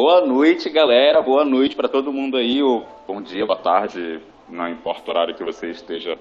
Boa 0.00 0.24
noite, 0.24 0.70
galera. 0.70 1.20
Boa 1.20 1.44
noite 1.44 1.74
para 1.74 1.88
todo 1.88 2.12
mundo 2.12 2.36
aí. 2.36 2.62
Ou 2.62 2.86
bom 3.04 3.20
dia, 3.20 3.44
boa 3.44 3.58
tarde, 3.58 4.20
não 4.48 4.68
importa 4.68 5.10
o 5.10 5.10
horário 5.10 5.34
que 5.34 5.42
você 5.42 5.70
esteja 5.70 6.16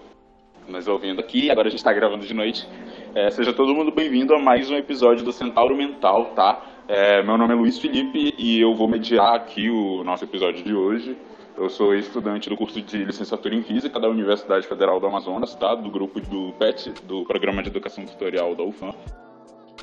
nos 0.67 0.87
ouvindo 0.87 1.19
aqui. 1.19 1.51
Agora 1.51 1.67
a 1.67 1.69
gente 1.69 1.77
está 1.77 1.93
gravando 1.93 2.25
de 2.25 2.33
noite. 2.33 2.67
É, 3.13 3.29
seja 3.29 3.53
todo 3.53 3.75
mundo 3.75 3.91
bem-vindo 3.91 4.33
a 4.33 4.39
mais 4.39 4.71
um 4.71 4.75
episódio 4.75 5.23
do 5.23 5.31
Centauro 5.31 5.77
Mental, 5.77 6.25
tá? 6.33 6.59
É, 6.87 7.21
meu 7.21 7.37
nome 7.37 7.53
é 7.53 7.55
Luiz 7.55 7.77
Felipe 7.77 8.33
e 8.35 8.59
eu 8.59 8.73
vou 8.73 8.87
mediar 8.87 9.35
aqui 9.35 9.69
o 9.69 10.03
nosso 10.03 10.23
episódio 10.23 10.63
de 10.63 10.73
hoje. 10.73 11.15
Eu 11.55 11.69
sou 11.69 11.93
estudante 11.93 12.49
do 12.49 12.57
curso 12.57 12.81
de 12.81 13.05
licenciatura 13.05 13.53
em 13.53 13.61
Física 13.61 13.99
da 13.99 14.09
Universidade 14.09 14.65
Federal 14.65 14.99
do 14.99 15.05
Amazonas, 15.05 15.53
tá? 15.53 15.75
Do 15.75 15.91
grupo 15.91 16.19
do 16.19 16.51
PET, 16.53 16.93
do 17.03 17.25
Programa 17.25 17.61
de 17.61 17.69
Educação 17.69 18.03
Tutorial 18.07 18.55
da 18.55 18.63
UFAM. 18.63 18.95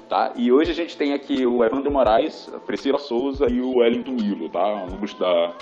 Tá? 0.08 0.32
E 0.36 0.52
hoje 0.52 0.70
a 0.70 0.74
gente 0.74 0.96
tem 0.96 1.14
aqui 1.14 1.46
o 1.46 1.64
Evandro 1.64 1.90
Moraes, 1.90 2.50
a 2.54 2.58
Priscila 2.58 2.98
Souza 2.98 3.46
e 3.50 3.60
o 3.60 3.78
Wellington 3.78 4.12
Milo, 4.12 4.48
tá? 4.48 4.84
Ambos 4.84 5.14
da 5.14 5.54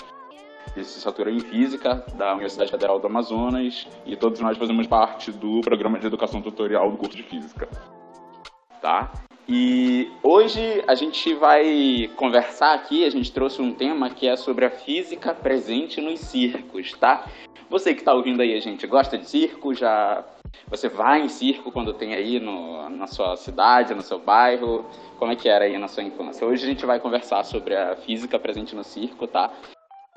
licenciatura 0.77 1.31
em 1.31 1.41
Física 1.41 2.05
da 2.15 2.33
Universidade 2.33 2.71
Federal 2.71 2.99
do 2.99 3.07
Amazonas 3.07 3.87
e 4.07 4.17
todos 4.17 4.41
nós 4.41 4.57
fazemos 4.57 4.87
parte 4.87 5.31
do 5.31 5.61
Programa 5.61 5.99
de 5.99 6.07
Educação 6.07 6.41
Tutorial 6.41 6.91
do 6.91 6.97
curso 6.97 7.17
de 7.17 7.23
Física. 7.23 7.69
Tá? 8.81 9.13
E 9.49 10.11
hoje 10.23 10.83
a 10.87 10.95
gente 10.95 11.35
vai 11.35 12.11
conversar 12.17 12.75
aqui, 12.75 13.05
a 13.05 13.11
gente 13.11 13.33
trouxe 13.33 13.61
um 13.61 13.73
tema 13.73 14.09
que 14.11 14.27
é 14.27 14.37
sobre 14.37 14.65
a 14.65 14.71
física 14.71 15.35
presente 15.35 16.01
nos 16.01 16.21
circos, 16.21 16.93
tá? 16.93 17.27
Você 17.73 17.95
que 17.95 18.03
está 18.03 18.13
ouvindo 18.13 18.43
aí, 18.43 18.55
a 18.55 18.61
gente 18.61 18.87
gosta 18.87 19.17
de 19.17 19.27
circo, 19.27 19.73
já 19.73 20.23
você 20.69 20.91
vai 20.91 21.23
em 21.23 21.29
circo 21.31 21.73
quando 21.73 21.95
tem 21.95 22.13
aí 22.13 22.39
no, 22.39 22.91
na 22.91 23.07
sua 23.07 23.35
cidade, 23.35 23.95
no 23.95 24.03
seu 24.03 24.19
bairro? 24.19 24.85
Como 25.19 25.33
é 25.33 25.37
que 25.37 25.49
era 25.49 25.65
aí 25.65 25.79
na 25.79 25.89
sua 25.89 26.03
infância? 26.03 26.47
Hoje 26.47 26.65
a 26.65 26.67
gente 26.67 26.85
vai 26.85 27.01
conversar 27.01 27.43
sobre 27.45 27.75
a 27.75 27.97
física 27.97 28.39
presente 28.39 28.77
no 28.77 28.85
circo, 28.85 29.27
tá? 29.27 29.51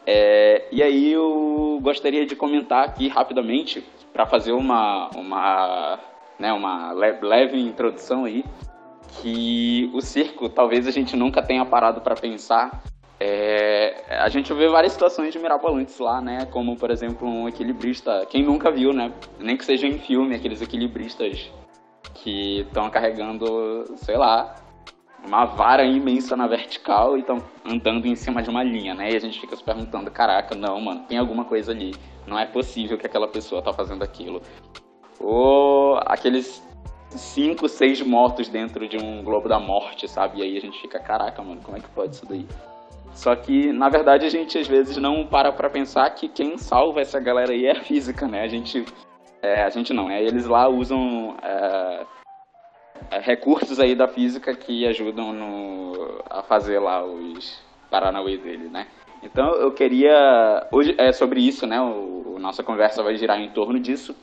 É, 0.05 0.67
e 0.69 0.83
aí 0.83 1.13
eu 1.13 1.80
gostaria 1.81 2.25
de 2.25 2.35
comentar 2.35 2.83
aqui 2.83 3.07
rapidamente 3.07 3.81
para 4.11 4.25
fazer 4.25 4.52
uma 4.52 5.09
uma 5.15 5.97
né, 6.37 6.52
uma 6.52 6.91
leve 6.91 7.58
introdução 7.58 8.25
aí 8.25 8.43
que 9.21 9.89
o 9.93 10.02
circo 10.02 10.49
talvez 10.49 10.87
a 10.87 10.91
gente 10.91 11.15
nunca 11.15 11.41
tenha 11.41 11.63
parado 11.63 12.02
para 12.02 12.15
pensar 12.15 12.83
é, 13.19 14.19
a 14.19 14.27
gente 14.27 14.53
vê 14.53 14.67
várias 14.67 14.94
situações 14.94 15.31
de 15.31 15.39
mirabolantes 15.39 15.97
lá, 15.99 16.21
né? 16.21 16.45
Como, 16.52 16.75
por 16.75 16.91
exemplo, 16.91 17.27
um 17.27 17.47
equilibrista. 17.47 18.25
Quem 18.30 18.44
nunca 18.44 18.71
viu, 18.71 18.91
né? 18.91 19.13
Nem 19.39 19.55
que 19.55 19.63
seja 19.63 19.88
em 19.88 19.97
filme, 19.97 20.35
aqueles 20.35 20.61
equilibristas 20.61 21.52
que 22.13 22.61
estão 22.61 22.89
carregando, 22.89 23.86
sei 23.97 24.17
lá, 24.17 24.55
uma 25.25 25.45
vara 25.45 25.83
imensa 25.86 26.36
na 26.36 26.47
vertical 26.47 27.17
e 27.17 27.21
estão 27.21 27.38
andando 27.66 28.05
em 28.05 28.16
cima 28.16 28.43
de 28.43 28.49
uma 28.49 28.63
linha, 28.63 28.93
né? 28.93 29.11
E 29.11 29.16
a 29.16 29.19
gente 29.19 29.39
fica 29.39 29.55
se 29.55 29.63
perguntando: 29.63 30.11
caraca, 30.11 30.53
não, 30.55 30.81
mano, 30.81 31.05
tem 31.08 31.17
alguma 31.17 31.45
coisa 31.45 31.71
ali. 31.71 31.93
Não 32.27 32.38
é 32.38 32.45
possível 32.45 32.97
que 32.97 33.05
aquela 33.05 33.27
pessoa 33.27 33.61
tá 33.61 33.71
fazendo 33.71 34.03
aquilo. 34.03 34.41
Ou 35.19 35.97
aqueles 36.05 36.61
cinco, 37.11 37.69
seis 37.69 38.02
mortos 38.02 38.49
dentro 38.49 38.88
de 38.89 38.97
um 38.97 39.23
globo 39.23 39.47
da 39.47 39.59
morte, 39.59 40.08
sabe? 40.08 40.39
E 40.39 40.43
aí 40.43 40.58
a 40.58 40.61
gente 40.61 40.81
fica: 40.81 40.99
caraca, 40.99 41.41
mano, 41.41 41.61
como 41.63 41.77
é 41.77 41.80
que 41.80 41.89
pode 41.89 42.16
isso 42.16 42.25
daí? 42.25 42.45
Só 43.16 43.33
que, 43.33 43.71
na 43.71 43.88
verdade, 43.88 44.25
a 44.25 44.30
gente 44.30 44.59
às 44.59 44.67
vezes 44.67 44.97
não 44.97 45.25
para 45.25 45.52
pra 45.52 45.69
pensar 45.69 46.09
que 46.09 46.27
quem 46.27 46.58
salva 46.58 46.99
essa 46.99 47.17
galera 47.17 47.53
aí 47.53 47.66
é 47.66 47.71
a 47.71 47.81
física, 47.81 48.27
né? 48.27 48.41
A 48.41 48.47
gente. 48.47 48.85
É, 49.41 49.63
a 49.63 49.69
gente 49.69 49.94
não, 49.94 50.09
é, 50.09 50.21
eles 50.21 50.45
lá 50.45 50.67
usam 50.67 51.38
é, 51.41 52.05
é, 53.11 53.19
recursos 53.19 53.80
aí 53.80 53.95
da 53.95 54.08
física 54.08 54.53
que 54.55 54.86
ajudam 54.87 55.31
no, 55.31 56.23
a 56.30 56.42
fazer 56.42 56.80
lá 56.80 57.05
os 57.05 57.64
paranauê 57.89 58.37
dele, 58.37 58.67
né? 58.67 58.87
Então 59.23 59.53
eu 59.55 59.71
queria. 59.71 60.67
Hoje 60.71 60.93
é 60.97 61.11
sobre 61.14 61.39
isso, 61.39 61.65
né? 61.65 61.80
O, 61.80 62.37
nossa 62.37 62.64
conversa 62.64 63.02
vai 63.02 63.15
girar 63.15 63.39
em 63.39 63.49
torno 63.49 63.80
disso. 63.80 64.14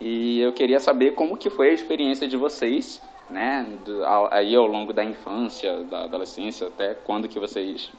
E 0.00 0.40
eu 0.40 0.52
queria 0.52 0.80
saber 0.80 1.12
como 1.12 1.36
que 1.36 1.50
foi 1.50 1.68
a 1.68 1.74
experiência 1.74 2.26
de 2.26 2.36
vocês, 2.36 3.02
né? 3.28 3.66
Do, 3.84 4.02
aí 4.30 4.56
ao 4.56 4.66
longo 4.66 4.92
da 4.92 5.04
infância, 5.04 5.84
da 5.84 6.04
adolescência, 6.04 6.68
até 6.68 6.94
quando 6.94 7.28
que 7.28 7.38
vocês 7.38 7.92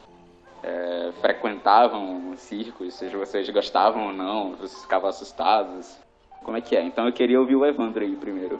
é, 0.63 1.11
frequentavam 1.19 2.33
circos, 2.37 2.93
seja 2.93 3.17
vocês 3.17 3.49
gostavam 3.49 4.07
ou 4.07 4.13
não, 4.13 4.51
vocês 4.51 4.81
ficavam 4.81 5.09
assustados. 5.09 5.97
Como 6.43 6.57
é 6.57 6.61
que 6.61 6.75
é? 6.75 6.83
Então 6.83 7.05
eu 7.05 7.13
queria 7.13 7.39
ouvir 7.39 7.55
o 7.55 7.65
Evandro 7.65 8.03
aí 8.03 8.15
primeiro. 8.15 8.59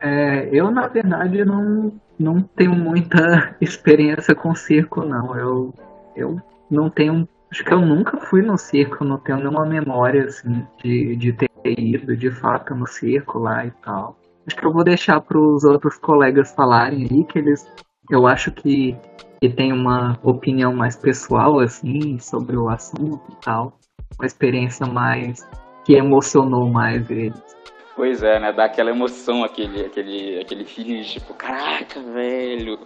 É, 0.00 0.48
eu, 0.52 0.70
na 0.70 0.88
verdade, 0.88 1.44
não, 1.44 1.92
não 2.18 2.40
tenho 2.40 2.74
muita 2.74 3.54
experiência 3.60 4.34
com 4.34 4.54
circo, 4.54 5.04
não. 5.04 5.36
Eu, 5.36 5.74
eu 6.14 6.40
não 6.70 6.88
tenho. 6.88 7.28
Acho 7.50 7.64
que 7.64 7.72
eu 7.72 7.80
nunca 7.80 8.18
fui 8.18 8.42
no 8.42 8.58
circo, 8.58 9.04
não 9.04 9.18
tenho 9.18 9.38
nenhuma 9.38 9.64
memória 9.64 10.24
assim, 10.24 10.66
de, 10.82 11.16
de 11.16 11.32
ter 11.32 11.50
ido 11.64 12.16
de 12.16 12.30
fato 12.30 12.74
no 12.74 12.86
circo 12.86 13.38
lá 13.38 13.64
e 13.64 13.70
tal. 13.82 14.16
Acho 14.46 14.56
que 14.56 14.66
eu 14.66 14.72
vou 14.72 14.84
deixar 14.84 15.20
para 15.20 15.38
os 15.38 15.64
outros 15.64 15.96
colegas 15.98 16.52
falarem 16.54 17.06
aí, 17.10 17.24
que 17.24 17.38
eles. 17.38 17.70
Eu 18.10 18.26
acho 18.26 18.52
que 18.52 18.96
que 19.40 19.48
tem 19.48 19.72
uma 19.72 20.18
opinião 20.22 20.74
mais 20.74 20.96
pessoal, 20.96 21.60
assim, 21.60 22.18
sobre 22.18 22.56
o 22.56 22.68
assunto 22.68 23.22
e 23.30 23.36
tal. 23.44 23.72
Uma 24.18 24.26
experiência 24.26 24.86
mais. 24.86 25.46
que 25.84 25.94
emocionou 25.94 26.68
mais 26.68 27.08
eles. 27.10 27.56
Pois 27.94 28.22
é, 28.22 28.40
né? 28.40 28.52
Dá 28.52 28.64
aquela 28.64 28.90
emoção, 28.90 29.44
aquele, 29.44 29.86
aquele, 29.86 30.40
aquele 30.40 30.64
feeling 30.64 31.00
de 31.00 31.12
tipo, 31.12 31.32
caraca, 31.32 32.00
velho, 32.00 32.78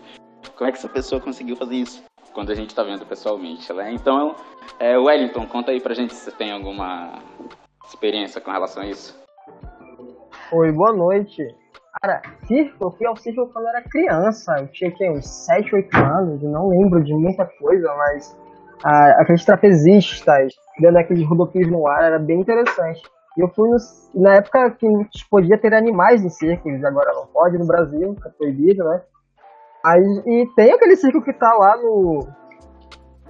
como 0.56 0.68
é 0.68 0.72
que 0.72 0.78
essa 0.78 0.88
pessoa 0.88 1.20
conseguiu 1.20 1.56
fazer 1.56 1.76
isso? 1.76 2.04
Quando 2.32 2.50
a 2.50 2.54
gente 2.54 2.74
tá 2.74 2.84
vendo 2.84 3.04
pessoalmente, 3.04 3.72
né? 3.72 3.92
Então, 3.92 4.36
é, 4.78 4.96
Wellington, 4.96 5.46
conta 5.46 5.72
aí 5.72 5.80
pra 5.80 5.94
gente 5.94 6.14
se 6.14 6.24
você 6.24 6.36
tem 6.36 6.52
alguma 6.52 7.18
experiência 7.84 8.40
com 8.40 8.52
relação 8.52 8.82
a 8.82 8.86
isso. 8.86 9.18
Oi, 10.52 10.72
boa 10.72 10.92
noite. 10.92 11.42
Cara, 12.00 12.22
circo, 12.46 12.84
eu 12.84 12.90
fui 12.92 13.06
ao 13.06 13.16
circo 13.16 13.48
quando 13.52 13.64
eu 13.64 13.70
era 13.70 13.82
criança. 13.82 14.54
Eu 14.58 14.68
tinha 14.68 14.90
que, 14.90 15.10
uns 15.10 15.26
7, 15.26 15.74
8 15.74 15.96
anos, 15.96 16.42
não 16.42 16.68
lembro 16.68 17.02
de 17.02 17.12
muita 17.14 17.44
coisa, 17.44 17.92
mas 17.96 18.36
ah, 18.84 19.20
aqueles 19.20 19.44
trapezistas, 19.44 20.54
dando 20.80 20.98
aqueles 20.98 21.26
rodopios 21.28 21.70
no 21.70 21.86
ar, 21.86 22.04
era 22.04 22.18
bem 22.18 22.40
interessante. 22.40 23.02
E 23.36 23.42
eu 23.42 23.48
fui 23.48 23.68
na 24.14 24.36
época 24.36 24.70
que 24.72 24.86
podia 25.30 25.58
ter 25.58 25.74
animais 25.74 26.24
em 26.24 26.30
circos, 26.30 26.82
agora 26.84 27.12
não 27.12 27.26
pode 27.26 27.58
no 27.58 27.66
Brasil, 27.66 28.16
é 28.24 28.28
proibido, 28.28 28.84
né? 28.84 29.02
Aí, 29.84 30.22
e 30.26 30.46
tem 30.56 30.72
aquele 30.72 30.96
circo 30.96 31.22
que 31.22 31.32
tá 31.32 31.52
lá 31.54 31.76
no 31.76 32.26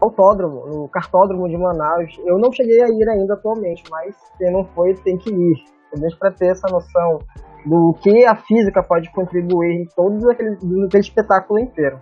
autódromo, 0.00 0.66
no 0.66 0.88
cartódromo 0.88 1.48
de 1.48 1.56
Manaus. 1.56 2.19
Eu 2.25 2.38
não 2.38 2.50
cheguei 2.50 2.82
a 2.82 2.88
ir 2.88 3.09
ainda 3.09 3.34
atualmente, 3.34 3.84
mas 3.91 4.16
quem 4.38 4.50
não 4.50 4.65
foi 4.75 4.94
tem 4.94 5.16
que 5.16 5.31
ir. 5.31 5.65
Pelo 5.92 6.19
para 6.19 6.31
ter 6.31 6.47
essa 6.47 6.69
noção 6.69 7.19
do 7.66 7.94
que 8.03 8.25
a 8.25 8.37
física 8.37 8.82
pode 8.82 9.10
contribuir 9.12 9.82
em 9.82 9.84
todo 9.97 10.31
aquele, 10.31 10.56
aquele 10.87 11.03
espetáculo 11.03 11.59
inteiro. 11.59 11.98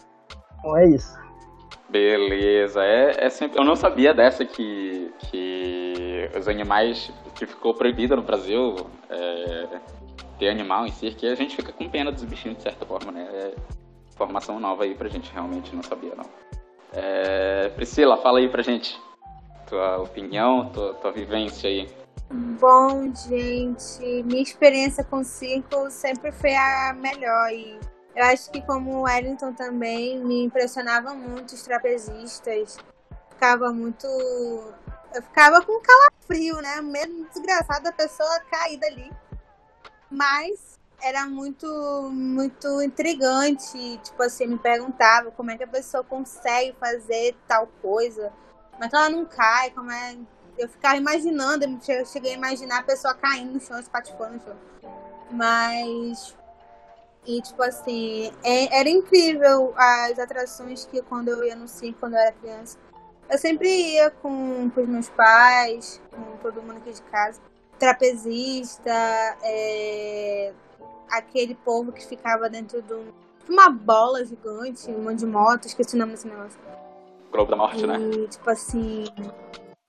Então 0.59 0.77
é 0.77 0.89
isso. 0.89 1.17
Beleza, 1.89 2.83
é, 2.83 3.27
é 3.27 3.31
sempre. 3.31 3.59
Eu 3.59 3.65
não 3.65 3.75
sabia 3.75 4.13
dessa 4.13 4.45
que, 4.45 5.11
que 5.19 6.29
os 6.39 6.47
animais 6.47 7.11
que 7.35 7.47
ficou 7.47 7.73
proibido 7.75 8.15
no 8.15 8.23
Brasil 8.23 8.77
é, 9.09 9.67
ter 10.39 10.51
animal 10.51 10.87
em 10.87 10.91
si, 10.91 11.11
que 11.11 11.27
a 11.27 11.35
gente 11.35 11.57
fica 11.57 11.73
com 11.73 11.89
pena 11.89 12.13
dos 12.13 12.25
bichinhos 12.25 12.59
de 12.59 12.65
certa 12.65 12.85
forma, 12.85 13.11
né? 13.11 13.27
É 13.33 13.55
informação 14.13 14.59
nova 14.61 14.85
aí 14.85 14.95
pra 14.95 15.09
gente, 15.09 15.33
realmente 15.33 15.75
não 15.75 15.83
sabia 15.83 16.13
não. 16.15 16.27
É, 16.93 17.69
Priscila, 17.71 18.17
fala 18.17 18.39
aí 18.39 18.49
pra 18.49 18.63
gente 18.63 18.99
tua 19.69 19.99
opinião, 19.99 20.69
tua, 20.71 20.95
tua 20.95 21.13
vivência 21.13 21.69
aí. 21.69 21.89
Bom, 22.31 23.15
gente, 23.15 24.23
minha 24.25 24.43
experiência 24.43 25.05
com 25.05 25.23
circo 25.25 25.91
sempre 25.91 26.33
foi 26.33 26.55
a 26.55 26.93
melhor 26.93 27.53
e 27.53 27.79
eu 28.19 28.25
acho 28.25 28.51
que 28.51 28.61
como 28.63 28.91
o 28.97 29.03
Wellington 29.03 29.53
também 29.53 30.19
me 30.19 30.43
impressionava 30.43 31.15
muito 31.15 31.55
os 31.55 31.63
trapezistas. 31.63 32.77
Ficava 33.31 33.73
muito. 33.73 34.09
Eu 35.15 35.23
ficava 35.23 35.63
com 35.63 35.81
calafrio, 35.81 36.57
né? 36.61 36.81
Medo 36.81 37.29
desgraçado 37.33 37.85
da 37.85 37.93
pessoa 37.93 38.41
cair 38.51 38.77
dali. 38.79 39.13
Mas 40.11 40.81
era 41.01 41.29
muito, 41.29 41.69
muito 42.13 42.83
intrigante. 42.83 43.99
Tipo 44.03 44.25
assim, 44.25 44.49
me 44.49 44.59
perguntava 44.59 45.31
como 45.31 45.53
é 45.53 45.57
que 45.57 45.63
a 45.63 45.69
pessoa 45.69 46.03
consegue 46.03 46.77
fazer 46.81 47.37
tal 47.47 47.69
coisa. 47.81 48.33
Como 48.73 48.85
é 48.85 48.89
que 48.89 48.97
ela 48.97 49.11
não 49.11 49.25
cai? 49.27 49.71
Como 49.71 49.93
é 49.93 50.17
eu 50.59 50.69
ficava 50.69 50.97
imaginando, 50.97 51.65
eu 51.65 52.05
cheguei 52.07 52.33
a 52.33 52.35
imaginar 52.35 52.81
a 52.81 52.83
pessoa 52.83 53.15
caindo 53.15 53.55
no 53.55 53.61
chão, 53.61 53.79
espatifando 53.79 54.35
no 54.35 54.41
chão. 54.41 54.57
Mas. 55.31 56.37
E, 57.27 57.43
tipo 57.43 57.63
assim, 57.63 58.33
é, 58.43 58.81
era 58.81 58.89
incrível 58.89 59.75
as 59.77 60.19
atrações 60.19 60.87
que 60.87 61.03
quando 61.03 61.29
eu 61.29 61.45
ia 61.45 61.55
no 61.55 61.69
circo, 61.69 62.01
quando 62.01 62.15
eu 62.15 62.21
era 62.21 62.33
criança. 62.33 62.79
Eu 63.29 63.37
sempre 63.37 63.69
ia 63.69 64.11
com, 64.11 64.71
com 64.71 64.81
os 64.81 64.89
meus 64.89 65.09
pais, 65.11 66.01
com 66.11 66.39
todo 66.39 66.63
mundo 66.63 66.79
aqui 66.79 66.93
de 66.93 67.03
casa. 67.03 67.41
Trapezista, 67.79 68.91
é, 69.43 70.55
aquele 71.11 71.55
povo 71.55 71.93
que 71.93 72.07
ficava 72.07 72.49
dentro 72.49 72.81
de 72.81 72.95
uma 73.49 73.69
bola 73.69 74.25
gigante, 74.25 74.91
um 74.91 75.03
monte 75.03 75.19
de 75.19 75.27
moto, 75.27 75.67
esqueci 75.67 75.95
o 75.95 75.99
nome 75.99 76.13
desse 76.13 76.27
negócio 76.27 76.59
Globo 77.31 77.51
da 77.51 77.57
Morte, 77.57 77.87
né? 77.87 77.99
E, 78.01 78.29
tipo 78.29 78.49
assim. 78.51 79.05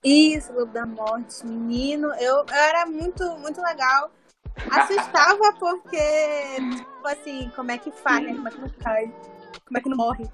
Isso, 0.02 0.52
Globo 0.52 0.72
da 0.72 0.86
Morte, 0.86 1.46
menino. 1.46 2.08
Eu, 2.14 2.36
eu 2.36 2.54
era 2.54 2.86
muito, 2.86 3.22
muito 3.38 3.60
legal. 3.60 4.10
Assustava 4.70 5.52
porque, 5.58 6.56
tipo 6.76 7.06
assim, 7.08 7.50
como 7.54 7.70
é 7.70 7.78
que 7.78 7.90
falha, 7.90 8.34
como 8.34 8.48
é 8.48 8.50
que 8.50 8.60
não 8.60 8.68
cai, 8.68 9.14
como 9.66 9.78
é 9.78 9.80
que 9.80 9.88
não 9.88 9.96
morre. 9.96 10.24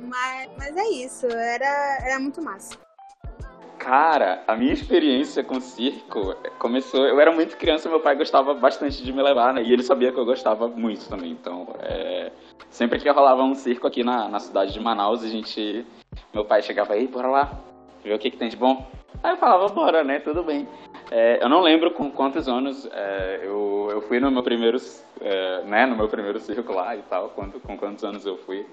Mas, 0.00 0.50
mas 0.56 0.76
é 0.76 0.88
isso, 0.88 1.26
era, 1.26 1.98
era 2.02 2.18
muito 2.20 2.40
massa. 2.42 2.78
Cara, 3.78 4.42
a 4.46 4.56
minha 4.56 4.72
experiência 4.72 5.44
com 5.44 5.60
circo 5.60 6.34
começou. 6.58 7.04
Eu 7.06 7.20
era 7.20 7.32
muito 7.32 7.56
criança, 7.56 7.88
meu 7.88 8.00
pai 8.00 8.16
gostava 8.16 8.54
bastante 8.54 9.02
de 9.04 9.12
me 9.12 9.22
levar, 9.22 9.52
né? 9.52 9.62
E 9.62 9.72
ele 9.72 9.82
sabia 9.82 10.10
que 10.10 10.18
eu 10.18 10.24
gostava 10.24 10.68
muito 10.68 11.08
também. 11.08 11.32
Então, 11.32 11.66
é, 11.80 12.32
sempre 12.70 12.98
que 12.98 13.10
rolava 13.10 13.42
um 13.42 13.54
circo 13.54 13.86
aqui 13.86 14.02
na, 14.02 14.28
na 14.28 14.40
cidade 14.40 14.72
de 14.72 14.80
Manaus, 14.80 15.22
a 15.22 15.28
gente. 15.28 15.84
Meu 16.32 16.44
pai 16.44 16.62
chegava 16.62 16.94
aí, 16.94 17.06
bora 17.06 17.28
lá, 17.28 17.60
ver 18.04 18.14
o 18.14 18.18
que, 18.18 18.30
que 18.30 18.36
tem 18.36 18.48
de 18.48 18.56
bom. 18.56 18.86
Aí 19.22 19.32
eu 19.32 19.36
falava, 19.38 19.66
bora, 19.68 20.04
né? 20.04 20.20
Tudo 20.20 20.44
bem. 20.44 20.68
É, 21.10 21.42
eu 21.42 21.48
não 21.48 21.60
lembro 21.60 21.90
com 21.90 22.10
quantos 22.10 22.48
anos 22.48 22.88
é, 22.92 23.40
eu, 23.42 23.88
eu 23.90 24.02
fui 24.02 24.20
no 24.20 24.30
meu 24.30 24.42
primeiro, 24.42 24.78
é, 25.20 25.62
né, 25.64 25.86
no 25.86 25.96
meu 25.96 26.08
primeiro 26.08 26.38
circo 26.40 26.72
lá 26.72 26.96
e 26.96 27.02
tal, 27.02 27.30
quando, 27.30 27.60
com 27.60 27.76
quantos 27.76 28.04
anos 28.04 28.24
eu 28.26 28.36
fui 28.38 28.66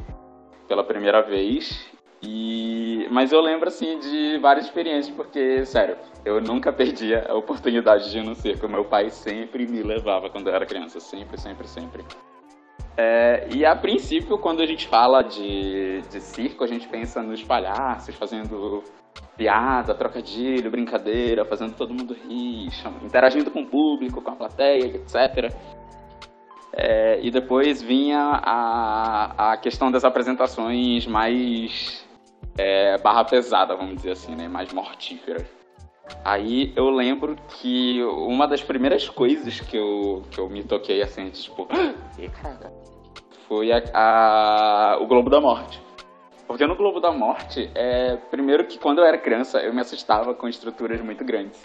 pela 0.68 0.84
primeira 0.84 1.22
vez. 1.22 1.90
E, 2.24 3.08
mas 3.10 3.32
eu 3.32 3.42
lembro 3.42 3.68
assim 3.68 3.98
de 4.00 4.38
várias 4.38 4.66
experiências, 4.66 5.16
porque, 5.16 5.66
sério, 5.66 5.98
eu 6.24 6.40
nunca 6.40 6.72
perdia 6.74 7.26
a 7.28 7.34
oportunidade 7.34 8.12
de 8.12 8.20
ir 8.20 8.24
no 8.24 8.36
circo. 8.36 8.68
Meu 8.68 8.86
pai 8.86 9.10
sempre 9.10 9.66
me 9.66 9.82
levava 9.82 10.30
quando 10.30 10.48
eu 10.48 10.56
era 10.56 10.66
criança, 10.66 11.00
sempre, 11.00 11.40
sempre, 11.40 11.68
sempre. 11.68 12.04
É, 12.98 13.48
e 13.54 13.66
a 13.66 13.76
princípio, 13.76 14.38
quando 14.38 14.62
a 14.62 14.66
gente 14.66 14.88
fala 14.88 15.22
de, 15.22 16.02
de 16.10 16.20
circo, 16.20 16.64
a 16.64 16.68
gente 16.68 16.88
pensa 16.88 17.22
nos 17.24 17.42
palhaços 17.42 18.14
fazendo 18.16 18.84
piada, 19.38 19.96
trocadilho, 19.96 20.70
brincadeira, 20.70 21.46
fazendo 21.46 21.76
todo 21.76 21.94
mundo 21.94 22.14
rir, 22.14 22.70
interagindo 23.04 23.50
com 23.50 23.62
o 23.62 23.68
público, 23.68 24.22
com 24.22 24.32
a 24.32 24.36
plateia, 24.36 24.86
etc. 24.86 25.52
É, 26.74 27.20
e 27.22 27.30
depois 27.30 27.82
vinha 27.82 28.20
a, 28.20 29.52
a 29.52 29.58
questão 29.58 29.92
das 29.92 30.06
apresentações 30.06 31.06
mais 31.06 32.06
é, 32.58 32.98
barra 33.00 33.26
pesada, 33.26 33.76
vamos 33.76 33.96
dizer 33.96 34.12
assim, 34.12 34.36
né? 34.36 34.48
Mais 34.48 34.72
mortífera. 34.72 35.46
Aí 36.24 36.74
eu 36.76 36.90
lembro 36.90 37.36
que 37.60 38.04
uma 38.04 38.48
das 38.48 38.62
primeiras 38.62 39.10
coisas 39.10 39.60
que 39.60 39.78
eu, 39.78 40.24
que 40.30 40.40
eu 40.40 40.50
me 40.50 40.64
toquei 40.64 41.02
assim, 41.02 41.30
tipo, 41.30 41.68
foi 43.48 43.72
a, 43.72 43.82
a, 43.94 44.98
o 45.02 45.08
Globo 45.08 45.30
da 45.30 45.42
Morte. 45.42 45.82
Porque 46.52 46.68
no 46.68 46.76
Globo 46.76 47.00
da 47.00 47.12
Morte, 47.12 47.70
é, 47.74 48.18
primeiro 48.30 48.66
que 48.66 48.78
quando 48.78 49.00
eu 49.00 49.06
era 49.06 49.18
criança, 49.18 49.60
eu 49.60 49.74
me 49.74 49.82
assustava 49.82 50.34
com 50.34 50.48
estruturas 50.48 51.02
muito 51.02 51.24
grandes. 51.24 51.62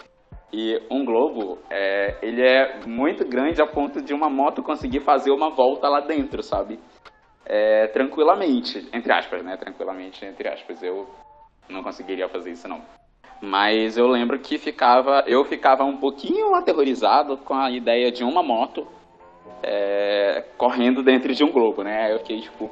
E 0.53 0.81
um 0.91 1.05
globo, 1.05 1.59
é, 1.69 2.17
ele 2.23 2.41
é 2.41 2.81
muito 2.87 3.25
grande 3.25 3.61
a 3.61 3.67
ponto 3.67 4.01
de 4.01 4.15
uma 4.15 4.31
moto 4.31 4.63
conseguir 4.63 5.01
fazer 5.01 5.31
uma 5.31 5.51
volta 5.51 5.89
lá 5.89 6.01
dentro, 6.01 6.43
sabe? 6.43 6.79
é, 7.47 7.87
tranquilamente, 7.87 8.89
entre 8.93 9.13
aspas, 9.13 9.43
né? 9.45 9.57
Tranquilamente, 9.57 10.25
entre 10.25 10.49
aspas. 10.49 10.83
Eu 10.83 11.09
não 11.69 11.83
conseguiria 11.83 12.29
fazer 12.29 12.51
isso, 12.51 12.67
não. 12.69 12.83
Mas 13.41 13.97
eu 13.97 14.09
lembro 14.09 14.39
que 14.39 14.59
ficava, 14.59 15.23
eu 15.27 15.45
ficava 15.45 15.85
um 15.85 15.97
pouquinho 15.97 16.55
aterrorizado 16.55 17.37
com 17.37 17.55
a 17.55 17.71
ideia 17.71 18.11
de 18.11 18.25
uma 18.25 18.43
moto 18.43 18.87
é, 19.63 20.45
correndo 20.57 21.03
dentro 21.03 21.33
de 21.35 21.45
um 21.45 21.53
globo, 21.53 21.83
né? 21.85 22.13
Eu 22.13 22.19
fiquei 22.19 22.41
tipo. 22.41 22.71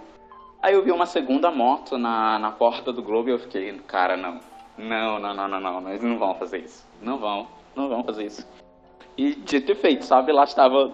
Aí 0.65 0.73
eu 0.73 0.83
vi 0.83 0.91
uma 0.91 1.05
segunda 1.05 1.51
moto 1.51 1.99
na, 1.99 2.39
na 2.39 2.51
porta 2.51 2.91
do 2.91 3.03
globo 3.03 3.29
e 3.29 3.33
eu 3.33 3.39
fiquei, 3.39 3.71
cara, 3.87 4.17
não. 4.17 4.41
Não, 4.79 5.21
não, 5.21 5.35
não, 5.35 5.47
não, 5.47 5.61
não, 5.61 5.91
eles 5.91 6.03
não 6.03 6.19
vão 6.19 6.35
fazer 6.37 6.61
isso. 6.61 6.89
Não 7.03 7.19
vão, 7.19 7.47
não 7.77 7.87
vão 7.87 8.03
fazer 8.03 8.25
isso. 8.25 8.49
E 9.15 9.35
dito 9.35 9.73
e 9.73 9.75
feito, 9.75 10.07
sabe? 10.07 10.33
Lá 10.33 10.45
estava 10.45 10.91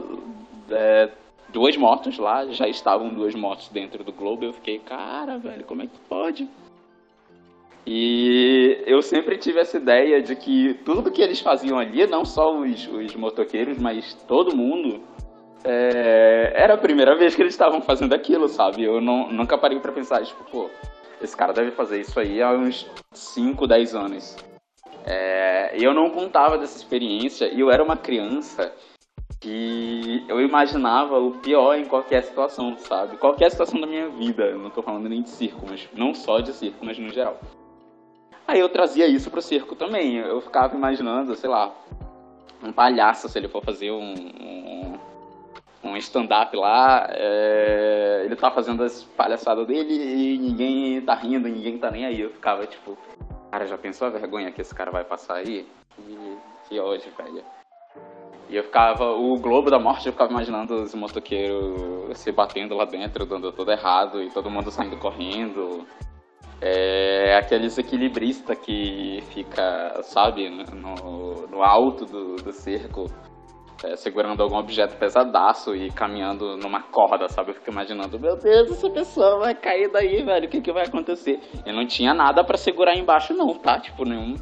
é, 0.72 1.12
duas 1.50 1.76
motos 1.76 2.18
lá, 2.18 2.46
já 2.46 2.66
estavam 2.66 3.10
duas 3.10 3.32
motos 3.36 3.68
dentro 3.68 4.02
do 4.02 4.10
Globo. 4.12 4.44
Eu 4.44 4.52
fiquei, 4.52 4.80
cara, 4.80 5.38
velho, 5.38 5.64
como 5.64 5.82
é 5.82 5.86
que 5.86 6.00
pode? 6.08 6.48
E 7.86 8.82
eu 8.88 9.00
sempre 9.02 9.38
tive 9.38 9.60
essa 9.60 9.76
ideia 9.76 10.20
de 10.20 10.34
que 10.34 10.74
tudo 10.84 11.12
que 11.12 11.22
eles 11.22 11.38
faziam 11.38 11.78
ali, 11.78 12.04
não 12.08 12.24
só 12.24 12.58
os, 12.58 12.88
os 12.88 13.14
motoqueiros, 13.14 13.78
mas 13.78 14.14
todo 14.26 14.56
mundo, 14.56 15.00
é, 15.64 16.52
era 16.54 16.74
a 16.74 16.78
primeira 16.78 17.16
vez 17.16 17.34
que 17.34 17.42
eles 17.42 17.54
estavam 17.54 17.80
fazendo 17.80 18.14
aquilo, 18.14 18.48
sabe? 18.48 18.82
Eu 18.82 19.00
não, 19.00 19.30
nunca 19.30 19.58
parei 19.58 19.78
para 19.78 19.92
pensar, 19.92 20.24
tipo, 20.24 20.44
pô, 20.44 20.70
esse 21.20 21.36
cara 21.36 21.52
deve 21.52 21.70
fazer 21.72 22.00
isso 22.00 22.18
aí 22.18 22.42
há 22.42 22.52
uns 22.52 22.86
5, 23.12 23.66
10 23.66 23.94
anos. 23.94 24.36
É, 25.04 25.76
eu 25.78 25.94
não 25.94 26.10
contava 26.10 26.58
dessa 26.58 26.76
experiência 26.76 27.46
e 27.46 27.60
eu 27.60 27.70
era 27.70 27.82
uma 27.82 27.96
criança 27.96 28.72
que 29.40 30.22
eu 30.28 30.40
imaginava 30.40 31.18
o 31.18 31.38
pior 31.38 31.74
em 31.74 31.86
qualquer 31.86 32.22
situação, 32.22 32.76
sabe? 32.76 33.16
Qualquer 33.16 33.50
situação 33.50 33.80
da 33.80 33.86
minha 33.86 34.08
vida, 34.10 34.44
eu 34.44 34.58
não 34.58 34.68
tô 34.68 34.82
falando 34.82 35.08
nem 35.08 35.22
de 35.22 35.30
circo, 35.30 35.64
mas 35.68 35.88
não 35.94 36.14
só 36.14 36.40
de 36.40 36.52
circo, 36.52 36.84
mas 36.84 36.98
no 36.98 37.08
geral. 37.08 37.40
Aí 38.46 38.60
eu 38.60 38.68
trazia 38.68 39.06
isso 39.06 39.30
pro 39.30 39.40
circo 39.40 39.74
também, 39.74 40.16
eu 40.16 40.40
ficava 40.42 40.76
imaginando, 40.76 41.34
sei 41.36 41.48
lá, 41.48 41.74
um 42.62 42.72
palhaço, 42.72 43.28
se 43.28 43.38
ele 43.38 43.48
for 43.48 43.64
fazer 43.64 43.90
um, 43.90 44.12
um, 44.12 44.98
um 45.82 45.96
stand-up 45.96 46.54
lá, 46.56 47.08
é, 47.10 48.22
ele 48.24 48.36
tá 48.36 48.50
fazendo 48.50 48.82
as 48.82 49.02
palhaçadas 49.02 49.66
dele 49.66 49.92
e 49.92 50.38
ninguém 50.38 51.00
tá 51.00 51.14
rindo, 51.14 51.48
ninguém 51.48 51.78
tá 51.78 51.90
nem 51.90 52.04
aí. 52.04 52.20
Eu 52.20 52.30
ficava 52.30 52.66
tipo, 52.66 52.98
cara, 53.50 53.66
já 53.66 53.78
pensou 53.78 54.06
a 54.06 54.10
vergonha 54.10 54.52
que 54.52 54.60
esse 54.60 54.74
cara 54.74 54.90
vai 54.90 55.04
passar 55.04 55.36
aí? 55.36 55.66
Que, 55.96 56.38
que 56.68 56.80
hoje, 56.80 57.10
velho. 57.16 57.42
E 58.48 58.56
eu 58.56 58.64
ficava, 58.64 59.12
o 59.12 59.38
Globo 59.38 59.70
da 59.70 59.78
Morte, 59.78 60.06
eu 60.06 60.12
ficava 60.12 60.32
imaginando 60.32 60.74
os 60.82 60.94
motoqueiros 60.94 62.18
se 62.18 62.32
batendo 62.32 62.74
lá 62.74 62.84
dentro, 62.84 63.24
dando 63.24 63.52
tudo 63.52 63.70
errado 63.70 64.20
e 64.20 64.28
todo 64.30 64.50
mundo 64.50 64.70
saindo 64.70 64.96
correndo. 64.96 65.86
É 66.60 67.36
aqueles 67.36 67.78
equilibristas 67.78 68.58
que 68.58 69.22
fica, 69.30 70.02
sabe, 70.02 70.50
no, 70.50 71.46
no 71.46 71.62
alto 71.62 72.04
do, 72.04 72.36
do 72.36 72.52
cerco, 72.52 73.06
é, 73.84 73.96
segurando 73.96 74.42
algum 74.42 74.56
objeto 74.56 74.96
pesadaço 74.96 75.74
e 75.74 75.90
caminhando 75.90 76.56
numa 76.56 76.82
corda, 76.82 77.28
sabe? 77.28 77.50
Eu 77.50 77.54
fico 77.54 77.70
imaginando, 77.70 78.18
meu 78.18 78.36
Deus, 78.36 78.70
essa 78.70 78.90
pessoa 78.90 79.38
vai 79.38 79.54
cair 79.54 79.90
daí, 79.90 80.22
velho, 80.22 80.46
o 80.46 80.50
que, 80.50 80.60
que 80.60 80.72
vai 80.72 80.84
acontecer? 80.84 81.40
E 81.64 81.72
não 81.72 81.86
tinha 81.86 82.12
nada 82.12 82.44
para 82.44 82.56
segurar 82.56 82.94
embaixo, 82.94 83.34
não, 83.34 83.54
tá? 83.54 83.78
Tipo, 83.78 84.04
nenhum 84.04 84.34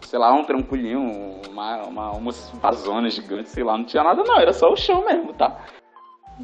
sei 0.00 0.18
lá, 0.18 0.32
um 0.32 0.44
trampolim, 0.44 0.94
uma, 0.94 1.82
uma, 1.86 2.10
umas 2.12 2.50
vazonas 2.60 3.14
gigantes, 3.14 3.52
sei 3.52 3.64
lá, 3.64 3.76
não 3.76 3.84
tinha 3.84 4.04
nada 4.04 4.22
não, 4.22 4.38
era 4.38 4.52
só 4.52 4.70
o 4.70 4.76
chão 4.76 5.04
mesmo, 5.04 5.32
tá? 5.32 5.58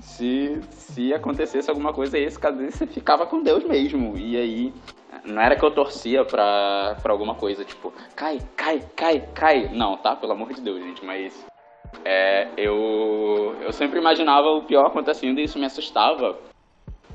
Se, 0.01 0.61
se 0.71 1.13
acontecesse 1.13 1.69
alguma 1.69 1.93
coisa 1.93 2.19
esse 2.19 2.39
caso 2.39 2.59
você 2.59 2.87
ficava 2.87 3.27
com 3.27 3.43
Deus 3.43 3.65
mesmo. 3.65 4.17
E 4.17 4.37
aí, 4.37 4.75
não 5.25 5.43
era 5.43 5.57
que 5.57 5.65
eu 5.65 5.71
torcia 5.71 6.25
pra, 6.25 6.97
pra 7.03 7.13
alguma 7.13 7.35
coisa, 7.35 7.65
tipo, 7.65 7.93
cai, 8.15 8.39
cai, 8.57 8.81
cai, 8.97 9.21
cai. 9.35 9.69
Não, 9.73 9.97
tá? 9.97 10.15
Pelo 10.15 10.33
amor 10.33 10.53
de 10.53 10.61
Deus, 10.61 10.81
gente, 10.81 11.05
mas 11.05 11.47
é, 12.05 12.49
eu, 12.57 13.57
eu 13.63 13.73
sempre 13.73 13.99
imaginava 13.99 14.49
o 14.49 14.63
pior 14.63 14.87
acontecendo 14.87 15.39
e 15.41 15.45
isso 15.45 15.59
me 15.59 15.67
assustava. 15.67 16.39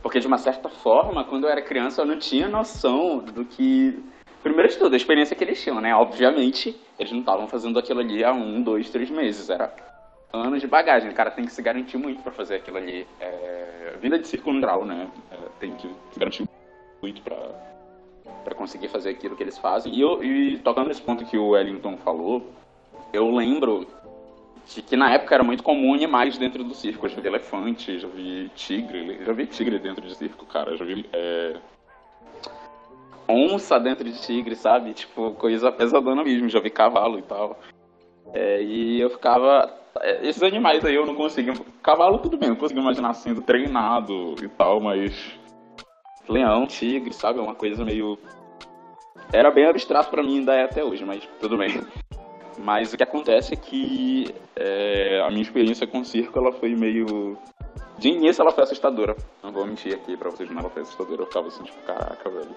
Porque 0.02 0.20
de 0.20 0.28
uma 0.28 0.38
certa 0.38 0.70
forma, 0.70 1.24
quando 1.24 1.46
eu 1.46 1.50
era 1.50 1.62
criança, 1.62 2.02
eu 2.02 2.06
não 2.06 2.20
tinha 2.20 2.48
noção 2.48 3.20
do 3.20 3.44
que 3.44 4.00
Primeiro 4.46 4.70
de 4.70 4.78
tudo, 4.78 4.94
a 4.94 4.96
experiência 4.96 5.36
que 5.36 5.44
eles 5.44 5.60
tinham, 5.60 5.82
né? 5.82 5.96
Obviamente, 5.96 6.80
eles 7.00 7.12
não 7.12 7.22
estavam 7.22 7.48
fazendo 7.48 7.80
aquilo 7.80 8.00
ali 8.00 8.24
há 8.24 8.32
um, 8.32 8.62
dois, 8.62 8.92
três 8.92 9.10
meses. 9.10 9.50
Era 9.50 9.76
anos 10.32 10.62
de 10.62 10.68
bagagem. 10.68 11.10
O 11.10 11.16
cara 11.16 11.32
tem 11.32 11.46
que 11.46 11.52
se 11.52 11.64
garantir 11.64 11.98
muito 11.98 12.22
para 12.22 12.32
fazer 12.32 12.58
aquilo 12.58 12.78
ali. 12.78 13.08
É... 13.20 13.98
Vinda 14.00 14.20
de 14.20 14.28
circo 14.28 14.54
geral, 14.54 14.86
né? 14.86 15.10
É, 15.32 15.38
tem 15.60 15.72
que 15.72 15.88
se 16.12 16.20
garantir 16.20 16.48
muito 17.02 17.24
para 17.24 17.36
para 18.44 18.54
conseguir 18.54 18.88
fazer 18.88 19.10
aquilo 19.10 19.36
que 19.36 19.42
eles 19.42 19.58
fazem. 19.58 19.96
E, 19.96 20.02
eu, 20.02 20.24
e 20.24 20.60
tocando 20.60 20.90
nesse 20.90 21.02
ponto 21.02 21.26
que 21.26 21.40
o 21.40 21.50
Wellington 21.50 21.98
falou, 21.98 22.48
eu 23.12 23.34
lembro 23.34 23.88
de 24.66 24.82
que 24.82 24.96
na 24.96 25.14
época 25.14 25.36
era 25.36 25.44
muito 25.44 25.64
comum 25.64 25.94
animais 25.94 26.38
dentro 26.38 26.64
do 26.64 26.74
circo. 26.74 27.06
Eu 27.06 27.10
já 27.10 27.22
vi 27.22 27.28
elefante, 27.28 28.00
já 28.00 28.08
vi 28.08 28.50
tigre, 28.56 29.24
já 29.24 29.34
vi 29.34 29.46
tigre 29.46 29.80
dentro 29.80 30.06
de 30.06 30.16
circo, 30.16 30.46
cara. 30.46 30.76
Já 30.76 30.84
vi 30.84 31.08
é, 31.14 31.56
onça 33.28 33.80
dentro 33.80 34.04
de 34.04 34.20
tigre, 34.22 34.56
sabe? 34.56 34.94
Tipo, 34.94 35.32
coisa 35.32 35.72
pesadona 35.72 36.24
mesmo, 36.24 36.50
já 36.50 36.60
vi 36.60 36.70
cavalo 36.70 37.20
e 37.20 37.22
tal. 37.22 37.60
É, 38.34 38.62
e 38.62 39.00
eu 39.00 39.10
ficava. 39.10 39.72
É, 40.02 40.28
esses 40.28 40.42
animais 40.44 40.84
aí 40.84 40.96
eu 40.96 41.06
não 41.06 41.16
conseguia. 41.16 41.54
Cavalo, 41.82 42.20
tudo 42.20 42.38
bem, 42.38 42.50
eu 42.50 42.56
consigo 42.56 42.80
imaginar 42.80 43.14
sendo 43.14 43.42
treinado 43.42 44.36
e 44.44 44.48
tal, 44.50 44.80
mas. 44.80 45.40
Leão, 46.28 46.66
tigre, 46.66 47.14
sabe? 47.14 47.40
É 47.40 47.42
uma 47.42 47.56
coisa 47.56 47.86
meio. 47.86 48.18
Era 49.32 49.52
bem 49.52 49.66
abstrato 49.66 50.10
para 50.10 50.24
mim, 50.24 50.40
ainda 50.40 50.54
é 50.54 50.64
até 50.64 50.84
hoje, 50.84 51.06
mas 51.06 51.28
tudo 51.40 51.58
bem. 51.58 51.70
Mas 52.58 52.94
o 52.94 52.98
que 52.98 53.04
acontece 53.04 53.54
é 53.54 53.58
que 53.58 54.34
é, 54.56 55.22
a 55.26 55.30
minha 55.30 55.42
experiência 55.42 55.86
com 55.86 56.04
circo 56.04 56.40
ela 56.40 56.52
foi 56.52 56.76
meio. 56.76 57.38
De 57.98 58.10
início 58.10 58.42
ela 58.42 58.52
foi 58.52 58.64
assustadora. 58.64 59.16
Não 59.44 59.52
vou 59.52 59.66
mentir 59.66 59.94
aqui 59.94 60.18
pra 60.18 60.30
vocês, 60.30 60.50
não, 60.50 60.60
ela 60.60 60.70
foi 60.70 60.82
assustadora. 60.82 61.22
Eu 61.22 61.28
ficava 61.28 61.48
assim, 61.48 61.64
tipo, 61.64 61.82
caraca, 61.84 62.30
velho 62.30 62.56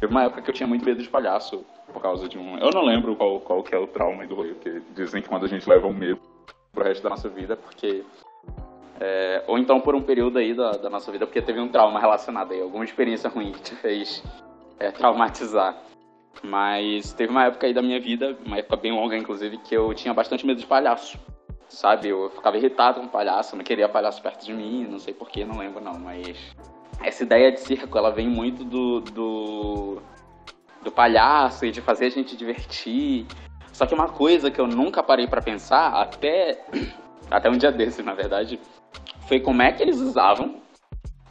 Teve 0.00 0.12
uma 0.12 0.24
época 0.24 0.42
que 0.42 0.50
eu 0.50 0.54
tinha 0.54 0.66
muito 0.66 0.84
medo 0.84 1.02
de 1.02 1.08
palhaço 1.08 1.64
por 1.92 2.02
causa 2.02 2.28
de 2.28 2.38
um. 2.38 2.58
Eu 2.58 2.70
não 2.70 2.84
lembro 2.84 3.14
qual, 3.16 3.40
qual 3.40 3.62
que 3.62 3.74
é 3.74 3.78
o 3.78 3.86
trauma 3.86 4.26
do 4.26 4.34
rolê, 4.34 4.52
porque 4.52 4.82
dizem 4.94 5.22
que 5.22 5.28
quando 5.28 5.44
a 5.44 5.48
gente 5.48 5.68
leva 5.68 5.86
um 5.86 5.94
medo 5.94 6.20
pro 6.72 6.84
resto 6.84 7.02
da 7.02 7.10
nossa 7.10 7.28
vida, 7.28 7.56
porque. 7.56 8.04
É, 9.00 9.42
ou 9.48 9.58
então 9.58 9.80
por 9.80 9.94
um 9.94 10.02
período 10.02 10.38
aí 10.38 10.54
da, 10.54 10.72
da, 10.72 10.88
nossa 10.88 11.10
vida, 11.10 11.26
porque 11.26 11.42
teve 11.42 11.58
um 11.58 11.68
trauma 11.68 11.98
relacionado 11.98 12.52
aí, 12.52 12.60
alguma 12.60 12.84
experiência 12.84 13.28
ruim 13.28 13.50
que 13.50 13.60
te 13.60 13.74
fez 13.76 14.22
é, 14.78 14.90
traumatizar. 14.90 15.76
Mas 16.42 17.12
teve 17.12 17.30
uma 17.30 17.44
época 17.44 17.66
aí 17.66 17.72
da 17.72 17.82
minha 17.82 18.00
vida, 18.00 18.36
uma 18.44 18.58
época 18.58 18.76
bem 18.76 18.92
longa 18.92 19.16
inclusive, 19.16 19.58
que 19.58 19.74
eu 19.74 19.94
tinha 19.94 20.12
bastante 20.12 20.46
medo 20.46 20.60
de 20.60 20.66
palhaço. 20.66 21.18
Sabe, 21.68 22.08
eu 22.08 22.30
ficava 22.30 22.56
irritado 22.56 23.00
com 23.00 23.08
palhaço, 23.08 23.56
não 23.56 23.64
queria 23.64 23.88
palhaço 23.88 24.22
perto 24.22 24.44
de 24.44 24.52
mim, 24.52 24.86
não 24.86 24.98
sei 24.98 25.12
porquê, 25.12 25.44
não 25.44 25.58
lembro 25.58 25.82
não, 25.82 25.98
mas 25.98 26.54
essa 27.02 27.24
ideia 27.24 27.50
de 27.50 27.60
circo, 27.60 27.98
ela 27.98 28.10
vem 28.10 28.28
muito 28.28 28.64
do, 28.64 29.00
do, 29.00 30.02
do 30.82 30.92
palhaço 30.92 31.64
e 31.66 31.70
de 31.70 31.80
fazer 31.80 32.06
a 32.06 32.10
gente 32.10 32.36
divertir. 32.36 33.26
Só 33.72 33.86
que 33.86 33.94
uma 33.94 34.08
coisa 34.08 34.50
que 34.50 34.60
eu 34.60 34.66
nunca 34.66 35.02
parei 35.02 35.26
para 35.26 35.42
pensar, 35.42 35.88
até, 35.94 36.64
até 37.30 37.50
um 37.50 37.58
dia 37.58 37.72
desses, 37.72 38.04
na 38.04 38.14
verdade, 38.14 38.60
foi 39.26 39.40
como 39.40 39.62
é 39.62 39.72
que 39.72 39.82
eles 39.82 40.00
usavam, 40.00 40.60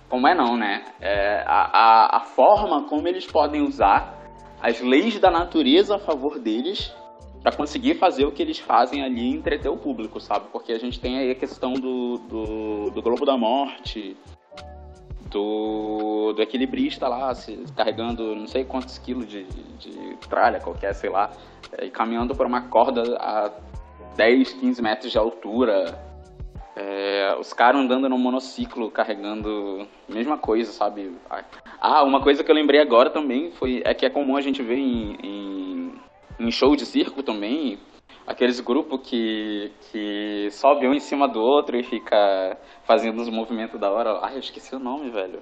como 0.09 0.27
é 0.27 0.35
não, 0.35 0.57
né? 0.57 0.83
É, 0.99 1.43
a, 1.47 1.69
a, 1.73 2.17
a 2.17 2.19
forma 2.19 2.87
como 2.87 3.07
eles 3.07 3.25
podem 3.25 3.61
usar 3.61 4.22
as 4.63 4.79
leis 4.79 5.19
da 5.19 5.29
natureza 5.29 5.97
a 5.97 5.99
favor 5.99 6.39
deles 6.39 6.95
para 7.41 7.51
conseguir 7.51 7.95
fazer 7.95 8.23
o 8.23 8.31
que 8.31 8.41
eles 8.41 8.57
fazem 8.57 9.03
ali 9.03 9.19
e 9.19 9.35
entreter 9.35 9.69
o 9.69 9.75
público, 9.75 10.21
sabe? 10.21 10.45
Porque 10.53 10.71
a 10.71 10.79
gente 10.79 11.01
tem 11.01 11.17
aí 11.19 11.31
a 11.31 11.35
questão 11.35 11.73
do, 11.73 12.17
do, 12.17 12.89
do 12.91 13.01
Globo 13.01 13.25
da 13.25 13.37
Morte, 13.37 14.15
do, 15.29 16.31
do 16.31 16.41
equilibrista 16.41 17.09
lá, 17.09 17.35
se, 17.35 17.61
carregando 17.75 18.33
não 18.33 18.47
sei 18.47 18.63
quantos 18.63 18.97
quilos 18.97 19.27
de, 19.27 19.43
de, 19.43 20.15
tralha, 20.29 20.61
qualquer, 20.61 20.95
sei 20.95 21.09
lá, 21.09 21.29
é, 21.77 21.85
e 21.85 21.89
caminhando 21.89 22.33
por 22.33 22.45
uma 22.45 22.61
corda 22.69 23.17
a 23.17 23.51
10, 24.15 24.53
15 24.53 24.81
metros 24.81 25.11
de 25.11 25.17
altura. 25.17 26.12
É, 26.75 27.35
os 27.39 27.53
caras 27.53 27.81
andando 27.81 28.09
no 28.09 28.17
monociclo 28.17 28.89
carregando 28.89 29.87
mesma 30.09 30.37
coisa, 30.37 30.71
sabe? 30.71 31.15
Ah, 31.79 32.03
uma 32.03 32.21
coisa 32.21 32.43
que 32.43 32.49
eu 32.49 32.55
lembrei 32.55 32.81
agora 32.81 33.09
também 33.09 33.51
foi 33.51 33.81
é 33.85 33.93
que 33.93 34.05
é 34.05 34.09
comum 34.09 34.35
a 34.35 34.41
gente 34.41 34.63
ver 34.63 34.77
em, 34.77 35.15
em, 35.21 35.93
em 36.39 36.51
show 36.51 36.75
de 36.75 36.85
circo 36.85 37.21
também 37.21 37.79
aqueles 38.25 38.59
grupos 38.59 39.01
que, 39.03 39.71
que 39.91 40.47
sobe 40.51 40.87
um 40.87 40.93
em 40.93 40.99
cima 40.99 41.27
do 41.27 41.41
outro 41.41 41.77
e 41.77 41.83
fica 41.83 42.57
fazendo 42.83 43.21
os 43.21 43.29
movimentos 43.29 43.79
da 43.79 43.91
hora. 43.91 44.19
Ai, 44.21 44.35
eu 44.35 44.39
esqueci 44.39 44.75
o 44.75 44.79
nome, 44.79 45.09
velho. 45.09 45.41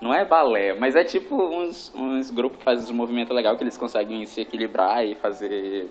Não 0.00 0.14
é 0.14 0.24
balé, 0.24 0.74
mas 0.74 0.96
é 0.96 1.04
tipo 1.04 1.36
uns, 1.36 1.92
uns 1.94 2.30
grupos 2.30 2.58
que 2.58 2.64
fazem 2.64 2.84
os 2.84 2.90
movimentos 2.90 3.34
legais 3.36 3.56
que 3.56 3.62
eles 3.62 3.76
conseguem 3.76 4.24
se 4.26 4.40
equilibrar 4.40 5.04
e 5.04 5.14
fazer 5.14 5.90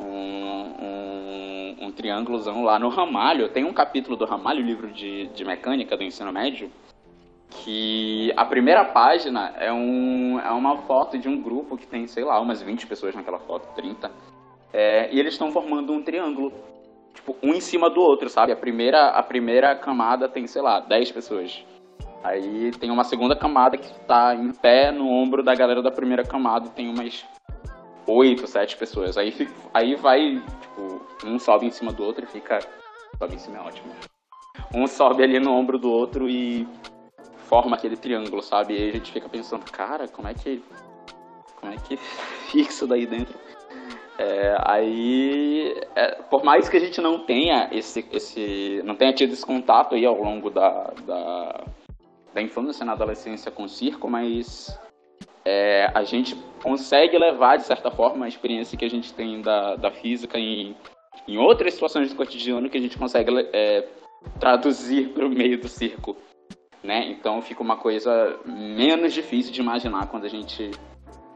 um, 0.00 1.76
um, 1.82 1.86
um 1.86 1.92
triângulozão 1.92 2.62
lá 2.62 2.78
no 2.78 2.88
Ramalho. 2.88 3.48
Tem 3.48 3.64
um 3.64 3.72
capítulo 3.72 4.16
do 4.16 4.24
Ramalho, 4.24 4.62
livro 4.62 4.88
de, 4.88 5.28
de 5.28 5.44
mecânica 5.44 5.96
do 5.96 6.02
ensino 6.02 6.32
médio, 6.32 6.70
que 7.50 8.32
a 8.36 8.44
primeira 8.44 8.84
página 8.84 9.54
é, 9.58 9.72
um, 9.72 10.38
é 10.40 10.50
uma 10.50 10.78
foto 10.78 11.18
de 11.18 11.28
um 11.28 11.40
grupo 11.40 11.76
que 11.76 11.86
tem, 11.86 12.06
sei 12.06 12.24
lá, 12.24 12.40
umas 12.40 12.62
20 12.62 12.86
pessoas 12.86 13.14
naquela 13.14 13.38
foto, 13.38 13.74
30 13.74 14.10
é, 14.72 15.12
e 15.12 15.18
eles 15.18 15.34
estão 15.34 15.50
formando 15.50 15.92
um 15.92 16.02
triângulo. 16.02 16.52
Tipo, 17.14 17.36
um 17.42 17.52
em 17.52 17.60
cima 17.60 17.90
do 17.90 18.00
outro, 18.00 18.28
sabe? 18.28 18.52
A 18.52 18.56
primeira, 18.56 19.08
a 19.08 19.22
primeira 19.22 19.74
camada 19.74 20.28
tem, 20.28 20.46
sei 20.46 20.62
lá, 20.62 20.80
10 20.80 21.10
pessoas. 21.12 21.64
Aí 22.22 22.70
tem 22.72 22.90
uma 22.90 23.02
segunda 23.02 23.34
camada 23.34 23.76
que 23.76 23.90
está 23.90 24.34
em 24.34 24.52
pé 24.52 24.92
no 24.92 25.08
ombro 25.08 25.42
da 25.42 25.54
galera 25.54 25.82
da 25.82 25.90
primeira 25.90 26.22
camada 26.22 26.66
e 26.66 26.70
tem 26.70 26.88
umas 26.88 27.24
8, 28.06 28.46
7 28.46 28.76
pessoas. 28.76 29.16
Aí, 29.16 29.34
aí 29.72 29.94
vai, 29.94 30.42
tipo, 30.60 31.00
um 31.24 31.38
sobe 31.38 31.66
em 31.66 31.70
cima 31.70 31.92
do 31.92 32.02
outro 32.02 32.24
e 32.24 32.28
fica. 32.28 32.58
Sobe 33.18 33.34
em 33.34 33.38
cima 33.38 33.58
é 33.58 33.60
ótimo. 33.60 33.92
Um 34.74 34.86
sobe 34.86 35.22
ali 35.22 35.38
no 35.38 35.52
ombro 35.52 35.78
do 35.78 35.90
outro 35.90 36.28
e 36.28 36.66
forma 37.46 37.76
aquele 37.76 37.96
triângulo, 37.96 38.42
sabe? 38.42 38.74
E 38.74 38.90
a 38.90 38.92
gente 38.92 39.12
fica 39.12 39.28
pensando, 39.28 39.64
cara, 39.70 40.08
como 40.08 40.28
é 40.28 40.34
que. 40.34 40.62
Como 41.60 41.72
é 41.72 41.76
que 41.76 41.98
isso 42.54 42.86
daí 42.86 43.06
dentro? 43.06 43.38
É, 44.18 44.54
aí, 44.66 45.74
é, 45.94 46.22
por 46.22 46.44
mais 46.44 46.68
que 46.68 46.76
a 46.76 46.80
gente 46.80 47.00
não 47.00 47.20
tenha 47.20 47.70
esse, 47.72 48.06
esse, 48.12 48.82
não 48.84 48.94
tenha 48.94 49.14
tido 49.14 49.32
esse 49.32 49.46
contato 49.46 49.94
aí 49.94 50.04
ao 50.04 50.20
longo 50.22 50.50
da, 50.50 50.92
da, 51.06 51.64
da 52.34 52.42
infância, 52.42 52.84
na 52.84 52.92
adolescência 52.92 53.50
com 53.50 53.64
o 53.64 53.68
circo, 53.68 54.10
mas 54.10 54.78
é, 55.44 55.90
a 55.94 56.04
gente 56.04 56.34
consegue 56.62 57.16
levar, 57.18 57.56
de 57.56 57.64
certa 57.64 57.90
forma, 57.90 58.26
a 58.26 58.28
experiência 58.28 58.76
que 58.76 58.84
a 58.84 58.90
gente 58.90 59.12
tem 59.12 59.40
da, 59.40 59.76
da 59.76 59.90
física 59.90 60.38
em, 60.38 60.76
em 61.26 61.38
outras 61.38 61.74
situações 61.74 62.10
do 62.10 62.16
cotidiano 62.16 62.68
que 62.68 62.78
a 62.78 62.80
gente 62.80 62.98
consegue 62.98 63.48
é, 63.52 63.86
traduzir 64.38 65.08
para 65.10 65.26
o 65.26 65.30
meio 65.30 65.60
do 65.60 65.68
circo. 65.68 66.16
Né? 66.82 67.10
Então 67.10 67.42
fica 67.42 67.62
uma 67.62 67.76
coisa 67.76 68.38
menos 68.46 69.12
difícil 69.12 69.52
de 69.52 69.60
imaginar 69.60 70.06
quando 70.06 70.24
a 70.24 70.30
gente 70.30 70.70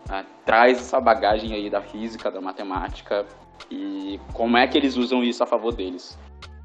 né, 0.09 0.25
traz 0.45 0.79
essa 0.79 0.99
bagagem 0.99 1.53
aí 1.53 1.69
da 1.69 1.83
física, 1.83 2.31
da 2.31 2.41
matemática 2.41 3.27
e 3.71 4.19
como 4.33 4.57
é 4.57 4.67
que 4.67 4.79
eles 4.79 4.97
usam 4.97 5.23
isso 5.23 5.43
a 5.43 5.47
favor 5.47 5.75
deles, 5.75 6.19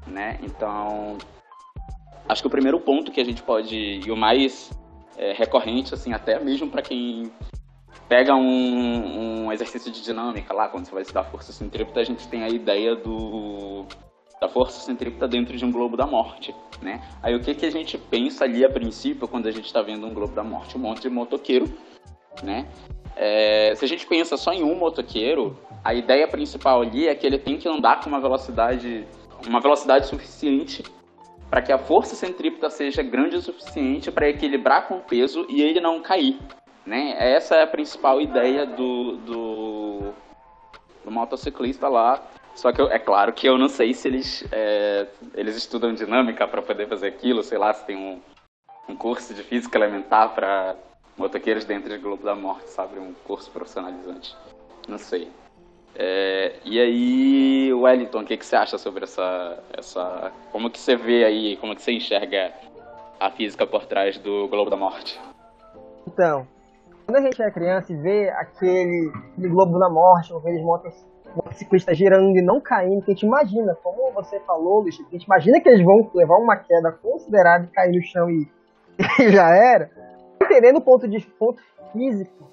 né? 0.06 0.38
Então, 0.42 1.18
acho 2.28 2.42
que 2.42 2.48
o 2.48 2.50
primeiro 2.50 2.80
ponto 2.80 3.12
que 3.12 3.20
a 3.20 3.24
gente 3.24 3.42
pode 3.42 3.76
e 3.76 4.10
o 4.10 4.16
mais 4.16 4.70
é, 5.16 5.32
recorrente, 5.32 5.94
assim, 5.94 6.12
até 6.12 6.38
mesmo 6.38 6.68
para 6.68 6.82
quem 6.82 7.30
pega 8.08 8.34
um, 8.34 9.44
um, 9.46 9.52
exercício 9.52 9.90
de 9.90 10.02
dinâmica 10.02 10.52
lá, 10.52 10.68
quando 10.68 10.86
você 10.86 10.92
vai 10.92 11.02
estudar 11.02 11.24
força 11.24 11.52
centrípeta, 11.52 12.00
a 12.00 12.04
gente 12.04 12.26
tem 12.28 12.42
a 12.42 12.48
ideia 12.48 12.96
do 12.96 13.86
da 14.40 14.48
força 14.48 14.80
centrípeta 14.80 15.28
dentro 15.28 15.54
de 15.54 15.64
um 15.66 15.70
globo 15.70 15.98
da 15.98 16.06
morte, 16.06 16.54
né? 16.80 17.02
Aí 17.22 17.34
o 17.34 17.40
que 17.40 17.54
que 17.54 17.66
a 17.66 17.70
gente 17.70 17.98
pensa 17.98 18.44
ali 18.44 18.64
a 18.64 18.70
princípio 18.70 19.28
quando 19.28 19.46
a 19.46 19.50
gente 19.50 19.66
está 19.66 19.82
vendo 19.82 20.06
um 20.06 20.14
globo 20.14 20.34
da 20.34 20.42
morte? 20.42 20.78
Um 20.78 20.80
monte 20.80 21.02
de 21.02 21.10
motoqueiro, 21.10 21.66
né? 22.42 22.66
É, 23.16 23.74
se 23.74 23.84
a 23.84 23.88
gente 23.88 24.06
pensa 24.06 24.38
só 24.38 24.50
em 24.50 24.62
um 24.62 24.74
motoqueiro, 24.74 25.58
a 25.84 25.92
ideia 25.92 26.26
principal 26.26 26.80
ali 26.80 27.06
é 27.06 27.14
que 27.14 27.26
ele 27.26 27.38
tem 27.38 27.58
que 27.58 27.68
andar 27.68 28.00
com 28.00 28.08
uma 28.08 28.18
velocidade, 28.18 29.06
uma 29.46 29.60
velocidade 29.60 30.06
suficiente 30.06 30.82
para 31.50 31.60
que 31.60 31.72
a 31.72 31.78
força 31.78 32.14
centrípeta 32.14 32.70
seja 32.70 33.02
grande 33.02 33.36
o 33.36 33.42
suficiente 33.42 34.10
para 34.12 34.28
equilibrar 34.28 34.86
com 34.86 34.98
o 34.98 35.00
peso 35.00 35.44
e 35.48 35.60
ele 35.60 35.80
não 35.80 36.00
cair. 36.00 36.38
Né? 36.86 37.14
Essa 37.18 37.56
é 37.56 37.62
a 37.62 37.66
principal 37.66 38.20
ideia 38.20 38.64
do, 38.64 39.16
do, 39.16 40.12
do 41.04 41.10
motociclista 41.10 41.88
lá. 41.88 42.22
Só 42.54 42.72
que 42.72 42.80
eu, 42.80 42.90
é 42.90 42.98
claro 42.98 43.32
que 43.32 43.48
eu 43.48 43.58
não 43.58 43.68
sei 43.68 43.92
se 43.92 44.08
eles, 44.08 44.44
é, 44.52 45.06
eles 45.34 45.56
estudam 45.56 45.92
dinâmica 45.92 46.46
para 46.46 46.62
poder 46.62 46.88
fazer 46.88 47.08
aquilo, 47.08 47.42
sei 47.42 47.58
lá, 47.58 47.72
se 47.72 47.84
tem 47.84 47.96
um, 47.96 48.20
um 48.88 48.96
curso 48.96 49.34
de 49.34 49.42
física 49.42 49.78
elementar 49.78 50.34
para 50.34 50.76
motoqueiros 51.16 51.64
dentro 51.64 51.88
de 51.88 51.98
Globo 51.98 52.24
da 52.24 52.34
Morte, 52.34 52.70
sabe? 52.70 52.98
Um 52.98 53.12
curso 53.24 53.50
profissionalizante. 53.50 54.36
Não 54.88 54.98
sei. 54.98 55.30
É, 55.94 56.54
e 56.64 56.80
aí, 56.80 57.72
Wellington, 57.72 58.20
o 58.20 58.24
que, 58.24 58.36
que 58.36 58.46
você 58.46 58.56
acha 58.56 58.78
sobre 58.78 59.04
essa, 59.04 59.58
essa. 59.76 60.32
Como 60.52 60.70
que 60.70 60.78
você 60.78 60.96
vê 60.96 61.24
aí, 61.24 61.56
como 61.56 61.74
que 61.74 61.82
você 61.82 61.92
enxerga 61.92 62.52
a 63.18 63.30
física 63.30 63.66
por 63.66 63.84
trás 63.86 64.16
do 64.18 64.48
Globo 64.48 64.70
da 64.70 64.76
Morte? 64.76 65.20
Então, 66.06 66.46
quando 67.06 67.16
a 67.16 67.20
gente 67.22 67.42
é 67.42 67.50
criança 67.50 67.92
e 67.92 67.96
vê 67.96 68.30
aquele, 68.30 69.12
aquele 69.32 69.48
Globo 69.48 69.78
da 69.78 69.90
Morte, 69.90 70.32
aqueles 70.32 70.62
motociclistas 70.62 71.96
girando 71.96 72.36
e 72.36 72.42
não 72.42 72.60
caindo, 72.60 73.02
que 73.02 73.10
a 73.10 73.14
gente 73.14 73.26
imagina, 73.26 73.76
como 73.82 74.12
você 74.12 74.40
falou, 74.40 74.80
Luiz, 74.80 74.98
a 74.98 75.10
gente 75.10 75.24
imagina 75.24 75.60
que 75.60 75.68
eles 75.68 75.84
vão 75.84 76.10
levar 76.14 76.36
uma 76.36 76.56
queda 76.56 76.92
considerável 76.92 77.68
cair 77.72 77.92
no 77.92 78.02
chão 78.02 78.30
e, 78.30 78.48
e 79.20 79.30
já 79.30 79.48
era 79.54 79.90
entendendo 80.42 80.78
o 80.78 80.80
ponto 80.80 81.06
de 81.06 81.20
ponto 81.38 81.62
físico 81.92 82.48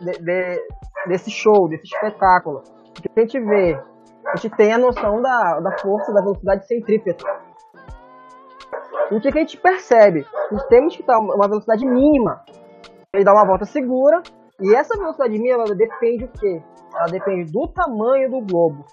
de, 0.00 0.18
de, 0.18 0.62
desse 1.08 1.30
show, 1.30 1.68
desse 1.68 1.84
espetáculo. 1.84 2.62
Porque 2.94 3.08
a 3.16 3.20
gente 3.20 3.40
vê, 3.40 3.80
a 4.26 4.36
gente 4.36 4.56
tem 4.56 4.72
a 4.72 4.78
noção 4.78 5.20
da, 5.20 5.60
da 5.60 5.78
força, 5.78 6.12
da 6.12 6.20
velocidade 6.20 6.66
centrípeta. 6.66 7.24
E 9.10 9.14
o 9.14 9.20
que, 9.20 9.28
a 9.28 9.32
gente 9.32 9.56
percebe? 9.56 10.26
Nós 10.52 10.64
temos 10.66 10.96
que 10.96 11.02
dar 11.02 11.18
uma 11.18 11.48
velocidade 11.48 11.86
mínima. 11.86 12.42
Ele 13.14 13.24
dá 13.24 13.32
uma 13.32 13.46
volta 13.46 13.64
segura. 13.64 14.22
E 14.60 14.74
essa 14.74 14.96
velocidade 14.96 15.38
mínima 15.38 15.64
depende 15.64 16.26
do 16.26 16.32
quê? 16.38 16.62
Ela 16.94 17.06
depende 17.06 17.50
do 17.50 17.68
tamanho 17.68 18.30
do 18.30 18.40
globo. 18.40 18.84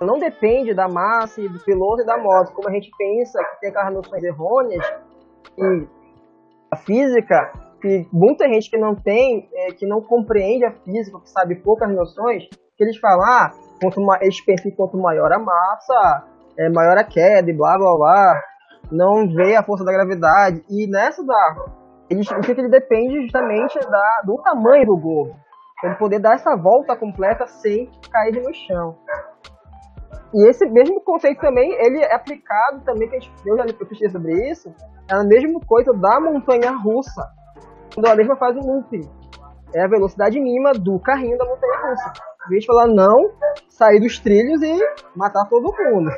Não 0.00 0.18
depende 0.18 0.74
da 0.74 0.88
massa 0.88 1.42
do 1.42 1.58
piloto 1.64 2.02
e 2.02 2.06
da 2.06 2.16
moto, 2.16 2.52
como 2.52 2.68
a 2.68 2.72
gente 2.72 2.88
pensa 2.96 3.42
que 3.42 3.60
tem 3.60 3.70
aquelas 3.70 3.94
noções 3.94 4.22
errôneas 4.22 4.84
e 5.58 5.88
a 6.70 6.76
física, 6.76 7.52
que 7.80 8.06
muita 8.12 8.48
gente 8.48 8.70
que 8.70 8.78
não 8.78 8.94
tem, 8.94 9.48
é, 9.52 9.72
que 9.72 9.86
não 9.86 10.00
compreende 10.00 10.64
a 10.64 10.72
física, 10.72 11.20
que 11.20 11.30
sabe 11.30 11.56
poucas 11.56 11.92
noções, 11.94 12.44
que 12.76 12.84
eles 12.84 12.98
falam, 12.98 13.24
ah, 13.24 13.50
quanto 13.80 14.00
mais, 14.00 14.22
eles 14.22 14.40
pensam 14.44 14.70
que 14.70 14.76
quanto 14.76 14.96
maior 14.98 15.32
a 15.32 15.38
massa, 15.38 16.24
é, 16.58 16.68
maior 16.68 16.96
a 16.98 17.04
queda 17.04 17.50
e 17.50 17.56
blá 17.56 17.76
blá 17.78 17.96
blá, 17.96 18.42
não 18.90 19.28
vê 19.28 19.54
a 19.56 19.62
força 19.62 19.84
da 19.84 19.92
gravidade. 19.92 20.64
E 20.68 20.86
nessa 20.86 21.24
da, 21.24 21.56
ele, 22.10 22.24
que 22.24 22.52
ele 22.52 22.68
depende 22.68 23.22
justamente 23.22 23.78
da, 23.78 24.22
do 24.24 24.36
tamanho 24.42 24.86
do 24.86 24.96
globo. 24.96 25.36
Ele 25.84 25.94
poder 25.94 26.18
dar 26.18 26.34
essa 26.34 26.56
volta 26.56 26.96
completa 26.96 27.46
sem 27.46 27.88
cair 28.10 28.42
no 28.42 28.52
chão. 28.52 28.96
E 30.34 30.48
esse 30.48 30.66
mesmo 30.66 31.00
conceito 31.02 31.40
também, 31.40 31.70
ele 31.72 32.00
é 32.00 32.14
aplicado 32.14 32.82
também, 32.84 33.08
que 33.08 33.16
a 33.16 33.20
gente, 33.20 33.32
eu 33.46 33.56
já 33.56 33.64
pesquisei 33.64 34.10
sobre 34.10 34.50
isso, 34.50 34.74
é 35.08 35.14
a 35.14 35.24
mesma 35.24 35.60
coisa 35.60 35.92
da 35.92 36.20
montanha 36.20 36.70
russa. 36.72 37.22
Quando 37.94 38.06
a 38.06 38.16
mesma 38.16 38.36
faz 38.36 38.56
um 38.56 38.60
looping. 38.60 39.08
É 39.74 39.84
a 39.84 39.88
velocidade 39.88 40.40
mínima 40.40 40.72
do 40.72 40.98
carrinho 40.98 41.36
da 41.36 41.44
montanha 41.44 41.90
russa. 41.90 42.12
A 42.46 42.52
gente 42.54 42.66
falar 42.66 42.86
não, 42.86 43.30
sair 43.68 44.00
dos 44.00 44.18
trilhos 44.18 44.62
e 44.62 44.78
matar 45.14 45.44
todo 45.48 45.74
mundo. 45.76 46.10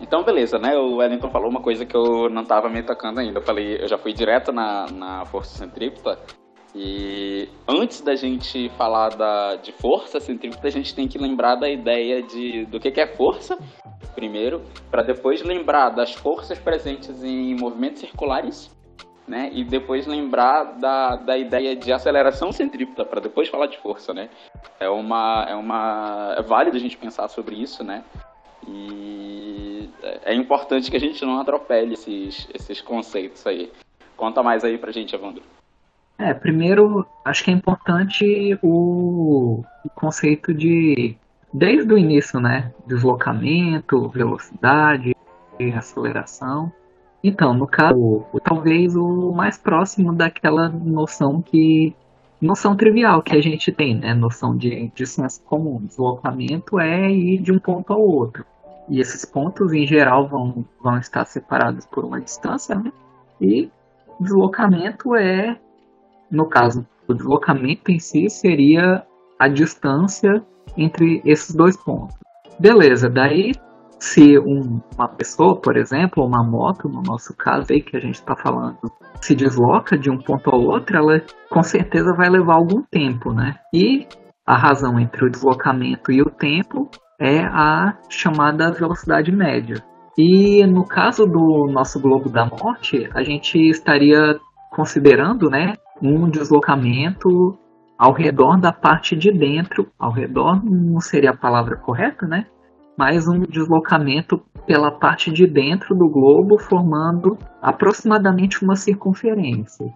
Então, 0.00 0.24
beleza, 0.24 0.58
né? 0.58 0.76
O 0.76 0.96
Wellington 0.96 1.30
falou 1.30 1.48
uma 1.48 1.62
coisa 1.62 1.86
que 1.86 1.96
eu 1.96 2.28
não 2.28 2.42
estava 2.42 2.68
me 2.68 2.82
tocando 2.82 3.20
ainda. 3.20 3.38
Eu 3.38 3.42
falei, 3.42 3.80
eu 3.80 3.88
já 3.88 3.96
fui 3.96 4.12
direto 4.12 4.52
na, 4.52 4.86
na 4.90 5.24
força 5.24 5.56
centrípeta. 5.56 6.18
E 6.74 7.48
antes 7.68 8.00
da 8.00 8.14
gente 8.14 8.70
falar 8.70 9.10
da, 9.10 9.56
de 9.56 9.72
força 9.72 10.18
centrípeta, 10.18 10.66
a 10.66 10.70
gente 10.70 10.94
tem 10.94 11.06
que 11.06 11.18
lembrar 11.18 11.56
da 11.56 11.68
ideia 11.68 12.22
de, 12.22 12.64
do 12.66 12.80
que, 12.80 12.90
que 12.90 13.00
é 13.00 13.06
força, 13.06 13.58
primeiro, 14.14 14.62
para 14.90 15.02
depois 15.02 15.42
lembrar 15.42 15.90
das 15.90 16.14
forças 16.14 16.58
presentes 16.58 17.22
em 17.22 17.54
movimentos 17.54 18.00
circulares, 18.00 18.70
né? 19.32 19.48
E 19.50 19.64
depois 19.64 20.06
lembrar 20.06 20.78
da, 20.78 21.16
da 21.16 21.38
ideia 21.38 21.74
de 21.74 21.90
aceleração 21.90 22.52
centrípeta, 22.52 23.02
para 23.02 23.18
depois 23.18 23.48
falar 23.48 23.66
de 23.66 23.78
força, 23.78 24.12
né? 24.12 24.28
É 24.78 24.90
uma, 24.90 25.46
é 25.48 25.54
uma. 25.54 26.34
É 26.36 26.42
válido 26.42 26.76
a 26.76 26.80
gente 26.80 26.98
pensar 26.98 27.26
sobre 27.28 27.56
isso, 27.56 27.82
né? 27.82 28.04
E 28.68 29.88
é 30.22 30.34
importante 30.34 30.90
que 30.90 30.96
a 30.98 31.00
gente 31.00 31.24
não 31.24 31.40
atropele 31.40 31.94
esses, 31.94 32.46
esses 32.52 32.82
conceitos 32.82 33.46
aí. 33.46 33.72
Conta 34.18 34.42
mais 34.42 34.64
aí 34.64 34.76
pra 34.76 34.92
gente, 34.92 35.14
Evandro. 35.14 35.42
É, 36.18 36.34
primeiro, 36.34 37.06
acho 37.24 37.42
que 37.42 37.50
é 37.50 37.54
importante 37.54 38.58
o, 38.62 39.64
o 39.82 39.90
conceito 39.94 40.52
de, 40.52 41.16
desde 41.52 41.90
o 41.92 41.96
início, 41.96 42.38
né? 42.38 42.70
Deslocamento, 42.86 44.10
velocidade, 44.10 45.16
aceleração. 45.74 46.70
Então, 47.22 47.54
no 47.54 47.66
caso, 47.66 48.24
talvez 48.42 48.96
o 48.96 49.32
mais 49.32 49.56
próximo 49.56 50.12
daquela 50.12 50.68
noção 50.68 51.40
que. 51.40 51.94
Noção 52.40 52.74
trivial 52.74 53.22
que 53.22 53.36
a 53.36 53.40
gente 53.40 53.70
tem, 53.70 53.96
né? 53.96 54.12
Noção 54.14 54.56
de, 54.56 54.90
de 54.92 55.06
senso 55.06 55.40
comum. 55.44 55.80
Deslocamento 55.80 56.80
é 56.80 57.08
ir 57.08 57.38
de 57.38 57.52
um 57.52 57.58
ponto 57.60 57.92
ao 57.92 58.00
outro. 58.00 58.44
E 58.88 59.00
esses 59.00 59.24
pontos, 59.24 59.72
em 59.72 59.86
geral, 59.86 60.26
vão, 60.26 60.64
vão 60.82 60.98
estar 60.98 61.24
separados 61.24 61.86
por 61.86 62.04
uma 62.04 62.20
distância, 62.20 62.74
né? 62.74 62.92
E 63.40 63.70
deslocamento 64.18 65.14
é, 65.14 65.56
no 66.28 66.46
caso, 66.46 66.84
o 67.06 67.14
deslocamento 67.14 67.92
em 67.92 68.00
si 68.00 68.28
seria 68.28 69.06
a 69.38 69.46
distância 69.46 70.42
entre 70.76 71.22
esses 71.24 71.54
dois 71.54 71.76
pontos. 71.76 72.16
Beleza, 72.58 73.08
daí 73.08 73.52
se 74.02 74.36
um, 74.36 74.80
uma 74.98 75.06
pessoa, 75.06 75.60
por 75.60 75.76
exemplo, 75.76 76.26
uma 76.26 76.42
moto, 76.42 76.88
no 76.88 77.02
nosso 77.02 77.36
caso 77.36 77.72
aí 77.72 77.80
que 77.80 77.96
a 77.96 78.00
gente 78.00 78.16
está 78.16 78.34
falando, 78.34 78.76
se 79.20 79.32
desloca 79.32 79.96
de 79.96 80.10
um 80.10 80.18
ponto 80.18 80.50
ao 80.50 80.60
outro, 80.60 80.96
ela 80.96 81.22
com 81.48 81.62
certeza 81.62 82.12
vai 82.12 82.28
levar 82.28 82.54
algum 82.54 82.82
tempo, 82.90 83.32
né? 83.32 83.54
E 83.72 84.08
a 84.44 84.56
razão 84.56 84.98
entre 84.98 85.24
o 85.24 85.30
deslocamento 85.30 86.10
e 86.10 86.20
o 86.20 86.28
tempo 86.28 86.90
é 87.20 87.44
a 87.44 87.96
chamada 88.10 88.72
velocidade 88.72 89.30
média. 89.30 89.76
E 90.18 90.66
no 90.66 90.84
caso 90.84 91.24
do 91.24 91.70
nosso 91.72 92.00
globo 92.00 92.28
da 92.28 92.44
morte, 92.44 93.08
a 93.14 93.22
gente 93.22 93.56
estaria 93.56 94.36
considerando 94.72 95.48
né, 95.48 95.74
um 96.02 96.28
deslocamento 96.28 97.56
ao 97.96 98.12
redor 98.12 98.58
da 98.60 98.72
parte 98.72 99.14
de 99.14 99.30
dentro, 99.30 99.86
ao 99.96 100.10
redor 100.10 100.60
não 100.64 100.98
seria 100.98 101.30
a 101.30 101.36
palavra 101.36 101.76
correta, 101.76 102.26
né? 102.26 102.46
Mas 102.96 103.26
um 103.26 103.40
deslocamento 103.40 104.42
pela 104.66 104.90
parte 104.90 105.30
de 105.30 105.46
dentro 105.46 105.94
do 105.94 106.08
globo, 106.08 106.58
formando 106.58 107.38
aproximadamente 107.60 108.62
uma 108.62 108.76
circunferência. 108.76 109.86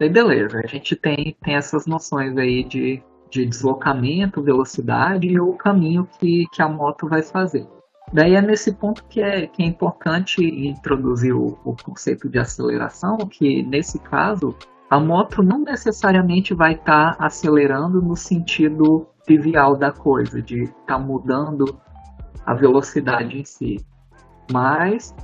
Aí 0.00 0.08
beleza, 0.08 0.60
a 0.62 0.66
gente 0.66 0.96
tem, 0.96 1.36
tem 1.42 1.54
essas 1.54 1.86
noções 1.86 2.36
aí 2.36 2.64
de 2.64 3.02
de 3.30 3.44
deslocamento, 3.44 4.42
velocidade 4.42 5.26
e 5.26 5.40
o 5.40 5.52
caminho 5.52 6.08
que, 6.18 6.44
que 6.52 6.62
a 6.62 6.68
moto 6.68 7.08
vai 7.08 7.22
fazer. 7.22 7.66
Daí 8.12 8.34
é 8.34 8.42
nesse 8.42 8.72
ponto 8.72 9.04
que 9.04 9.20
é, 9.20 9.46
que 9.46 9.62
é 9.62 9.66
importante 9.66 10.42
introduzir 10.42 11.34
o, 11.34 11.58
o 11.64 11.76
conceito 11.76 12.28
de 12.28 12.38
aceleração, 12.38 13.18
que 13.18 13.62
nesse 13.62 13.98
caso 13.98 14.56
a 14.88 14.98
moto 14.98 15.42
não 15.42 15.58
necessariamente 15.58 16.54
vai 16.54 16.72
estar 16.72 17.16
tá 17.16 17.26
acelerando 17.26 18.00
no 18.00 18.16
sentido 18.16 19.06
trivial 19.26 19.76
da 19.76 19.92
coisa, 19.92 20.40
de 20.40 20.62
estar 20.62 20.84
tá 20.86 20.98
mudando 20.98 21.78
a 22.48 22.54
velocidade 22.54 23.38
em 23.38 23.44
si. 23.44 23.76
Mas 24.50 25.14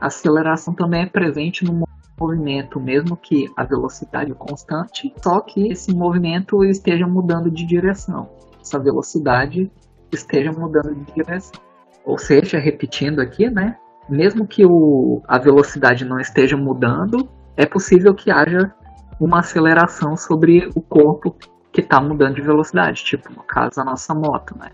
a 0.00 0.06
aceleração 0.08 0.74
também 0.74 1.02
é 1.02 1.06
presente 1.06 1.64
no 1.64 1.84
movimento, 2.18 2.80
mesmo 2.80 3.16
que 3.16 3.48
a 3.56 3.62
velocidade 3.62 4.34
constante, 4.34 5.14
só 5.22 5.40
que 5.40 5.68
esse 5.68 5.94
movimento 5.94 6.64
esteja 6.64 7.06
mudando 7.06 7.48
de 7.52 7.64
direção. 7.64 8.28
Essa 8.60 8.80
velocidade 8.80 9.70
esteja 10.10 10.50
mudando 10.50 10.92
de 10.92 11.12
direção. 11.14 11.62
Ou 12.04 12.18
seja, 12.18 12.58
repetindo 12.58 13.20
aqui, 13.20 13.48
né? 13.48 13.76
Mesmo 14.08 14.44
que 14.44 14.66
o, 14.66 15.22
a 15.28 15.38
velocidade 15.38 16.04
não 16.04 16.18
esteja 16.18 16.56
mudando, 16.56 17.28
é 17.56 17.64
possível 17.64 18.12
que 18.12 18.28
haja 18.28 18.74
uma 19.20 19.38
aceleração 19.38 20.16
sobre 20.16 20.68
o 20.74 20.82
corpo 20.82 21.36
que 21.72 21.80
está 21.80 22.00
mudando 22.00 22.34
de 22.34 22.42
velocidade, 22.42 23.04
tipo 23.04 23.32
no 23.32 23.44
caso 23.44 23.80
a 23.80 23.84
nossa 23.84 24.12
moto, 24.12 24.58
né? 24.58 24.72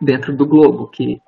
Dentro 0.00 0.36
do 0.36 0.46
globo, 0.46 0.86
que 0.86 1.20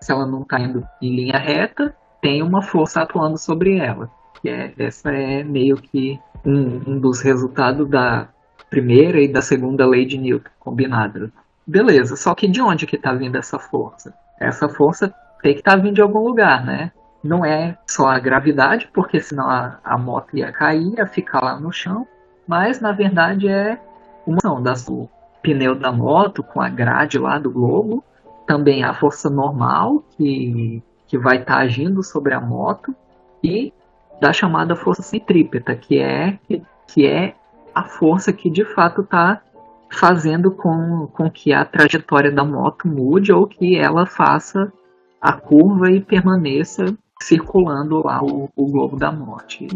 se 0.00 0.12
ela 0.12 0.26
não 0.26 0.42
está 0.42 0.58
indo 0.60 0.86
em 1.00 1.14
linha 1.14 1.38
reta, 1.38 1.94
tem 2.20 2.42
uma 2.42 2.62
força 2.62 3.02
atuando 3.02 3.38
sobre 3.38 3.78
ela 3.78 4.10
que 4.40 4.48
é, 4.48 4.72
essa 4.78 5.10
é 5.10 5.42
meio 5.42 5.76
que 5.76 6.20
um, 6.44 6.92
um 6.92 7.00
dos 7.00 7.20
resultados 7.20 7.88
da 7.88 8.28
primeira 8.70 9.20
e 9.20 9.28
da 9.28 9.42
segunda 9.42 9.86
lei 9.86 10.04
de 10.04 10.18
Newton 10.18 10.50
combinadas. 10.60 11.30
Beleza, 11.66 12.16
só 12.16 12.34
que 12.34 12.46
de 12.46 12.60
onde 12.60 12.86
que 12.86 12.96
está 12.96 13.12
vindo 13.12 13.36
essa 13.36 13.58
força? 13.58 14.14
Essa 14.40 14.68
força 14.68 15.12
tem 15.42 15.54
que 15.54 15.60
estar 15.60 15.72
tá 15.72 15.76
vindo 15.76 15.94
de 15.94 16.02
algum 16.02 16.20
lugar, 16.20 16.64
né? 16.64 16.92
Não 17.22 17.44
é 17.44 17.76
só 17.88 18.06
a 18.08 18.20
gravidade, 18.20 18.88
porque 18.92 19.20
senão 19.20 19.48
a, 19.48 19.80
a 19.82 19.98
moto 19.98 20.36
ia 20.36 20.52
cair, 20.52 20.94
ia 20.96 21.06
ficar 21.06 21.42
lá 21.42 21.58
no 21.58 21.72
chão, 21.72 22.06
mas 22.46 22.80
na 22.80 22.92
verdade 22.92 23.48
é 23.48 23.80
uma 24.24 24.38
ação 24.38 24.62
do 24.62 25.08
pneu 25.42 25.74
da 25.74 25.90
moto 25.90 26.42
com 26.42 26.60
a 26.60 26.68
grade 26.68 27.18
lá 27.18 27.38
do 27.38 27.50
globo, 27.50 28.04
também 28.46 28.84
a 28.84 28.94
força 28.94 29.28
normal 29.28 30.04
que, 30.16 30.82
que 31.06 31.18
vai 31.18 31.38
estar 31.38 31.56
tá 31.56 31.60
agindo 31.60 32.02
sobre 32.02 32.34
a 32.34 32.40
moto 32.40 32.94
e 33.42 33.72
da 34.20 34.32
chamada 34.32 34.74
força 34.74 35.02
centrípeta, 35.02 35.74
que 35.74 35.98
é, 35.98 36.38
que 36.86 37.06
é 37.06 37.34
a 37.74 37.84
força 37.84 38.32
que 38.32 38.48
de 38.48 38.64
fato 38.64 39.02
está 39.02 39.42
fazendo 39.90 40.50
com, 40.50 41.06
com 41.12 41.30
que 41.30 41.52
a 41.52 41.64
trajetória 41.64 42.32
da 42.32 42.44
moto 42.44 42.88
mude 42.88 43.32
ou 43.32 43.46
que 43.46 43.76
ela 43.76 44.06
faça 44.06 44.72
a 45.20 45.32
curva 45.32 45.90
e 45.90 46.00
permaneça 46.00 46.96
circulando 47.20 48.02
lá 48.04 48.22
o, 48.22 48.50
o 48.54 48.70
globo 48.70 48.96
da 48.96 49.10
morte. 49.10 49.66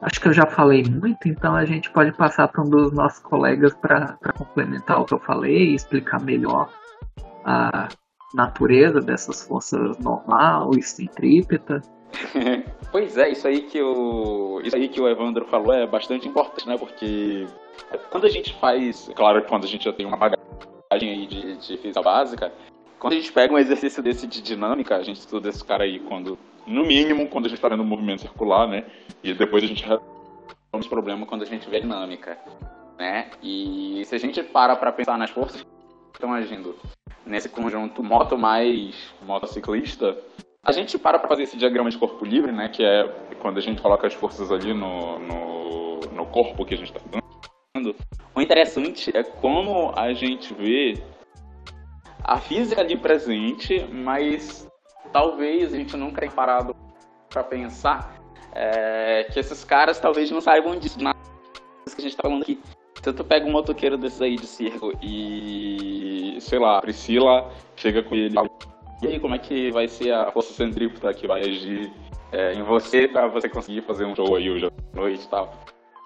Acho 0.00 0.20
que 0.20 0.28
eu 0.28 0.32
já 0.32 0.46
falei 0.46 0.82
muito, 0.84 1.28
então 1.28 1.54
a 1.54 1.64
gente 1.64 1.90
pode 1.90 2.12
passar 2.12 2.48
para 2.48 2.62
um 2.62 2.70
dos 2.70 2.92
nossos 2.92 3.20
colegas 3.20 3.74
para 3.74 4.16
complementar 4.36 5.00
o 5.00 5.04
que 5.04 5.14
eu 5.14 5.20
falei 5.20 5.70
e 5.70 5.74
explicar 5.74 6.20
melhor 6.20 6.70
a 7.44 7.88
natureza 8.34 9.00
dessas 9.00 9.46
forças 9.46 9.98
normal 9.98 10.70
e 10.76 10.82
centrípeta. 10.82 11.82
pois 12.90 13.16
é, 13.16 13.30
isso 13.30 13.46
aí 13.46 13.62
que 13.62 13.80
o 13.80 14.60
isso 14.64 14.76
aí 14.76 14.88
que 14.88 15.00
o 15.00 15.08
Evandro 15.08 15.46
falou 15.46 15.72
é 15.72 15.86
bastante 15.86 16.26
importante, 16.28 16.66
né? 16.66 16.76
Porque 16.76 17.46
quando 18.10 18.26
a 18.26 18.28
gente 18.28 18.54
faz, 18.54 19.10
claro, 19.14 19.42
quando 19.44 19.64
a 19.64 19.68
gente 19.68 19.84
já 19.84 19.92
tem 19.92 20.06
uma 20.06 20.16
bagagem 20.16 21.10
aí 21.10 21.26
de, 21.26 21.56
de 21.56 21.76
física 21.78 22.02
básica, 22.02 22.52
quando 22.98 23.14
a 23.14 23.16
gente 23.16 23.32
pega 23.32 23.54
um 23.54 23.58
exercício 23.58 24.02
desse 24.02 24.26
de 24.26 24.42
dinâmica, 24.42 24.96
a 24.96 25.02
gente 25.02 25.18
estuda 25.18 25.48
esse 25.48 25.64
cara 25.64 25.84
aí 25.84 25.98
quando, 26.00 26.38
no 26.66 26.84
mínimo, 26.84 27.28
quando 27.28 27.46
a 27.46 27.48
gente 27.48 27.58
está 27.58 27.68
vendo 27.68 27.82
um 27.82 27.86
movimento 27.86 28.22
circular, 28.22 28.68
né? 28.68 28.84
E 29.22 29.32
depois 29.32 29.64
a 29.64 29.66
gente 29.66 29.82
resolve 29.82 30.88
problema 30.88 31.26
quando 31.26 31.42
a 31.42 31.46
gente 31.46 31.68
vê 31.70 31.80
dinâmica, 31.80 32.38
né? 32.98 33.30
E 33.42 34.02
se 34.04 34.14
a 34.14 34.18
gente 34.18 34.42
para 34.42 34.76
para 34.76 34.92
pensar 34.92 35.16
nas 35.16 35.30
forças 35.30 35.64
estão 36.12 36.32
agindo 36.32 36.76
nesse 37.24 37.48
conjunto 37.48 38.02
moto 38.02 38.36
mais 38.36 38.94
motociclista, 39.22 40.16
a 40.62 40.72
gente 40.72 40.98
para 40.98 41.18
para 41.18 41.28
fazer 41.28 41.44
esse 41.44 41.56
diagrama 41.56 41.90
de 41.90 41.98
corpo 41.98 42.24
livre, 42.24 42.52
né? 42.52 42.68
Que 42.68 42.84
é 42.84 43.04
quando 43.40 43.58
a 43.58 43.60
gente 43.60 43.80
coloca 43.80 44.06
as 44.06 44.14
forças 44.14 44.52
ali 44.52 44.74
no, 44.74 45.18
no, 45.18 46.00
no 46.12 46.26
corpo 46.26 46.64
que 46.64 46.74
a 46.74 46.76
gente 46.76 46.92
está 46.92 47.00
dando. 47.10 47.96
O 48.34 48.40
interessante 48.40 49.10
é 49.16 49.22
como 49.22 49.92
a 49.96 50.12
gente 50.12 50.52
vê 50.54 51.02
a 52.22 52.36
física 52.36 52.80
ali 52.80 52.96
presente, 52.96 53.86
mas 53.90 54.68
talvez 55.12 55.72
a 55.72 55.76
gente 55.76 55.96
nunca 55.96 56.20
tenha 56.20 56.32
parado 56.32 56.76
para 57.28 57.42
pensar 57.42 58.20
é, 58.52 59.24
que 59.32 59.38
esses 59.38 59.64
caras 59.64 59.98
talvez 59.98 60.30
não 60.30 60.40
saibam 60.40 60.78
disso. 60.78 61.02
Na 61.02 61.12
a 61.12 62.00
gente 62.00 62.16
tá 62.16 62.22
falando 62.22 62.42
aqui. 62.42 62.60
Se 63.02 63.12
tu 63.12 63.24
pega 63.24 63.46
um 63.46 63.52
motoqueiro 63.52 63.96
desses 63.96 64.20
aí 64.20 64.36
de 64.36 64.46
circo 64.46 64.92
e, 65.02 66.36
sei 66.40 66.58
lá, 66.58 66.80
Priscila 66.80 67.50
chega 67.76 68.02
com 68.02 68.14
ele 68.14 68.34
e 69.02 69.06
aí, 69.06 69.18
como 69.18 69.34
é 69.34 69.38
que 69.38 69.70
vai 69.70 69.88
ser 69.88 70.12
a 70.12 70.30
força 70.30 70.52
centrípeta 70.52 71.14
que 71.14 71.26
vai 71.26 71.40
agir 71.40 71.90
é, 72.32 72.52
em 72.52 72.62
você 72.62 73.08
pra 73.08 73.26
você 73.28 73.48
conseguir 73.48 73.80
fazer 73.80 74.04
um 74.04 74.14
show 74.14 74.36
aí 74.36 74.50
hoje 74.50 74.66
à 74.66 74.96
noite 74.96 75.24
e 75.24 75.28
tal? 75.28 75.54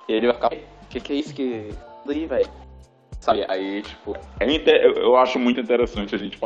E 0.08 0.12
ele 0.12 0.26
vai 0.28 0.34
ficar, 0.36 0.52
o 0.54 0.86
que, 0.88 1.00
que 1.00 1.12
é 1.12 1.16
isso 1.16 1.34
que. 1.34 1.70
aí, 2.08 2.26
velho? 2.26 2.48
Sabe? 3.18 3.44
Aí, 3.48 3.82
tipo, 3.82 4.16
é 4.38 4.52
inter... 4.52 4.80
eu 4.96 5.16
acho 5.16 5.40
muito 5.40 5.58
interessante 5.58 6.14
a 6.14 6.18
gente 6.18 6.38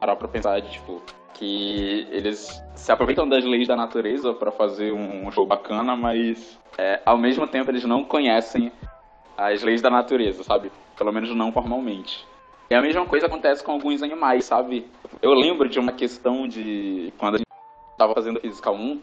parar 0.00 0.16
pra 0.16 0.26
pensar, 0.26 0.60
tipo, 0.62 1.00
que 1.34 2.08
eles 2.10 2.60
se 2.74 2.90
aproveitam 2.90 3.28
das 3.28 3.44
leis 3.44 3.68
da 3.68 3.76
natureza 3.76 4.34
para 4.34 4.50
fazer 4.50 4.92
um 4.92 5.30
show 5.30 5.46
bacana, 5.46 5.94
mas 5.94 6.58
é, 6.76 7.00
ao 7.06 7.16
mesmo 7.16 7.46
tempo 7.46 7.70
eles 7.70 7.84
não 7.84 8.02
conhecem 8.02 8.72
as 9.36 9.62
leis 9.62 9.82
da 9.82 9.90
natureza, 9.90 10.42
sabe? 10.42 10.70
Pelo 10.96 11.12
menos 11.12 11.34
não 11.34 11.52
formalmente. 11.52 12.26
E 12.70 12.74
a 12.74 12.80
mesma 12.80 13.04
coisa 13.06 13.26
acontece 13.26 13.62
com 13.62 13.72
alguns 13.72 14.02
animais, 14.02 14.44
sabe? 14.44 14.86
Eu 15.20 15.32
lembro 15.34 15.68
de 15.68 15.78
uma 15.78 15.92
questão 15.92 16.48
de 16.48 17.12
quando 17.18 17.34
a 17.34 17.38
gente 17.38 17.46
estava 17.92 18.14
fazendo 18.14 18.40
Física 18.40 18.70
1 18.70 19.00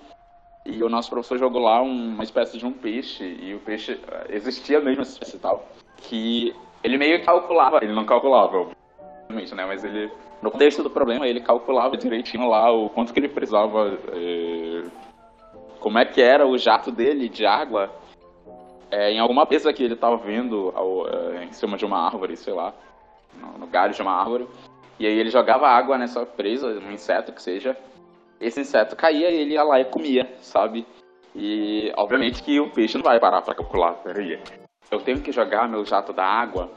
e 0.66 0.84
o 0.84 0.90
nosso 0.90 1.10
professor 1.10 1.38
jogou 1.38 1.62
lá 1.62 1.82
uma 1.82 2.24
espécie 2.24 2.58
de 2.58 2.66
um 2.66 2.72
peixe 2.72 3.24
e 3.24 3.54
o 3.54 3.60
peixe 3.60 4.00
eh, 4.12 4.28
existia 4.30 4.80
mesmo 4.80 5.02
essa 5.02 5.14
espécie 5.14 5.38
e 5.38 5.40
tal, 5.40 5.68
que 5.98 6.56
ele 6.84 6.98
meio 6.98 7.24
calculava, 7.24 7.80
ele 7.82 7.94
não 7.94 8.06
calculava, 8.06 8.68
obviamente, 9.28 9.56
né? 9.56 9.66
Mas 9.66 9.84
ele, 9.84 10.12
no 10.42 10.52
contexto 10.52 10.84
do 10.84 10.90
problema, 10.90 11.28
ele 11.28 11.42
calculava 11.42 11.98
direitinho 11.98 12.48
lá 12.48 12.72
o 12.72 12.90
quanto 12.90 13.14
que 13.14 13.20
ele 13.20 13.30
precisava, 13.30 13.98
é, 14.12 14.84
como 15.80 15.98
é 15.98 16.06
que 16.06 16.22
era 16.22 16.48
o 16.48 16.58
jato 16.58 16.92
dele 16.92 17.30
de 17.30 17.46
água 17.46 17.92
é, 18.92 19.12
em 19.12 19.20
alguma 19.20 19.48
mesa 19.50 19.72
que 19.74 19.84
ele 19.84 19.94
estava 19.94 20.18
vendo 20.18 20.72
ao, 20.76 21.08
é, 21.08 21.46
em 21.46 21.52
cima 21.52 21.78
de 21.78 21.86
uma 21.86 22.06
árvore, 22.06 22.36
sei 22.36 22.54
lá 22.54 22.74
no, 23.40 23.58
no 23.58 23.68
galho 23.68 23.94
de 23.94 24.02
uma 24.02 24.12
árvore. 24.12 24.48
E 25.00 25.08
aí 25.08 25.18
ele 25.18 25.30
jogava 25.30 25.68
água 25.68 25.98
nessa 25.98 26.26
presa, 26.26 26.68
um 26.68 26.92
inseto 26.92 27.32
que 27.32 27.42
seja. 27.42 27.76
Esse 28.40 28.62
inseto 28.62 28.96
caía 28.96 29.32
e 29.32 29.40
ele 29.40 29.54
ia 29.54 29.64
lá 29.64 29.80
e 29.80 29.86
comia, 29.86 30.32
sabe? 30.40 30.86
E 31.36 31.92
obviamente 31.96 32.44
que 32.44 32.60
o 32.60 32.70
peixe 32.70 32.98
não 32.98 33.04
vai 33.04 33.20
parar 33.20 33.42
para 33.42 33.56
calcular, 33.56 33.94
peraí. 34.04 34.40
Eu 34.92 35.00
tenho 35.00 35.22
que 35.22 35.32
jogar 35.32 35.70
meu 35.70 35.86
jato 35.86 36.12
da 36.12 36.26
água 36.26 36.70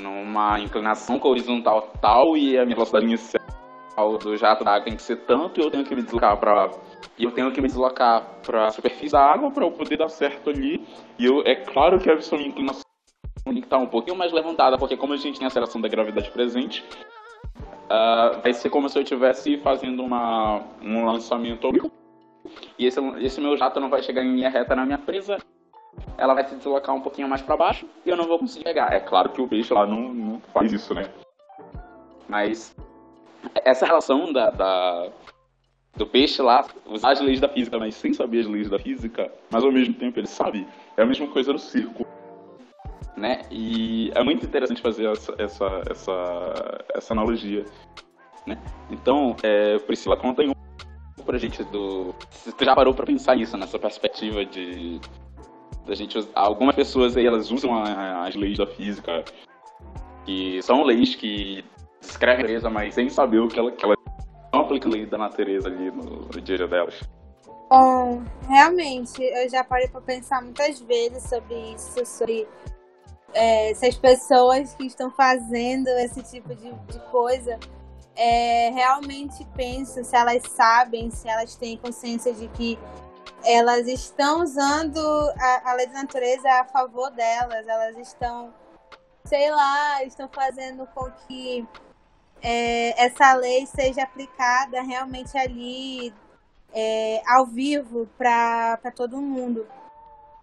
numa 0.00 0.58
inclinação 0.58 1.20
horizontal 1.22 1.92
tal 2.00 2.36
e 2.36 2.58
a 2.58 2.64
minha 2.64 2.76
velocidade 2.76 3.04
inicial 3.04 3.59
do 3.96 4.36
jato 4.36 4.64
da 4.64 4.72
água 4.72 4.84
tem 4.84 4.96
que 4.96 5.02
ser 5.02 5.16
tanto 5.16 5.60
e 5.60 5.64
eu 5.64 5.70
tenho 5.70 5.84
que 5.84 5.94
me 5.94 6.02
deslocar 6.02 6.36
para 6.36 6.70
e 7.18 7.24
eu 7.24 7.32
tenho 7.32 7.52
que 7.52 7.60
me 7.60 7.68
deslocar 7.68 8.24
para 8.42 8.70
superfície 8.70 9.12
da 9.12 9.20
água 9.20 9.50
para 9.50 9.64
eu 9.64 9.70
poder 9.70 9.98
dar 9.98 10.08
certo 10.08 10.48
ali. 10.48 10.86
E 11.18 11.26
eu, 11.26 11.42
é 11.44 11.54
claro 11.54 11.98
que 11.98 12.10
a 12.10 12.16
minha 12.16 12.48
inclinação 12.48 12.82
tem 13.44 13.54
que 13.54 13.60
estar 13.60 13.78
um 13.78 13.86
pouquinho 13.86 14.16
mais 14.16 14.32
levantada, 14.32 14.78
porque 14.78 14.96
como 14.96 15.12
a 15.12 15.16
gente 15.16 15.38
tem 15.38 15.44
a 15.44 15.48
aceleração 15.48 15.80
da 15.80 15.88
gravidade 15.88 16.30
presente, 16.30 16.82
uh, 17.90 18.40
vai 18.42 18.54
ser 18.54 18.70
como 18.70 18.88
se 18.88 18.98
eu 18.98 19.02
estivesse 19.02 19.58
fazendo 19.58 20.02
uma, 20.02 20.62
um 20.80 21.04
lançamento. 21.04 21.68
E 22.78 22.86
esse, 22.86 23.00
esse 23.18 23.40
meu 23.40 23.56
jato 23.56 23.80
não 23.80 23.90
vai 23.90 24.02
chegar 24.02 24.24
em 24.24 24.34
linha 24.34 24.48
reta 24.48 24.74
na 24.74 24.86
minha 24.86 24.98
presa, 24.98 25.38
ela 26.16 26.34
vai 26.34 26.44
se 26.44 26.54
deslocar 26.54 26.94
um 26.94 27.00
pouquinho 27.00 27.28
mais 27.28 27.42
para 27.42 27.56
baixo 27.56 27.86
e 28.04 28.08
eu 28.08 28.16
não 28.16 28.26
vou 28.26 28.38
conseguir 28.38 28.64
pegar. 28.64 28.92
É 28.92 29.00
claro 29.00 29.30
que 29.30 29.42
o 29.42 29.48
peixe 29.48 29.74
lá 29.74 29.86
não, 29.86 30.14
não 30.14 30.40
faz 30.54 30.72
isso, 30.72 30.94
né? 30.94 31.10
Mas 32.28 32.74
essa 33.64 33.86
relação 33.86 34.32
da, 34.32 34.50
da, 34.50 35.08
do 35.96 36.06
peixe 36.06 36.42
lá, 36.42 36.66
usar 36.86 37.12
as 37.12 37.20
leis 37.20 37.40
da 37.40 37.48
física, 37.48 37.78
mas 37.78 37.94
sem 37.94 38.12
saber 38.12 38.40
as 38.40 38.46
leis 38.46 38.68
da 38.68 38.78
física, 38.78 39.32
mas 39.50 39.64
ao 39.64 39.72
mesmo 39.72 39.94
tempo 39.94 40.18
ele 40.18 40.26
sabe, 40.26 40.66
é 40.96 41.02
a 41.02 41.06
mesma 41.06 41.26
coisa 41.28 41.52
no 41.52 41.58
circo 41.58 42.06
né? 43.20 43.42
E 43.50 44.10
é 44.14 44.24
muito 44.24 44.44
interessante 44.44 44.80
fazer 44.80 45.06
essa, 45.06 45.34
essa, 45.38 45.82
essa, 45.88 46.84
essa 46.94 47.12
analogia, 47.12 47.64
né? 48.46 48.58
Então, 48.90 49.36
é, 49.42 49.78
Priscila, 49.80 50.16
conta 50.16 50.42
um 50.42 50.52
pra 51.24 51.38
gente 51.38 51.62
do... 51.64 52.14
Tu 52.56 52.64
já 52.64 52.74
parou 52.74 52.94
pra 52.94 53.06
pensar 53.06 53.36
nisso, 53.36 53.56
nessa 53.56 53.78
perspectiva 53.78 54.44
de... 54.44 54.98
Da 55.86 55.94
gente, 55.94 56.18
algumas 56.34 56.74
pessoas 56.74 57.16
aí, 57.16 57.26
elas 57.26 57.50
usam 57.50 57.82
as 58.24 58.34
leis 58.34 58.56
da 58.56 58.66
física, 58.66 59.24
que 60.24 60.60
são 60.62 60.82
leis 60.82 61.14
que 61.14 61.64
descrevem 62.00 62.40
a 62.40 62.42
natureza, 62.42 62.70
mas 62.70 62.94
sem 62.94 63.08
saber 63.08 63.38
o 63.38 63.48
que 63.48 63.58
ela, 63.58 63.72
que 63.72 63.84
ela 63.84 63.94
não 64.52 64.60
aplica 64.60 64.88
a 64.88 64.92
lei 64.92 65.06
da 65.06 65.18
natureza 65.18 65.68
ali 65.68 65.90
no, 65.90 66.26
no 66.26 66.40
dia 66.40 66.66
delas. 66.66 67.00
Bom, 67.68 68.22
realmente, 68.48 69.22
eu 69.22 69.48
já 69.48 69.62
parei 69.62 69.86
para 69.88 70.00
pensar 70.00 70.42
muitas 70.42 70.80
vezes 70.80 71.22
sobre 71.28 71.54
isso, 71.72 72.04
sobre 72.04 72.48
é, 73.32 73.72
se 73.74 73.86
as 73.86 73.96
pessoas 73.96 74.74
que 74.74 74.86
estão 74.86 75.10
fazendo 75.12 75.88
esse 75.88 76.22
tipo 76.22 76.52
de, 76.54 76.72
de 76.72 76.98
coisa 77.10 77.58
é, 78.16 78.70
realmente 78.70 79.46
pensam, 79.56 80.02
se 80.02 80.16
elas 80.16 80.42
sabem, 80.50 81.10
se 81.10 81.28
elas 81.28 81.54
têm 81.54 81.76
consciência 81.76 82.32
de 82.32 82.48
que 82.48 82.78
elas 83.44 83.86
estão 83.86 84.42
usando 84.42 84.98
a, 85.38 85.70
a 85.70 85.74
lei 85.74 85.86
da 85.86 86.02
natureza 86.02 86.48
a 86.60 86.64
favor 86.64 87.10
delas, 87.12 87.66
elas 87.66 87.96
estão, 87.98 88.52
sei 89.24 89.50
lá, 89.50 90.04
estão 90.04 90.28
fazendo 90.28 90.86
com 90.88 91.10
que 91.26 91.66
é, 92.42 93.04
essa 93.04 93.32
lei 93.34 93.66
seja 93.66 94.02
aplicada 94.02 94.82
realmente 94.82 95.36
ali 95.36 96.12
é, 96.72 97.22
ao 97.26 97.46
vivo 97.46 98.08
para 98.16 98.78
todo 98.94 99.20
mundo. 99.20 99.66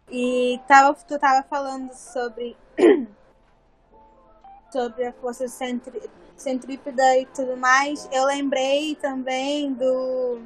E 0.09 0.59
tava, 0.67 0.93
tu 0.93 1.19
tava 1.19 1.45
falando 1.47 1.91
sobre 1.93 2.55
sobre 4.71 5.05
a 5.05 5.13
força 5.13 5.47
centri, 5.47 6.09
e 7.19 7.25
tudo 7.33 7.57
mais, 7.57 8.07
eu 8.11 8.25
lembrei 8.25 8.95
também 8.95 9.73
do. 9.73 10.41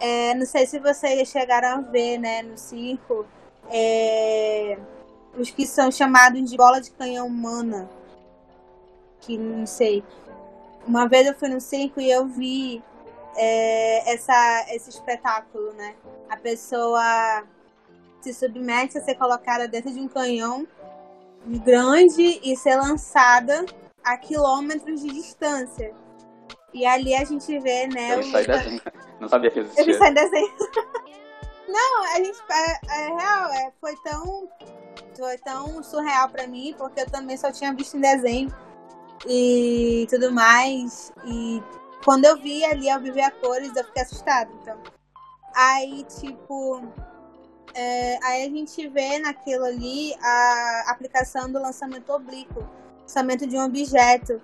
É, 0.00 0.34
não 0.34 0.46
sei 0.46 0.66
se 0.66 0.78
vocês 0.78 1.28
chegaram 1.28 1.68
a 1.68 1.80
ver, 1.82 2.18
né, 2.18 2.42
no 2.42 2.56
circo, 2.56 3.26
é, 3.70 4.78
os 5.38 5.50
que 5.50 5.66
são 5.66 5.92
chamados 5.92 6.48
de 6.50 6.56
bola 6.56 6.80
de 6.80 6.90
canhão 6.92 7.26
humana. 7.26 7.88
Que 9.20 9.36
não 9.36 9.66
sei. 9.66 10.02
Uma 10.86 11.08
vez 11.08 11.26
eu 11.26 11.34
fui 11.34 11.48
no 11.48 11.60
circo 11.60 12.00
e 12.00 12.10
eu 12.10 12.26
vi 12.26 12.82
é, 13.36 14.12
essa, 14.12 14.66
esse 14.70 14.90
espetáculo, 14.90 15.72
né? 15.74 15.94
A 16.28 16.36
pessoa 16.36 17.44
se 18.20 18.34
submete 18.34 18.98
a 18.98 19.00
ser 19.00 19.14
colocada 19.14 19.66
dentro 19.66 19.92
de 19.92 20.00
um 20.00 20.08
canhão 20.08 20.66
grande 21.46 22.40
e 22.42 22.56
ser 22.56 22.76
lançada 22.76 23.64
a 24.04 24.16
quilômetros 24.16 25.00
de 25.00 25.08
distância. 25.08 25.94
E 26.72 26.86
ali 26.86 27.14
a 27.14 27.24
gente 27.24 27.58
vê, 27.58 27.86
né? 27.86 28.14
Eu 28.14 28.20
os... 28.20 28.30
desenho. 28.30 28.80
Não 29.18 29.28
sabia 29.28 29.50
que 29.50 29.60
existia. 29.60 29.82
Ele 29.82 29.94
sai 29.94 30.14
desenho. 30.14 30.54
Não, 31.68 32.04
a 32.04 32.16
gente. 32.16 32.38
É, 32.50 33.02
é 33.02 33.06
real, 33.06 33.52
é, 33.52 33.72
foi 33.80 33.94
tão. 34.02 34.48
Foi 35.16 35.38
tão 35.38 35.82
surreal 35.82 36.28
pra 36.30 36.46
mim, 36.46 36.74
porque 36.78 37.00
eu 37.00 37.10
também 37.10 37.36
só 37.36 37.52
tinha 37.52 37.74
visto 37.74 37.96
em 37.96 38.00
desenho 38.00 38.54
e 39.26 40.06
tudo 40.08 40.32
mais. 40.32 41.12
E 41.24 41.62
quando 42.04 42.24
eu 42.24 42.36
vi 42.40 42.64
ali 42.64 42.88
ao 42.90 43.00
viver 43.00 43.22
a 43.22 43.30
cores, 43.30 43.74
eu 43.74 43.84
fiquei 43.84 44.02
assustada. 44.02 44.50
Então. 44.60 44.78
Aí, 45.54 46.04
tipo, 46.20 46.82
é, 47.74 48.18
aí 48.24 48.46
a 48.46 48.50
gente 48.50 48.88
vê 48.88 49.18
naquilo 49.18 49.64
ali 49.64 50.14
a 50.20 50.84
aplicação 50.88 51.50
do 51.50 51.60
lançamento 51.60 52.10
oblíquo, 52.12 52.66
lançamento 53.02 53.46
de 53.46 53.56
um 53.56 53.64
objeto. 53.64 54.40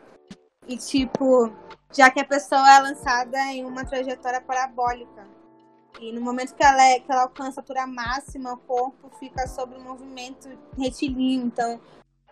E 0.67 0.77
tipo, 0.77 1.53
já 1.93 2.11
que 2.11 2.21
a 2.21 2.25
pessoa 2.25 2.69
é 2.75 2.81
lançada 2.81 3.39
em 3.53 3.65
uma 3.65 3.85
trajetória 3.85 4.41
parabólica. 4.41 5.27
E 6.01 6.12
no 6.12 6.21
momento 6.21 6.55
que 6.55 6.62
ela, 6.62 6.83
é, 6.85 7.01
que 7.01 7.11
ela 7.11 7.23
alcança 7.23 7.61
a 7.61 7.62
altura 7.62 7.87
máxima, 7.87 8.53
o 8.53 8.59
corpo 8.59 9.11
fica 9.19 9.47
sob 9.47 9.75
um 9.75 9.83
movimento 9.83 10.49
retilíneo, 10.77 11.47
então, 11.47 11.81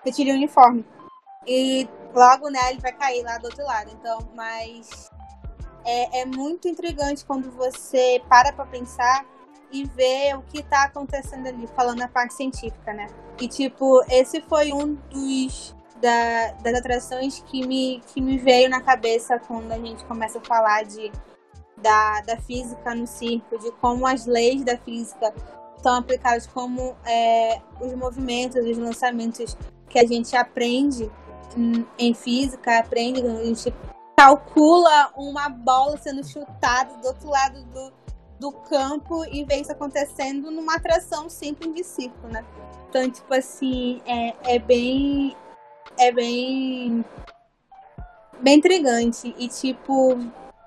retilíneo 0.05 0.37
uniforme. 0.37 0.85
E 1.47 1.89
logo, 2.15 2.49
né, 2.49 2.71
ele 2.71 2.81
vai 2.81 2.93
cair 2.93 3.23
lá 3.23 3.39
do 3.39 3.47
outro 3.47 3.65
lado. 3.65 3.91
Então, 3.93 4.19
mas 4.35 5.11
é, 5.85 6.21
é 6.21 6.25
muito 6.25 6.69
intrigante 6.69 7.25
quando 7.25 7.51
você 7.51 8.23
para 8.29 8.53
pra 8.53 8.65
pensar 8.67 9.27
e 9.71 9.85
ver 9.85 10.37
o 10.37 10.43
que 10.43 10.61
está 10.61 10.85
acontecendo 10.85 11.47
ali, 11.49 11.67
falando 11.69 12.03
a 12.03 12.09
parte 12.09 12.35
científica, 12.35 12.93
né? 12.93 13.09
E, 13.41 13.49
tipo, 13.49 14.03
esse 14.09 14.41
foi 14.43 14.73
um 14.73 14.95
dos 15.11 15.75
da, 16.01 16.53
das 16.63 16.79
atrações 16.79 17.43
que 17.47 17.67
me, 17.67 18.01
que 18.13 18.21
me 18.21 18.39
veio 18.39 18.69
na 18.69 18.81
cabeça 18.81 19.39
quando 19.39 19.73
a 19.73 19.79
gente 19.79 20.05
começa 20.05 20.39
a 20.39 20.41
falar 20.43 20.85
de, 20.85 21.11
da, 21.79 22.21
da 22.21 22.37
física 22.37 22.95
no 22.95 23.07
circo, 23.07 23.59
de 23.59 23.73
como 23.73 24.07
as 24.07 24.27
leis 24.27 24.63
da 24.63 24.77
física 24.77 25.33
são 25.83 25.97
aplicadas, 25.97 26.47
como 26.47 26.97
é, 27.05 27.61
os 27.81 27.95
movimentos, 27.95 28.65
os 28.65 28.79
lançamentos 28.79 29.57
que 29.89 29.99
a 29.99 30.07
gente 30.07 30.37
aprende 30.37 31.11
em, 31.99 32.15
física, 32.15 32.79
aprende, 32.79 33.21
a 33.21 33.45
gente 33.45 33.73
calcula 34.17 35.13
uma 35.17 35.49
bola 35.49 35.97
sendo 35.97 36.25
chutada 36.25 36.97
do 36.99 37.09
outro 37.09 37.29
lado 37.29 37.63
do, 37.65 37.93
do 38.39 38.53
campo 38.53 39.25
e 39.27 39.45
ver 39.45 39.61
isso 39.61 39.73
acontecendo 39.73 40.51
numa 40.51 40.77
atração 40.77 41.29
simples 41.29 41.75
de 41.75 41.85
circo, 41.85 42.27
né? 42.29 42.45
Então, 42.89 43.11
tipo 43.11 43.35
assim, 43.35 44.01
é, 44.07 44.55
é 44.55 44.59
bem. 44.59 45.37
É 45.99 46.13
bem. 46.13 47.05
bem 48.41 48.59
intrigante. 48.59 49.35
E, 49.37 49.49
tipo, 49.49 50.17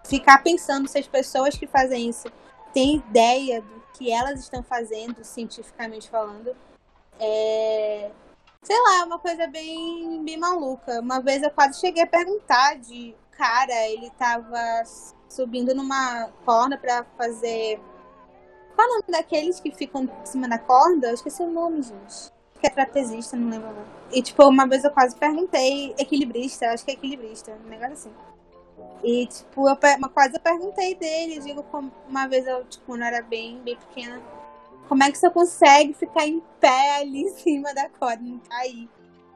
ficar 0.05 0.43
pensando 0.43 0.87
se 0.87 0.97
as 0.97 1.07
pessoas 1.07 1.57
que 1.57 1.65
fazem 1.65 2.09
isso 2.09 2.27
têm 2.73 2.97
ideia 2.97 3.61
do 3.61 3.81
que 3.93 4.11
elas 4.11 4.41
estão 4.41 4.61
fazendo, 4.61 5.23
cientificamente 5.23 6.09
falando. 6.09 6.55
É. 7.19 8.11
Sei 8.61 8.77
lá, 8.79 9.05
uma 9.05 9.19
coisa 9.19 9.47
bem, 9.47 10.23
bem 10.23 10.37
maluca. 10.37 10.99
Uma 10.99 11.21
vez 11.21 11.41
eu 11.41 11.51
quase 11.51 11.79
cheguei 11.79 12.03
a 12.03 12.07
perguntar 12.07 12.77
de 12.79 13.15
cara, 13.31 13.87
ele 13.87 14.09
tava 14.11 14.59
subindo 15.29 15.73
numa 15.75 16.29
corda 16.43 16.77
para 16.77 17.05
fazer. 17.17 17.79
Qual 18.75 18.87
é 18.87 18.91
o 18.91 18.93
nome 18.95 19.05
daqueles 19.09 19.59
que 19.59 19.71
ficam 19.71 20.03
em 20.03 20.25
cima 20.25 20.47
da 20.47 20.57
corda? 20.57 21.07
Eu 21.07 21.13
esqueci 21.13 21.41
o 21.41 21.51
nome, 21.51 21.81
gente. 21.81 22.31
Que 22.59 22.67
é 22.67 22.69
trapezista, 22.69 23.37
não 23.37 23.49
lembro. 23.49 23.75
E, 24.11 24.21
tipo, 24.21 24.43
uma 24.47 24.67
vez 24.67 24.83
eu 24.83 24.91
quase 24.91 25.15
perguntei, 25.15 25.93
equilibrista, 25.97 26.69
acho 26.71 26.83
que 26.83 26.91
é 26.91 26.93
equilibrista, 26.95 27.51
um 27.51 27.69
negócio 27.69 27.93
assim. 27.93 28.13
E, 29.03 29.27
tipo, 29.27 29.69
eu 29.69 29.77
quase 30.09 30.39
perguntei 30.39 30.95
dele, 30.95 31.39
digo, 31.39 31.63
uma 32.07 32.27
vez 32.27 32.47
eu, 32.47 32.65
tipo, 32.65 32.85
quando 32.85 33.01
eu 33.01 33.07
era 33.07 33.21
bem, 33.21 33.61
bem 33.61 33.75
pequena, 33.75 34.21
como 34.87 35.03
é 35.03 35.11
que 35.11 35.17
você 35.17 35.29
consegue 35.29 35.93
ficar 35.93 36.25
em 36.25 36.41
pé 36.59 36.97
ali 36.97 37.23
em 37.23 37.29
cima 37.29 37.73
da 37.73 37.89
corda, 37.89 38.23
não 38.23 38.39
cair? 38.39 38.89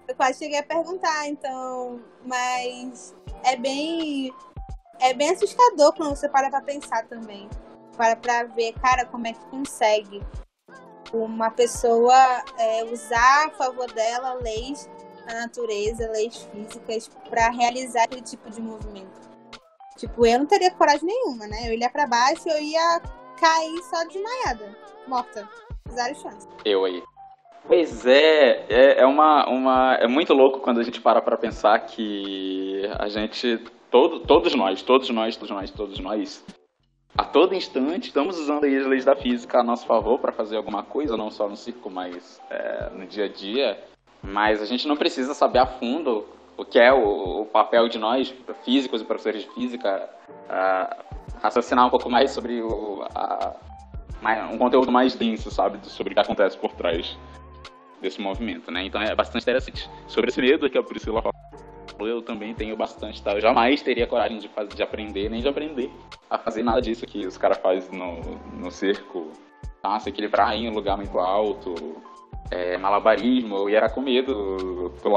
Eu 0.07 0.15
quase 0.15 0.39
cheguei 0.39 0.59
a 0.59 0.63
perguntar, 0.63 1.27
então, 1.27 2.01
mas 2.25 3.15
é 3.43 3.55
bem 3.55 4.33
é 4.99 5.13
bem 5.13 5.31
assustador 5.31 5.93
quando 5.93 6.15
você 6.15 6.29
para 6.29 6.49
pra 6.49 6.61
pensar 6.61 7.05
também. 7.07 7.49
Para 7.97 8.15
pra 8.15 8.43
ver, 8.43 8.73
cara, 8.73 9.05
como 9.05 9.27
é 9.27 9.33
que 9.33 9.45
consegue 9.45 10.21
uma 11.11 11.51
pessoa 11.51 12.15
é, 12.57 12.83
usar 12.85 13.47
a 13.47 13.51
favor 13.51 13.91
dela 13.91 14.33
leis 14.35 14.89
da 15.25 15.41
natureza, 15.41 16.09
leis 16.11 16.47
físicas, 16.51 17.09
para 17.29 17.49
realizar 17.49 18.03
aquele 18.03 18.21
tipo 18.21 18.49
de 18.49 18.61
movimento. 18.61 19.29
Tipo, 19.97 20.25
eu 20.25 20.39
não 20.39 20.45
teria 20.45 20.71
coragem 20.71 21.05
nenhuma, 21.05 21.47
né? 21.47 21.67
Eu 21.67 21.73
ia 21.73 21.89
para 21.89 22.07
baixo 22.07 22.47
e 22.47 22.51
eu 22.51 22.61
ia 22.61 23.01
cair 23.41 23.83
só 23.83 24.03
desmaiada, 24.05 24.77
morta. 25.07 25.49
Zero 25.89 26.15
chance. 26.15 26.47
Eu 26.63 26.85
aí. 26.85 27.03
Pois 27.67 28.05
é, 28.05 28.65
é, 28.69 28.99
é 29.01 29.05
uma, 29.05 29.47
uma. 29.49 29.95
É 29.95 30.07
muito 30.07 30.33
louco 30.33 30.59
quando 30.59 30.79
a 30.79 30.83
gente 30.83 31.01
para 31.01 31.21
pra 31.21 31.37
pensar 31.37 31.79
que 31.79 32.83
a 32.99 33.09
gente 33.09 33.59
todo, 33.89 34.21
todos 34.21 34.53
nós, 34.55 34.81
todos 34.81 35.09
nós, 35.09 35.35
todos 35.35 35.51
nós, 35.51 35.71
todos 35.71 35.99
nós, 35.99 36.45
a 37.17 37.23
todo 37.23 37.53
instante 37.53 38.07
estamos 38.07 38.39
usando 38.39 38.63
as 38.63 38.85
leis 38.85 39.05
da 39.05 39.15
física 39.15 39.59
a 39.59 39.63
nosso 39.63 39.85
favor 39.85 40.19
para 40.19 40.31
fazer 40.31 40.55
alguma 40.55 40.83
coisa, 40.83 41.17
não 41.17 41.29
só 41.29 41.47
no 41.47 41.57
circo, 41.57 41.89
mas 41.89 42.39
é, 42.49 42.89
no 42.91 43.05
dia 43.05 43.25
a 43.25 43.29
dia. 43.29 43.83
Mas 44.23 44.61
a 44.61 44.65
gente 44.65 44.87
não 44.87 44.95
precisa 44.95 45.33
saber 45.33 45.59
a 45.59 45.65
fundo 45.65 46.25
o 46.55 46.63
que 46.63 46.79
é 46.79 46.93
o, 46.93 47.41
o 47.41 47.45
papel 47.45 47.89
de 47.89 47.97
nós, 47.97 48.33
físicos 48.63 49.01
e 49.01 49.05
professores 49.05 49.41
de 49.41 49.49
física, 49.49 50.09
raciocinar 51.41 51.87
um 51.87 51.89
pouco 51.89 52.09
mais 52.09 52.31
sobre 52.31 52.61
o, 52.61 53.03
a, 53.15 53.55
um 54.51 54.57
conteúdo 54.57 54.91
mais 54.91 55.15
denso, 55.15 55.49
sabe, 55.49 55.79
sobre 55.83 56.11
o 56.11 56.15
que 56.15 56.21
acontece 56.21 56.57
por 56.57 56.71
trás 56.73 57.17
desse 58.01 58.21
movimento, 58.21 58.71
né? 58.71 58.85
Então 58.85 59.01
é 59.01 59.13
bastante 59.15 59.43
interessante. 59.43 59.89
Sobre 60.07 60.29
esse 60.29 60.41
medo 60.41 60.69
que 60.69 60.77
a 60.77 60.83
Priscila 60.83 61.21
falou, 61.21 62.07
eu 62.07 62.21
também 62.21 62.53
tenho 62.53 62.75
bastante, 62.75 63.21
tá? 63.21 63.33
Eu 63.33 63.41
jamais 63.41 63.81
teria 63.81 64.07
coragem 64.07 64.39
de, 64.39 64.47
fazer, 64.49 64.75
de 64.75 64.83
aprender, 64.83 65.29
nem 65.29 65.41
de 65.41 65.47
aprender 65.47 65.91
a 66.29 66.37
fazer 66.37 66.63
nada 66.63 66.81
disso 66.81 67.05
que 67.05 67.25
os 67.25 67.37
caras 67.37 67.57
fazem 67.57 67.97
no, 67.97 68.21
no 68.57 68.71
cerco. 68.71 69.31
Tá? 69.81 69.99
Se 69.99 70.09
equilibrar 70.09 70.55
em 70.55 70.69
um 70.69 70.73
lugar 70.73 70.95
muito 70.95 71.17
alto, 71.19 71.73
é, 72.51 72.77
malabarismo, 72.77 73.55
eu 73.55 73.69
ia 73.69 73.89
com 73.89 74.01
medo, 74.01 74.93
tô 75.01 75.09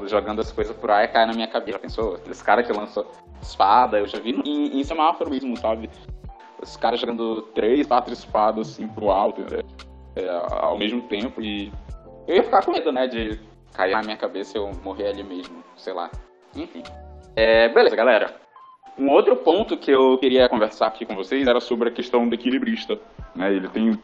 lá 0.00 0.08
jogando 0.08 0.40
as 0.40 0.50
coisas 0.52 0.76
por 0.76 0.90
ar 0.90 1.04
e 1.04 1.08
cai 1.08 1.26
na 1.26 1.32
minha 1.32 1.48
cabeça. 1.48 1.78
Pensou? 1.78 2.18
Esse 2.28 2.42
cara 2.42 2.62
que 2.62 2.72
lançou 2.72 3.10
espada, 3.40 3.98
eu 3.98 4.06
já 4.06 4.18
vi 4.18 4.30
em, 4.44 4.80
em 4.80 4.84
semáforo 4.84 5.30
mesmo, 5.30 5.56
sabe? 5.56 5.90
Os 6.60 6.76
caras 6.76 7.00
jogando 7.00 7.42
três, 7.54 7.86
quatro 7.86 8.12
espadas 8.12 8.70
assim 8.70 8.86
pro 8.86 9.10
alto 9.10 9.42
é, 9.52 10.22
é, 10.22 10.28
ao 10.50 10.78
mesmo 10.78 11.02
tempo 11.02 11.42
e 11.42 11.72
eu 12.26 12.36
ia 12.36 12.42
ficar 12.44 12.64
com 12.64 12.72
medo, 12.72 12.92
né? 12.92 13.06
De 13.06 13.40
cair 13.74 13.92
na 13.92 14.02
minha 14.02 14.16
cabeça 14.16 14.56
e 14.56 14.60
eu 14.60 14.70
morrer 14.82 15.08
ali 15.08 15.22
mesmo, 15.22 15.62
sei 15.76 15.92
lá. 15.92 16.10
Enfim. 16.54 16.82
É, 17.34 17.68
beleza, 17.68 17.96
galera. 17.96 18.34
Um 18.98 19.08
outro 19.08 19.34
ponto 19.36 19.76
que 19.76 19.90
eu 19.90 20.18
queria 20.18 20.48
conversar 20.48 20.86
aqui 20.86 21.06
com 21.06 21.14
vocês 21.14 21.46
era 21.46 21.60
sobre 21.60 21.88
a 21.88 21.92
questão 21.92 22.28
do 22.28 22.34
equilibrista. 22.34 22.98
Né? 23.34 23.54
Ele 23.54 23.68
tem 23.68 23.98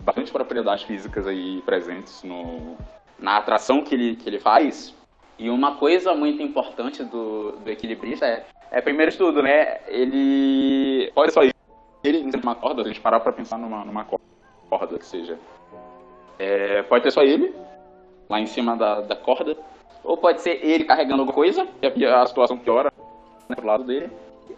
bastante 0.00 0.32
propriedades 0.32 0.84
físicas 0.84 1.26
aí 1.26 1.62
presentes 1.66 2.22
no, 2.22 2.76
na 3.18 3.36
atração 3.36 3.82
que 3.82 3.94
ele, 3.94 4.16
que 4.16 4.28
ele 4.28 4.40
faz. 4.40 4.94
E 5.38 5.48
uma 5.48 5.76
coisa 5.76 6.14
muito 6.14 6.42
importante 6.42 7.04
do, 7.04 7.52
do 7.52 7.70
equilibrista 7.70 8.26
é, 8.26 8.44
é, 8.70 8.80
primeiro 8.80 9.12
de 9.12 9.18
tudo, 9.18 9.42
né? 9.42 9.80
Ele 9.86 11.10
pode 11.14 11.32
só 11.32 11.42
ele 11.42 12.18
em 12.18 12.30
uma 12.42 12.54
corda, 12.54 12.82
se 12.82 12.88
a 12.88 12.92
gente 12.92 13.02
parar 13.02 13.20
pra 13.20 13.32
pensar 13.32 13.58
numa, 13.58 13.84
numa 13.84 14.04
corda 14.04 14.98
que 14.98 15.06
seja. 15.06 15.38
É, 16.38 16.82
pode 16.82 17.04
ter 17.04 17.10
só 17.10 17.22
ele, 17.22 17.54
lá 18.28 18.40
em 18.40 18.46
cima 18.46 18.76
da, 18.76 19.00
da 19.00 19.16
corda. 19.16 19.56
Ou 20.04 20.16
pode 20.16 20.40
ser 20.40 20.64
ele 20.64 20.84
carregando 20.84 21.22
alguma 21.22 21.34
coisa, 21.34 21.66
e 21.82 22.04
a, 22.04 22.22
a 22.22 22.26
situação 22.26 22.58
piora 22.58 22.92
né, 23.48 23.56
pro 23.56 23.66
lado 23.66 23.84
dele. 23.84 24.10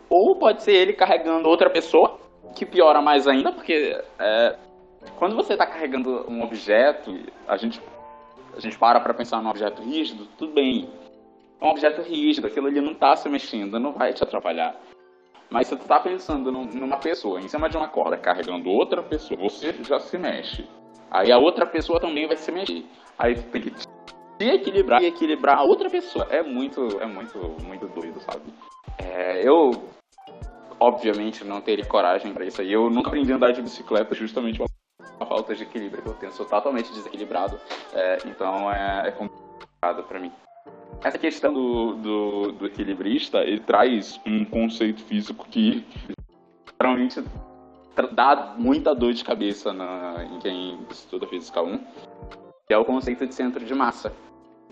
Ou 0.09 0.37
pode 0.37 0.63
ser 0.63 0.73
ele 0.73 0.93
carregando 0.93 1.49
outra 1.49 1.71
pessoa, 1.71 2.19
que 2.55 2.67
piora 2.67 3.01
mais 3.01 3.27
ainda, 3.27 3.53
porque 3.53 3.99
é, 4.19 4.57
quando 5.19 5.37
você 5.37 5.55
está 5.55 5.67
carregando 5.67 6.27
um 6.29 6.43
objeto, 6.43 7.17
a 7.47 7.57
gente, 7.57 7.81
a 8.57 8.61
gente 8.61 8.79
para 8.79 9.01
para 9.01 9.15
pensar 9.15 9.43
num 9.43 9.51
objeto 9.51 9.83
rígido, 9.83 10.27
tudo 10.39 10.53
bem. 10.53 10.89
É 11.61 11.65
um 11.65 11.69
objeto 11.69 12.01
rígido, 12.03 12.47
aquilo 12.47 12.69
ali 12.69 12.81
não 12.81 12.93
está 12.93 13.15
se 13.17 13.29
mexendo, 13.29 13.79
não 13.79 13.93
vai 13.93 14.13
te 14.13 14.23
atrapalhar. 14.23 14.75
Mas 15.51 15.67
se 15.67 15.75
você 15.75 15.83
está 15.83 15.99
pensando 15.99 16.53
numa 16.53 16.97
pessoa 16.97 17.41
em 17.41 17.49
cima 17.49 17.69
de 17.69 17.77
uma 17.77 17.89
corda 17.89 18.17
carregando 18.17 18.71
outra 18.71 19.03
pessoa, 19.03 19.39
você 19.41 19.73
já 19.83 19.99
se 19.99 20.17
mexe. 20.17 20.67
Aí 21.11 21.33
a 21.33 21.39
outra 21.39 21.67
pessoa 21.67 22.01
também 22.01 22.27
vai 22.27 22.37
se 22.37 22.53
mexer. 22.53 22.85
Aí 23.19 23.35
tem 23.35 23.63
que 23.63 23.73
se 23.81 23.89
equilibrar 24.41 25.03
e 25.03 25.07
equilibrar 25.07 25.59
a 25.59 25.63
outra 25.63 25.91
pessoa. 25.91 26.27
É 26.31 26.43
muito, 26.43 27.01
é 27.01 27.07
muito, 27.07 27.39
muito 27.67 27.89
doido, 27.89 28.21
sabe? 28.21 28.45
É, 28.97 29.47
eu, 29.47 29.73
obviamente, 30.79 31.45
não 31.45 31.61
teria 31.61 31.85
coragem 31.85 32.33
para 32.33 32.47
isso 32.47 32.61
aí. 32.61 32.73
Eu 32.73 32.89
nunca 32.89 33.09
aprendi 33.09 33.33
a 33.33 33.37
andar 33.37 33.53
de 33.53 33.61
bicicleta 33.61 34.15
justamente 34.15 34.59
por 34.59 34.69
a 35.21 35.27
falta 35.27 35.55
de 35.55 35.63
equilíbrio 35.63 36.03
que 36.03 36.09
eu 36.09 36.15
tenho. 36.15 36.33
Sou 36.33 36.47
totalmente 36.47 36.91
desequilibrado, 36.93 37.61
é, 37.93 38.19
então 38.25 38.73
é, 38.73 39.09
é 39.09 39.11
complicado 39.13 40.03
para 40.05 40.19
mim. 40.19 40.33
Essa 41.05 41.19
questão 41.19 41.53
do, 41.53 41.95
do, 41.95 42.53
do, 42.53 42.67
equilibrista, 42.67 43.39
ele 43.39 43.61
traz 43.61 44.19
um 44.27 44.45
conceito 44.45 45.03
físico 45.03 45.47
que 45.49 45.87
geralmente 46.81 47.23
dá 48.13 48.55
muita 48.57 48.95
dor 48.95 49.13
de 49.13 49.23
cabeça 49.23 49.73
na, 49.73 50.25
em 50.25 50.39
quem 50.39 50.79
estuda 50.91 51.27
Física 51.27 51.63
1, 51.63 51.79
que 52.67 52.75
é 52.75 52.79
o 52.79 52.85
conceito 52.85 53.27
de 53.27 53.35
centro 53.35 53.65
de 53.65 53.75
massa. 53.75 54.13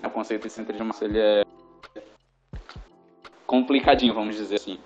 O 0.02 0.10
conceito 0.10 0.46
de 0.46 0.52
centro 0.52 0.76
de 0.76 0.82
massa 0.82 1.04
ele 1.04 1.18
é 1.18 1.42
complicadinho, 3.46 4.14
vamos 4.14 4.36
dizer 4.36 4.56
assim. 4.56 4.78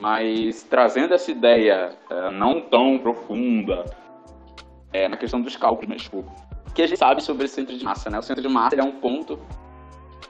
Mas 0.00 0.62
trazendo 0.62 1.14
essa 1.14 1.30
ideia 1.30 1.96
é, 2.10 2.30
não 2.30 2.60
tão 2.60 2.98
profunda 2.98 3.84
é, 4.96 5.08
na 5.08 5.16
questão 5.16 5.40
dos 5.40 5.56
cálculos, 5.56 5.88
mas 5.88 6.02
tipo, 6.02 6.18
o 6.66 6.72
que 6.72 6.82
a 6.82 6.86
gente 6.86 6.98
sabe 6.98 7.22
sobre 7.22 7.44
o 7.44 7.48
centro 7.48 7.76
de 7.76 7.84
massa, 7.84 8.08
né? 8.10 8.18
O 8.18 8.22
centro 8.22 8.42
de 8.42 8.48
massa 8.48 8.76
é 8.76 8.82
um 8.82 8.92
ponto 8.92 9.38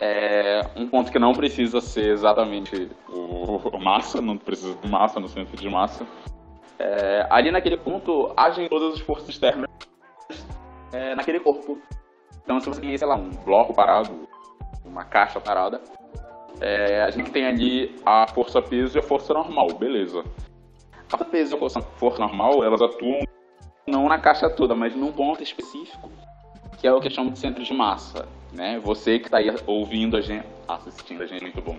é 0.01 0.61
um 0.77 0.87
ponto 0.87 1.11
que 1.11 1.19
não 1.19 1.33
precisa 1.33 1.81
ser 1.81 2.11
exatamente 2.11 2.91
o, 3.09 3.79
massa, 3.79 4.21
não 4.21 4.37
precisa 4.37 4.75
de 4.75 4.89
massa 4.89 5.19
no 5.19 5.29
centro 5.29 5.57
de 5.57 5.69
massa. 5.69 6.07
É, 6.79 7.27
ali 7.31 7.51
naquele 7.51 7.79
ponto 7.79 8.33
agem 8.37 8.69
todas 8.69 8.95
as 8.95 9.01
forças 9.01 9.29
externas 9.29 9.71
é, 10.93 11.15
naquele 11.15 11.41
corpo. 11.41 11.79
Então, 12.45 12.61
se 12.61 12.69
você 12.69 12.81
tem, 12.81 12.97
sei 12.97 13.07
lá, 13.07 13.17
um 13.17 13.31
bloco 13.31 13.73
parado, 13.73 14.29
uma 14.85 15.05
caixa 15.05 15.41
parada, 15.41 15.81
é, 16.61 17.03
a 17.03 17.11
gente 17.11 17.31
tem 17.31 17.47
ali 17.47 17.97
a 18.05 18.27
força 18.29 18.61
peso 18.61 18.99
e 18.99 19.01
a 19.01 19.03
força 19.03 19.33
normal, 19.33 19.69
beleza. 19.79 20.25
A 21.09 21.11
força 21.11 21.25
peso 21.25 21.57
e 21.57 21.57
a 21.57 21.83
força 21.83 22.21
normal, 22.21 22.63
elas 22.63 22.83
atuam 22.83 23.21
não 23.87 24.09
na 24.09 24.18
caixa 24.18 24.51
toda, 24.51 24.75
mas 24.75 24.94
num 24.94 25.12
ponto 25.12 25.42
específico, 25.42 26.11
que 26.79 26.87
é 26.87 26.92
o 26.92 27.01
que 27.01 27.09
chamamos 27.09 27.35
de 27.35 27.40
centro 27.40 27.62
de 27.62 27.72
massa. 27.72 28.27
Né? 28.53 28.81
Você 28.81 29.18
que 29.18 29.27
está 29.27 29.38
aí 29.38 29.55
ouvindo 29.66 30.16
a 30.16 30.20
gente, 30.20 30.46
assistindo 30.66 31.22
a 31.22 31.27
gente, 31.27 31.42
muito 31.42 31.62
bom. 31.62 31.79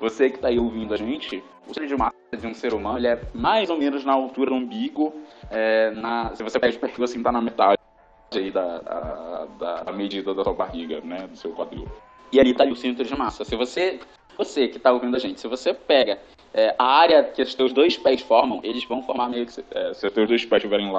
Você 0.00 0.30
que 0.30 0.36
está 0.36 0.48
aí 0.48 0.58
ouvindo 0.58 0.94
a 0.94 0.96
gente, 0.96 1.42
o 1.66 1.74
centro 1.74 1.88
de 1.88 1.96
massa 1.96 2.14
de 2.36 2.46
um 2.46 2.54
ser 2.54 2.74
humano 2.74 2.98
ele 2.98 3.08
é 3.08 3.20
mais 3.32 3.70
ou 3.70 3.76
menos 3.76 4.04
na 4.04 4.12
altura 4.12 4.50
do 4.50 4.56
umbigo. 4.56 5.14
É, 5.50 5.90
na, 5.92 6.34
se 6.34 6.42
você 6.42 6.58
pega 6.58 6.76
o 6.76 6.80
perfil 6.80 7.04
assim, 7.04 7.22
tá 7.22 7.32
na 7.32 7.40
metade 7.40 7.78
aí 8.32 8.50
da, 8.50 8.78
da, 9.58 9.82
da, 9.84 9.92
medida 9.92 10.34
da 10.34 10.42
sua 10.42 10.52
barriga, 10.52 11.00
né, 11.00 11.26
do 11.26 11.36
seu 11.36 11.52
quadril. 11.52 11.88
E 12.32 12.40
ali 12.40 12.50
está 12.50 12.64
o 12.64 12.76
centro 12.76 13.04
de 13.04 13.16
massa. 13.16 13.44
Se 13.44 13.54
você, 13.54 14.00
você 14.36 14.68
que 14.68 14.76
está 14.76 14.92
ouvindo 14.92 15.16
a 15.16 15.20
gente, 15.20 15.40
se 15.40 15.46
você 15.46 15.72
pega 15.72 16.18
é, 16.52 16.74
a 16.78 16.84
área 16.84 17.22
que 17.22 17.42
os 17.42 17.54
teus 17.54 17.72
dois 17.72 17.96
pés 17.96 18.20
formam, 18.22 18.60
eles 18.62 18.84
vão 18.84 19.02
formar 19.02 19.28
meio 19.28 19.46
que. 19.46 19.64
É, 19.70 19.94
se 19.94 20.06
os 20.06 20.12
teus 20.12 20.28
dois 20.28 20.44
pés 20.44 20.60
estiverem 20.60 20.90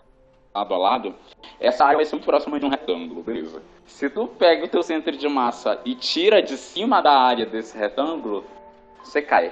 lado 0.56 0.74
a 0.74 0.78
lado, 0.78 1.16
essa 1.60 1.84
área 1.84 1.98
vai 1.98 2.06
ser 2.06 2.16
muito 2.16 2.26
próxima 2.26 2.60
de 2.60 2.66
um 2.66 2.70
retângulo, 2.70 3.22
beleza? 3.22 3.62
Se 3.86 4.10
tu 4.10 4.28
pega 4.28 4.66
o 4.66 4.68
teu 4.68 4.82
centro 4.82 5.16
de 5.16 5.28
massa 5.28 5.80
e 5.86 5.96
tira 5.96 6.42
de 6.42 6.58
cima 6.58 7.02
da 7.02 7.12
área 7.12 7.46
desse 7.46 7.78
retângulo, 7.78 8.46
você 9.04 9.22
cai. 9.22 9.52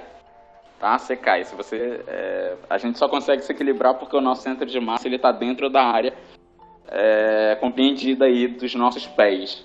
Tá? 0.80 0.98
Você 0.98 1.16
cai. 1.16 1.44
Se 1.44 1.54
você, 1.54 2.02
é, 2.06 2.56
a 2.68 2.78
gente 2.78 2.98
só 2.98 3.08
consegue 3.08 3.42
se 3.42 3.52
equilibrar 3.52 3.94
porque 3.94 4.16
o 4.16 4.20
nosso 4.20 4.42
centro 4.42 4.66
de 4.66 4.80
massa 4.80 5.06
ele 5.06 5.16
está 5.16 5.30
dentro 5.30 5.70
da 5.70 5.82
área 5.82 6.14
é, 6.88 7.56
compreendida 7.60 8.24
aí 8.24 8.48
dos 8.48 8.74
nossos 8.74 9.06
pés. 9.06 9.64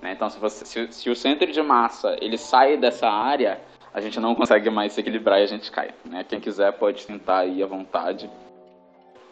Né? 0.00 0.12
Então, 0.12 0.28
se, 0.28 0.38
você, 0.38 0.64
se, 0.64 0.92
se, 0.92 1.10
o 1.10 1.16
centro 1.16 1.50
de 1.50 1.62
massa 1.62 2.16
ele 2.20 2.36
sai 2.36 2.76
dessa 2.76 3.08
área, 3.08 3.60
a 3.94 4.00
gente 4.00 4.18
não 4.18 4.34
consegue 4.34 4.68
mais 4.68 4.92
se 4.92 5.00
equilibrar 5.00 5.40
e 5.40 5.44
a 5.44 5.46
gente 5.46 5.70
cai. 5.70 5.90
Né? 6.04 6.24
Quem 6.24 6.40
quiser 6.40 6.72
pode 6.72 7.06
tentar 7.06 7.40
aí 7.40 7.62
à 7.62 7.66
vontade. 7.66 8.28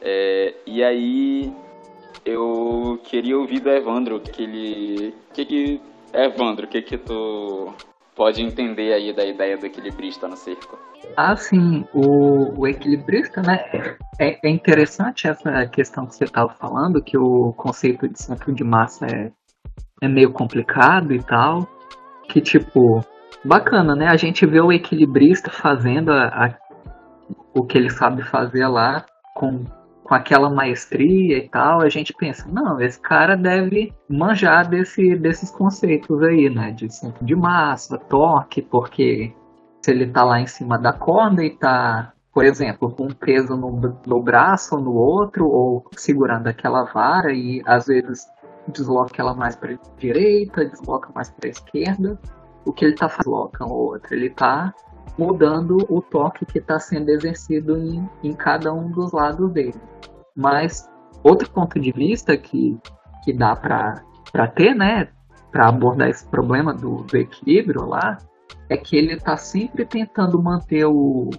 É, 0.03 0.55
e 0.67 0.83
aí 0.83 1.53
eu 2.25 2.99
queria 3.05 3.39
ouvir 3.39 3.61
do 3.61 3.71
Evandro 3.71 4.21
que 4.21 4.43
ele, 4.43 5.15
que 5.33 5.45
que 5.45 5.81
Evandro, 6.13 6.67
o 6.67 6.69
que 6.69 6.83
que 6.83 6.99
tu 6.99 7.73
pode 8.15 8.43
entender 8.43 8.93
aí 8.93 9.13
da 9.13 9.25
ideia 9.25 9.57
do 9.57 9.67
equilibrista 9.67 10.29
no 10.29 10.37
circo? 10.37 10.79
Ah, 11.17 11.35
sim, 11.37 11.85
o, 11.95 12.61
o 12.61 12.67
equilibrista, 12.67 13.41
né? 13.43 13.65
É, 14.19 14.39
é 14.47 14.51
interessante 14.51 15.27
essa 15.27 15.67
questão 15.67 16.07
que 16.07 16.15
você 16.15 16.25
estava 16.25 16.51
falando, 16.51 17.03
que 17.03 17.17
o 17.17 17.53
conceito 17.55 18.09
de 18.09 18.21
centro 18.21 18.53
de 18.53 18.63
massa 18.63 19.07
é, 19.07 19.33
é 20.03 20.09
meio 20.09 20.33
complicado 20.33 21.15
e 21.15 21.23
tal. 21.23 21.67
Que, 22.29 22.41
tipo, 22.41 23.05
bacana, 23.45 23.97
né? 23.97 24.09
A 24.09 24.17
gente 24.17 24.45
vê 24.45 24.61
o 24.61 24.73
equilibrista 24.73 25.51
fazendo 25.51 26.13
a, 26.13 26.27
a, 26.27 26.55
o 27.55 27.65
que 27.65 27.79
ele 27.79 27.91
sabe 27.91 28.23
fazer 28.23 28.67
lá 28.67 29.05
com, 29.35 29.65
com 30.11 30.17
aquela 30.17 30.51
maestria 30.51 31.39
e 31.39 31.49
tal. 31.49 31.83
A 31.83 31.89
gente 31.89 32.13
pensa, 32.13 32.45
não, 32.51 32.81
esse 32.81 33.01
cara 33.01 33.37
deve 33.37 33.95
manjar 34.09 34.69
desse, 34.69 35.15
desses 35.15 35.53
conceitos 35.53 36.21
aí, 36.25 36.51
né? 36.51 36.73
De 36.73 36.93
centro 36.93 37.25
de 37.25 37.37
massa, 37.37 37.97
torque, 37.97 38.61
porque 38.61 39.33
se 39.81 39.93
ele 39.93 40.09
tá 40.09 40.25
lá 40.25 40.41
em 40.41 40.49
cima 40.49 40.77
da 40.77 40.93
corda 40.93 41.45
e 41.45 41.51
tá, 41.51 42.13
por 42.35 42.45
exemplo, 42.45 42.91
com 42.91 43.05
um 43.05 43.15
peso 43.15 43.57
no, 43.57 43.97
no 44.05 44.21
braço 44.21 44.75
ou 44.75 44.83
no 44.83 44.95
outro, 44.95 45.47
ou 45.47 45.85
segurando 45.97 46.49
aquela 46.49 46.83
vara 46.93 47.33
e 47.33 47.63
às 47.65 47.87
vezes 47.87 48.27
desloca 48.67 49.23
ela 49.23 49.33
mais 49.33 49.55
para 49.55 49.79
direita, 49.97 50.65
desloca 50.65 51.13
mais 51.15 51.31
para 51.31 51.49
esquerda. 51.49 52.19
O 52.65 52.73
que 52.73 52.85
ele 52.85 52.95
está 52.95 53.09
fazendo 53.09 53.31
desloca 53.31 53.65
o 53.65 53.73
outro, 53.73 54.13
ele 54.13 54.27
está 54.27 54.75
mudando 55.19 55.77
o 55.89 56.01
toque 56.01 56.47
que 56.47 56.59
está 56.59 56.79
sendo 56.79 57.11
exercido 57.11 57.77
em, 57.77 58.09
em 58.23 58.33
cada 58.33 58.73
um 58.73 58.91
dos 58.91 59.13
lados 59.13 59.53
dele. 59.53 59.81
Mas 60.37 60.89
outro 61.23 61.51
ponto 61.51 61.79
de 61.79 61.93
vista 61.93 62.37
que, 62.37 62.79
que 63.25 63.33
dá 63.33 63.55
para 63.55 64.49
ter, 64.55 64.75
né, 64.75 65.09
para 65.51 65.69
abordar 65.69 66.09
esse 66.09 66.27
problema 66.29 66.73
do, 66.73 67.03
do 67.05 67.17
equilíbrio 67.17 67.87
lá, 67.87 68.19
é 68.69 68.77
que 68.77 68.97
ele 68.97 69.15
está 69.15 69.37
sempre 69.37 69.85
tentando 69.85 70.41
manter 70.43 70.87
o, 70.87 71.31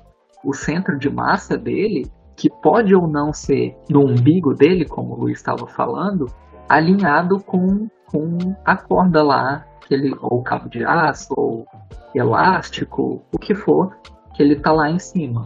o 0.43 0.53
centro 0.53 0.97
de 0.97 1.09
massa 1.09 1.57
dele, 1.57 2.09
que 2.35 2.49
pode 2.61 2.93
ou 2.95 3.07
não 3.07 3.31
ser 3.31 3.75
no 3.89 4.01
umbigo 4.01 4.53
dele, 4.53 4.85
como 4.85 5.13
o 5.13 5.19
Luiz 5.21 5.37
estava 5.37 5.67
falando, 5.67 6.25
alinhado 6.67 7.39
com, 7.43 7.87
com 8.11 8.55
a 8.65 8.75
corda 8.75 9.23
lá, 9.23 9.65
que 9.87 9.93
ele, 9.93 10.13
ou 10.21 10.43
cabo 10.43 10.69
de 10.69 10.83
aço, 10.83 11.33
ou 11.35 11.65
elástico, 12.13 13.21
o 13.31 13.39
que 13.39 13.55
for, 13.55 13.95
que 14.33 14.43
ele 14.43 14.55
está 14.55 14.71
lá 14.71 14.89
em 14.89 14.99
cima. 14.99 15.43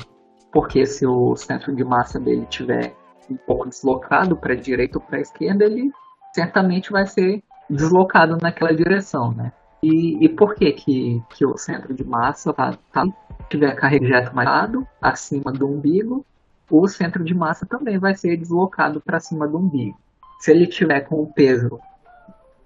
Porque 0.52 0.86
se 0.86 1.06
o 1.06 1.36
centro 1.36 1.76
de 1.76 1.84
massa 1.84 2.20
dele 2.20 2.46
tiver 2.48 2.96
um 3.30 3.36
pouco 3.36 3.68
deslocado 3.68 4.36
para 4.36 4.56
direita 4.56 4.98
ou 4.98 5.04
para 5.04 5.20
esquerda, 5.20 5.66
ele 5.66 5.92
certamente 6.34 6.92
vai 6.92 7.06
ser 7.06 7.44
deslocado 7.70 8.38
naquela 8.42 8.74
direção, 8.74 9.32
né? 9.32 9.52
E, 9.82 10.24
e 10.24 10.30
por 10.30 10.56
que, 10.56 10.72
que 10.72 11.24
que 11.30 11.46
o 11.46 11.58
centro 11.58 11.94
de 11.94 12.04
massa 12.04 12.54
tá, 12.54 12.78
tá 12.92 13.04
tiver 13.50 13.76
carregado 13.76 14.36
mais 14.36 14.48
lado, 14.48 14.88
acima 15.02 15.52
do 15.52 15.68
umbigo, 15.68 16.26
o 16.70 16.88
centro 16.88 17.24
de 17.24 17.34
massa 17.36 17.66
também 17.66 18.00
vai 18.00 18.16
ser 18.16 18.38
deslocado 18.38 19.00
para 19.00 19.20
cima 19.20 19.48
do 19.48 19.58
umbigo. 19.58 19.98
Se 20.40 20.52
ele 20.52 20.68
tiver 20.68 21.02
com 21.02 21.22
o 21.22 21.32
peso 21.32 21.80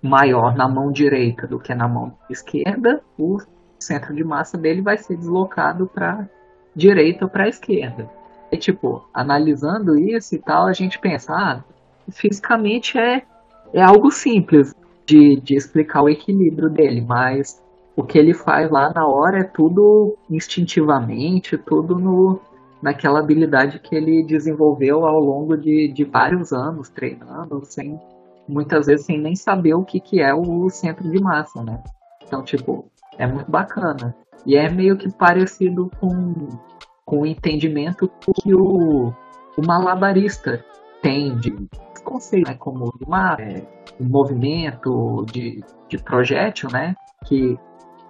maior 0.01 0.55
na 0.55 0.67
mão 0.67 0.91
direita 0.91 1.45
do 1.45 1.59
que 1.59 1.73
na 1.73 1.87
mão 1.87 2.13
esquerda, 2.29 3.01
o 3.17 3.37
centro 3.79 4.13
de 4.13 4.23
massa 4.23 4.57
dele 4.57 4.81
vai 4.81 4.97
ser 4.97 5.17
deslocado 5.17 5.87
para 5.87 6.27
direita 6.75 7.25
ou 7.25 7.31
para 7.31 7.47
esquerda. 7.47 8.09
E 8.51 8.57
tipo, 8.57 9.03
analisando 9.13 9.97
isso 9.97 10.35
e 10.35 10.39
tal, 10.39 10.67
a 10.67 10.73
gente 10.73 10.99
pensa, 10.99 11.33
ah, 11.33 11.63
fisicamente 12.11 12.97
é, 12.97 13.23
é 13.73 13.81
algo 13.81 14.09
simples 14.11 14.73
de, 15.05 15.39
de 15.41 15.55
explicar 15.55 16.01
o 16.01 16.09
equilíbrio 16.09 16.69
dele, 16.69 17.01
mas 17.01 17.61
o 17.95 18.03
que 18.03 18.17
ele 18.17 18.33
faz 18.33 18.71
lá 18.71 18.91
na 18.93 19.05
hora 19.07 19.39
é 19.39 19.43
tudo 19.43 20.15
instintivamente, 20.29 21.57
tudo 21.57 21.95
no, 21.99 22.39
naquela 22.81 23.19
habilidade 23.19 23.79
que 23.79 23.95
ele 23.95 24.23
desenvolveu 24.23 25.05
ao 25.05 25.19
longo 25.19 25.57
de, 25.57 25.91
de 25.93 26.05
vários 26.05 26.53
anos 26.53 26.89
treinando, 26.89 27.63
sem 27.65 27.99
muitas 28.49 28.87
vezes 28.87 29.05
sem 29.05 29.19
nem 29.19 29.35
saber 29.35 29.75
o 29.75 29.83
que, 29.83 29.99
que 29.99 30.19
é 30.19 30.33
o 30.33 30.69
centro 30.69 31.09
de 31.09 31.21
massa, 31.21 31.63
né? 31.63 31.81
Então, 32.25 32.43
tipo, 32.43 32.91
é 33.17 33.27
muito 33.27 33.49
bacana. 33.49 34.15
E 34.45 34.55
é 34.55 34.69
meio 34.69 34.97
que 34.97 35.11
parecido 35.11 35.91
com, 35.99 36.49
com 37.05 37.21
o 37.21 37.25
entendimento 37.25 38.09
que 38.35 38.53
o, 38.53 39.13
o 39.57 39.65
malabarista 39.65 40.63
tem 41.01 41.35
de 41.37 41.51
conceitos, 42.03 42.49
né, 42.49 42.57
como 42.57 42.91
uma, 43.05 43.35
é, 43.39 43.61
um 43.99 44.07
movimento 44.07 45.25
de, 45.31 45.63
de 45.87 45.97
projétil, 45.97 46.69
né? 46.71 46.95
Que, 47.25 47.57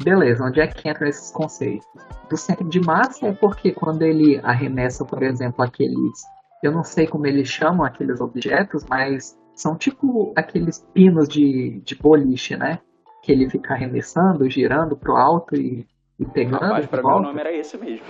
beleza, 0.04 0.44
onde 0.44 0.62
é 0.62 0.68
que 0.68 0.88
entra 0.88 1.10
esses 1.10 1.32
conceitos? 1.32 1.86
Do 2.30 2.38
centro 2.38 2.70
de 2.70 2.80
massa 2.80 3.28
é 3.28 3.34
porque 3.34 3.72
quando 3.72 4.04
ele 4.04 4.40
arremessa, 4.44 5.04
por 5.04 5.24
exemplo, 5.24 5.64
aqueles, 5.64 6.22
eu 6.64 6.72
não 6.72 6.84
sei 6.84 7.08
como 7.08 7.26
eles 7.26 7.48
chamam 7.48 7.86
aqueles 7.86 8.22
objetos, 8.22 8.86
mas 8.88 9.39
são 9.60 9.76
tipo 9.76 10.32
aqueles 10.36 10.80
pinos 10.94 11.28
de, 11.28 11.82
de 11.82 11.96
boliche, 11.96 12.56
né? 12.56 12.80
Que 13.24 13.32
ele 13.34 13.50
fica 13.50 13.74
arremessando, 13.74 14.50
girando 14.50 14.96
pro 14.96 15.18
alto 15.18 15.56
e, 15.56 15.86
e 16.18 16.26
pegando. 16.26 16.62
Rapaz, 16.62 16.86
pra 16.88 17.04
mim 17.04 17.10
o 17.10 17.20
nome 17.20 17.40
era 17.40 17.54
esse 17.54 17.78
mesmo. 17.78 18.06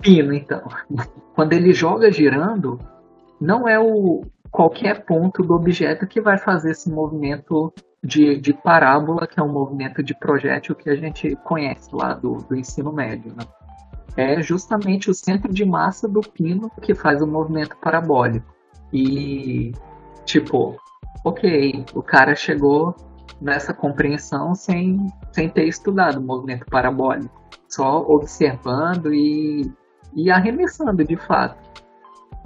Pino, 0.00 0.34
então. 0.34 0.62
Quando 1.34 1.54
ele 1.54 1.72
joga 1.72 2.12
girando, 2.12 2.78
não 3.40 3.66
é 3.66 3.80
o 3.80 4.22
qualquer 4.50 5.06
ponto 5.06 5.42
do 5.42 5.54
objeto 5.54 6.06
que 6.06 6.20
vai 6.20 6.36
fazer 6.36 6.72
esse 6.72 6.90
movimento 6.90 7.72
de, 8.04 8.38
de 8.38 8.52
parábola, 8.52 9.26
que 9.26 9.40
é 9.40 9.42
um 9.42 9.50
movimento 9.50 10.02
de 10.02 10.14
projétil 10.14 10.74
que 10.74 10.90
a 10.90 10.94
gente 10.94 11.34
conhece 11.36 11.88
lá 11.94 12.12
do, 12.12 12.36
do 12.36 12.54
ensino 12.54 12.92
médio. 12.92 13.32
Né? 13.34 13.44
É 14.18 14.42
justamente 14.42 15.08
o 15.08 15.14
centro 15.14 15.50
de 15.50 15.64
massa 15.64 16.06
do 16.06 16.20
pino 16.20 16.70
que 16.82 16.94
faz 16.94 17.22
o 17.22 17.26
movimento 17.26 17.74
parabólico. 17.78 18.52
E, 18.92 19.72
tipo, 20.24 20.76
ok, 21.24 21.84
o 21.94 22.02
cara 22.02 22.34
chegou 22.34 22.94
nessa 23.40 23.74
compreensão 23.74 24.54
sem, 24.54 25.06
sem 25.32 25.48
ter 25.48 25.66
estudado 25.66 26.18
o 26.18 26.22
movimento 26.22 26.64
parabólico, 26.66 27.30
só 27.68 28.00
observando 28.08 29.12
e, 29.12 29.70
e 30.14 30.30
arremessando 30.30 31.04
de 31.04 31.16
fato 31.16 31.56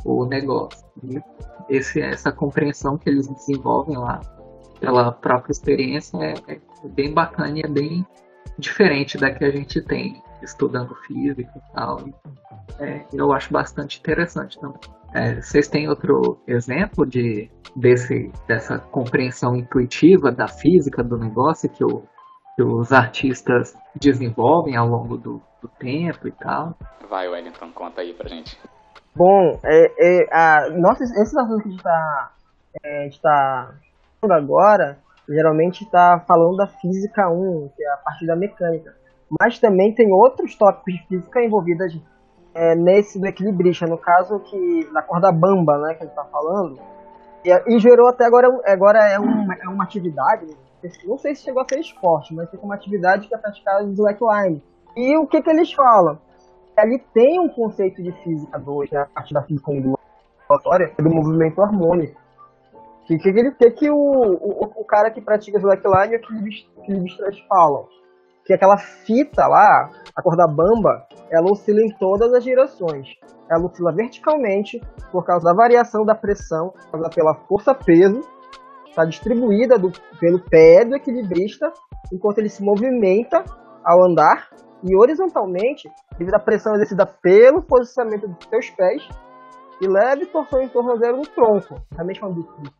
o 0.04 0.24
negócio. 0.24 0.86
E 1.02 1.20
esse, 1.68 2.00
essa 2.00 2.32
compreensão 2.32 2.96
que 2.96 3.08
eles 3.08 3.26
desenvolvem 3.26 3.96
lá 3.96 4.20
pela 4.80 5.12
própria 5.12 5.52
experiência 5.52 6.16
é, 6.18 6.34
é 6.48 6.60
bem 6.88 7.12
bacana 7.12 7.58
e 7.58 7.62
é 7.62 7.68
bem 7.68 8.06
diferente 8.58 9.18
da 9.18 9.30
que 9.30 9.44
a 9.44 9.50
gente 9.50 9.80
tem 9.82 10.22
estudando 10.42 10.94
física 11.06 11.52
e 11.54 11.74
tal. 11.74 12.00
É, 12.78 13.04
eu 13.12 13.32
acho 13.32 13.52
bastante 13.52 13.98
interessante 13.98 14.58
também. 14.58 14.80
É, 15.16 15.40
vocês 15.40 15.66
têm 15.66 15.88
outro 15.88 16.38
exemplo 16.46 17.06
de 17.06 17.50
desse, 17.74 18.30
dessa 18.46 18.78
compreensão 18.78 19.56
intuitiva 19.56 20.30
da 20.30 20.46
física 20.46 21.02
do 21.02 21.16
negócio 21.16 21.70
que, 21.70 21.82
o, 21.82 22.02
que 22.54 22.62
os 22.62 22.92
artistas 22.92 23.74
desenvolvem 23.98 24.76
ao 24.76 24.86
longo 24.86 25.16
do, 25.16 25.40
do 25.62 25.68
tempo 25.78 26.28
e 26.28 26.32
tal? 26.32 26.76
Vai, 27.08 27.28
Wellington, 27.28 27.72
conta 27.72 28.02
aí 28.02 28.12
pra 28.12 28.28
gente. 28.28 28.60
Bom, 29.14 29.58
é, 29.64 29.86
é, 29.98 30.28
a, 30.30 30.68
nossa, 30.76 31.02
esse 31.02 31.40
assunto 31.40 31.62
que 31.62 31.68
a 31.68 31.70
gente 31.70 31.78
está 31.78 32.32
é, 32.84 33.06
está 33.08 33.74
falando 34.20 34.44
agora, 34.44 34.98
geralmente 35.26 35.82
está 35.82 36.22
falando 36.28 36.58
da 36.58 36.66
física 36.66 37.30
1, 37.30 37.70
que 37.74 37.82
é 37.82 37.90
a 37.90 37.96
parte 37.96 38.26
da 38.26 38.36
mecânica. 38.36 38.94
Mas 39.40 39.58
também 39.58 39.94
tem 39.94 40.12
outros 40.12 40.54
tópicos 40.56 40.92
de 40.92 41.08
física 41.08 41.42
envolvidos 41.42 41.98
é, 42.56 42.74
nesse 42.74 43.20
do 43.20 43.26
equilibrista, 43.26 43.86
no 43.86 43.98
caso 43.98 44.40
que 44.40 44.88
na 44.92 45.02
corda 45.02 45.30
bamba, 45.30 45.78
né, 45.78 45.94
que 45.94 46.02
ele 46.02 46.10
está 46.10 46.24
falando. 46.24 46.78
E, 47.44 47.74
e, 47.74 47.78
gerou 47.78 48.08
até 48.08 48.24
agora, 48.24 48.48
agora 48.64 48.98
é, 49.06 49.20
um, 49.20 49.52
é 49.52 49.68
uma 49.68 49.84
atividade, 49.84 50.46
não 51.04 51.18
sei 51.18 51.34
se 51.34 51.42
chegou 51.42 51.62
a 51.62 51.68
ser 51.68 51.80
esporte, 51.80 52.34
mas 52.34 52.52
é 52.52 52.56
uma 52.62 52.74
atividade 52.74 53.28
que 53.28 53.34
é 53.34 53.38
praticada 53.38 53.84
no 53.84 53.92
slackline. 53.92 54.62
E 54.96 55.16
o 55.18 55.26
que, 55.26 55.42
que 55.42 55.50
eles 55.50 55.72
falam? 55.72 56.18
ali 56.76 56.98
tem 57.14 57.40
um 57.40 57.48
conceito 57.48 58.02
de 58.02 58.12
física 58.22 58.58
2, 58.58 58.90
né, 58.90 59.00
a 59.00 59.06
partir 59.06 59.34
da 59.34 59.42
física 59.42 59.70
ondulatória, 59.70 60.92
do 60.98 61.10
movimento 61.10 61.60
harmônico. 61.62 62.20
O 63.02 63.06
que, 63.06 63.18
que, 63.18 63.50
que, 63.52 63.70
que 63.70 63.90
o, 63.90 63.96
o, 63.96 64.64
o, 64.80 64.84
cara 64.84 65.10
que 65.10 65.20
pratica 65.20 65.58
slackline 65.58 66.14
e 66.14 66.16
o 66.16 66.20
equilibristas 66.82 67.38
falam? 67.48 67.88
Que 68.46 68.54
aquela 68.54 68.78
fita 68.78 69.46
lá, 69.46 69.90
a 70.14 70.22
corda 70.22 70.46
bamba, 70.46 71.06
ela 71.30 71.50
oscila 71.50 71.80
em 71.80 71.88
todas 71.98 72.32
as 72.32 72.44
direções. 72.44 73.08
Ela 73.50 73.66
oscila 73.66 73.92
verticalmente 73.92 74.80
por 75.10 75.24
causa 75.24 75.44
da 75.44 75.54
variação 75.54 76.04
da 76.04 76.14
pressão, 76.14 76.72
pela 77.14 77.34
força-peso, 77.48 78.20
está 78.88 79.04
distribuída 79.04 79.78
do, 79.78 79.92
pelo 80.18 80.40
pé 80.40 80.84
do 80.84 80.96
equilibrista, 80.96 81.70
enquanto 82.12 82.38
ele 82.38 82.48
se 82.48 82.62
movimenta 82.62 83.44
ao 83.84 84.10
andar, 84.10 84.48
e 84.82 84.96
horizontalmente, 84.96 85.90
devido 86.18 86.34
à 86.34 86.38
pressão 86.38 86.74
exercida 86.74 87.06
pelo 87.06 87.62
posicionamento 87.62 88.28
dos 88.28 88.48
seus 88.48 88.70
pés, 88.70 89.08
e 89.80 89.86
leve 89.86 90.26
torção 90.26 90.60
em 90.62 90.68
torno 90.68 90.96
zero 90.96 91.16
no 91.16 91.26
tronco, 91.26 91.80
da 91.94 92.04
mesma 92.04 92.30
do, 92.30 92.42
do 92.42 92.72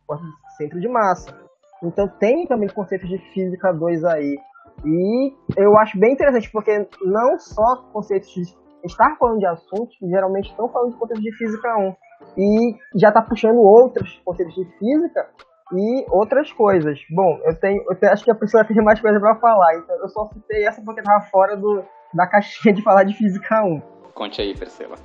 centro 0.57 0.79
de 0.79 0.87
massa. 0.87 1.37
Então 1.83 2.07
tem 2.07 2.47
também 2.47 2.69
conceitos 2.69 3.07
de 3.07 3.19
física 3.33 3.71
2 3.71 4.03
aí. 4.05 4.37
E 4.85 5.33
eu 5.57 5.77
acho 5.77 5.99
bem 5.99 6.13
interessante, 6.13 6.51
porque 6.51 6.87
não 7.01 7.39
só 7.39 7.77
conceitos 7.91 8.29
de 8.29 8.43
estar 8.83 9.15
falando 9.17 9.39
de 9.39 9.45
assuntos 9.47 9.97
que 9.97 10.07
geralmente 10.07 10.49
estão 10.49 10.69
falando 10.69 10.91
de 10.91 10.97
conceitos 10.97 11.23
de 11.23 11.35
física 11.37 11.77
1, 11.77 11.95
e 12.37 12.75
já 12.95 13.09
está 13.09 13.21
puxando 13.21 13.57
outros 13.57 14.21
conceitos 14.23 14.55
de 14.55 14.65
física 14.77 15.29
e 15.73 16.05
outras 16.09 16.51
coisas. 16.53 16.99
Bom, 17.09 17.39
eu 17.45 17.59
tenho, 17.59 17.83
eu 17.89 17.95
tenho, 17.99 18.13
acho 18.13 18.23
que 18.23 18.31
a 18.31 18.35
pessoa 18.35 18.63
tem 18.63 18.77
mais 18.83 18.99
coisa 18.99 19.19
para 19.19 19.35
falar, 19.35 19.75
então 19.75 19.95
eu 19.97 20.09
só 20.09 20.27
citei 20.33 20.65
essa 20.65 20.81
porque 20.81 21.01
estava 21.01 21.21
fora 21.25 21.55
do, 21.57 21.83
da 22.13 22.27
caixinha 22.27 22.73
de 22.73 22.81
falar 22.81 23.03
de 23.03 23.13
física 23.13 23.63
1. 23.63 23.81
Conte 24.13 24.41
aí, 24.41 24.55
Priscila. 24.55 24.95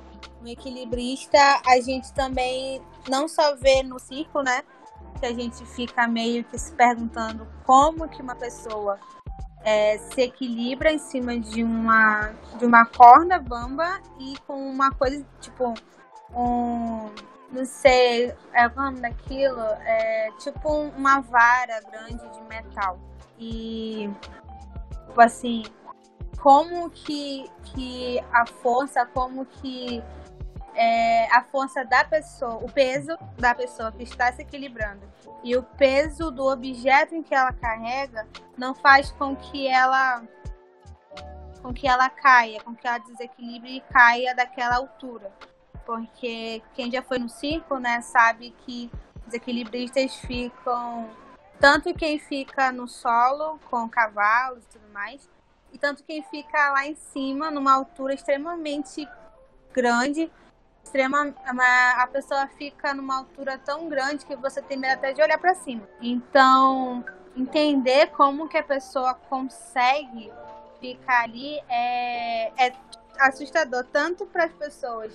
No 0.41 0.47
equilibrista, 0.47 1.37
a 1.67 1.79
gente 1.79 2.13
também 2.13 2.81
não 3.09 3.27
só 3.27 3.55
vê 3.55 3.83
no 3.83 3.99
círculo, 3.99 4.43
né? 4.43 4.61
Que 5.19 5.27
a 5.27 5.33
gente 5.33 5.65
fica 5.65 6.07
meio 6.07 6.43
que 6.43 6.57
se 6.57 6.73
perguntando 6.75 7.47
como 7.65 8.09
que 8.09 8.21
uma 8.21 8.35
pessoa 8.35 8.97
é, 9.63 9.97
se 9.97 10.21
equilibra 10.21 10.91
em 10.91 10.97
cima 10.97 11.39
de 11.39 11.63
uma, 11.63 12.33
de 12.57 12.65
uma 12.65 12.85
corda 12.85 13.39
bamba 13.39 13.99
e 14.19 14.37
com 14.45 14.55
uma 14.69 14.91
coisa, 14.91 15.25
tipo, 15.39 15.73
um. 16.35 17.09
Não 17.51 17.65
sei, 17.65 18.33
é 18.51 18.67
o 18.67 18.75
nome 18.75 18.99
daquilo? 18.99 19.61
É 19.61 20.29
tipo 20.39 20.69
uma 20.97 21.19
vara 21.19 21.81
grande 21.81 22.27
de 22.31 22.41
metal. 22.49 22.99
E, 23.37 24.09
tipo 25.07 25.21
assim, 25.21 25.63
como 26.41 26.89
que, 26.89 27.45
que 27.63 28.19
a 28.33 28.45
força, 28.47 29.05
como 29.05 29.45
que 29.45 30.03
é, 30.75 31.27
a 31.31 31.43
força 31.43 31.83
da 31.85 32.03
pessoa, 32.03 32.55
o 32.55 32.71
peso 32.71 33.17
da 33.37 33.53
pessoa 33.53 33.91
que 33.91 34.03
está 34.03 34.31
se 34.31 34.41
equilibrando 34.41 35.01
e 35.43 35.55
o 35.55 35.63
peso 35.63 36.31
do 36.31 36.45
objeto 36.45 37.13
em 37.13 37.21
que 37.21 37.35
ela 37.35 37.51
carrega 37.51 38.27
não 38.57 38.73
faz 38.73 39.11
com 39.11 39.35
que 39.35 39.67
ela 39.67 40.23
com 41.61 41.73
que 41.73 41.87
ela 41.87 42.09
caia, 42.09 42.61
com 42.61 42.75
que 42.75 42.85
ela 42.85 42.97
desequilibre 42.97 43.77
e 43.77 43.81
caia 43.81 44.35
daquela 44.35 44.75
altura. 44.75 45.31
Porque 45.85 46.61
quem 46.73 46.91
já 46.91 47.01
foi 47.01 47.17
no 47.17 47.29
circo, 47.29 47.77
né, 47.79 48.01
sabe 48.01 48.53
que 48.65 48.91
os 49.25 49.33
equilibristas 49.33 50.13
ficam 50.15 51.09
tanto 51.59 51.93
quem 51.93 52.19
fica 52.19 52.73
no 52.73 52.85
solo 52.85 53.57
com 53.69 53.87
cavalos 53.87 54.65
e 54.65 54.67
tudo 54.67 54.91
mais, 54.91 55.29
e 55.71 55.77
tanto 55.77 56.03
quem 56.03 56.21
fica 56.23 56.71
lá 56.71 56.85
em 56.85 56.95
cima 56.95 57.49
numa 57.49 57.73
altura 57.73 58.13
extremamente 58.13 59.07
grande 59.71 60.29
extrema, 60.93 61.33
a 61.97 62.07
pessoa 62.07 62.47
fica 62.47 62.93
numa 62.93 63.17
altura 63.17 63.57
tão 63.57 63.89
grande 63.89 64.25
que 64.27 64.35
você 64.35 64.61
tem 64.61 64.77
medo 64.77 64.93
até 64.93 65.11
de 65.11 65.23
olhar 65.23 65.39
para 65.39 65.55
cima. 65.55 65.81
Então, 65.99 67.03
entender 67.35 68.11
como 68.11 68.47
que 68.47 68.57
a 68.57 68.63
pessoa 68.63 69.15
consegue 69.15 70.31
ficar 70.79 71.23
ali 71.23 71.59
é, 71.67 72.67
é 72.67 72.73
assustador 73.19 73.85
tanto 73.91 74.27
para 74.27 74.45
as 74.45 74.53
pessoas, 74.53 75.11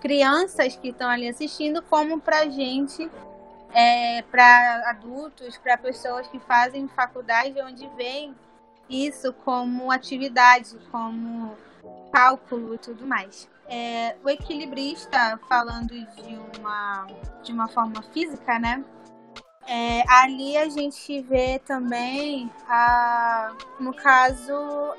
crianças 0.00 0.74
que 0.74 0.88
estão 0.88 1.08
ali 1.08 1.28
assistindo, 1.28 1.80
como 1.82 2.20
para 2.20 2.48
gente, 2.48 3.08
é, 3.72 4.22
para 4.22 4.90
adultos, 4.90 5.56
para 5.58 5.78
pessoas 5.78 6.26
que 6.26 6.40
fazem 6.40 6.88
faculdade, 6.88 7.54
onde 7.62 7.86
vem 7.96 8.34
isso 8.88 9.32
como 9.44 9.92
atividade, 9.92 10.76
como 10.90 11.56
cálculo 12.10 12.74
e 12.74 12.78
tudo 12.78 13.06
mais. 13.06 13.48
É, 13.70 14.16
o 14.24 14.28
equilibrista, 14.28 15.38
falando 15.48 15.90
de 15.90 16.58
uma, 16.58 17.06
de 17.40 17.52
uma 17.52 17.68
forma 17.68 18.02
física, 18.12 18.58
né? 18.58 18.84
É, 19.72 20.02
ali 20.08 20.56
a 20.56 20.68
gente 20.68 21.22
vê 21.22 21.60
também, 21.60 22.50
a, 22.68 23.52
no 23.78 23.94
caso, 23.94 24.52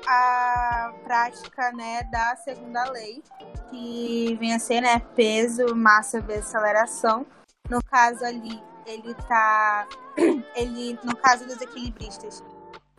a 0.06 0.94
prática 1.04 1.70
né, 1.72 2.02
da 2.04 2.34
segunda 2.36 2.90
lei, 2.90 3.22
que 3.68 4.34
vem 4.40 4.54
a 4.54 4.58
ser 4.58 4.80
né, 4.80 4.98
peso, 5.14 5.74
massa 5.76 6.22
vezes 6.22 6.46
aceleração. 6.46 7.26
No 7.68 7.84
caso 7.84 8.24
ali, 8.24 8.62
ele 8.86 9.14
tá. 9.28 9.86
Ele, 10.56 10.98
no 11.04 11.16
caso 11.16 11.46
dos 11.46 11.58
equilibristas, 11.60 12.44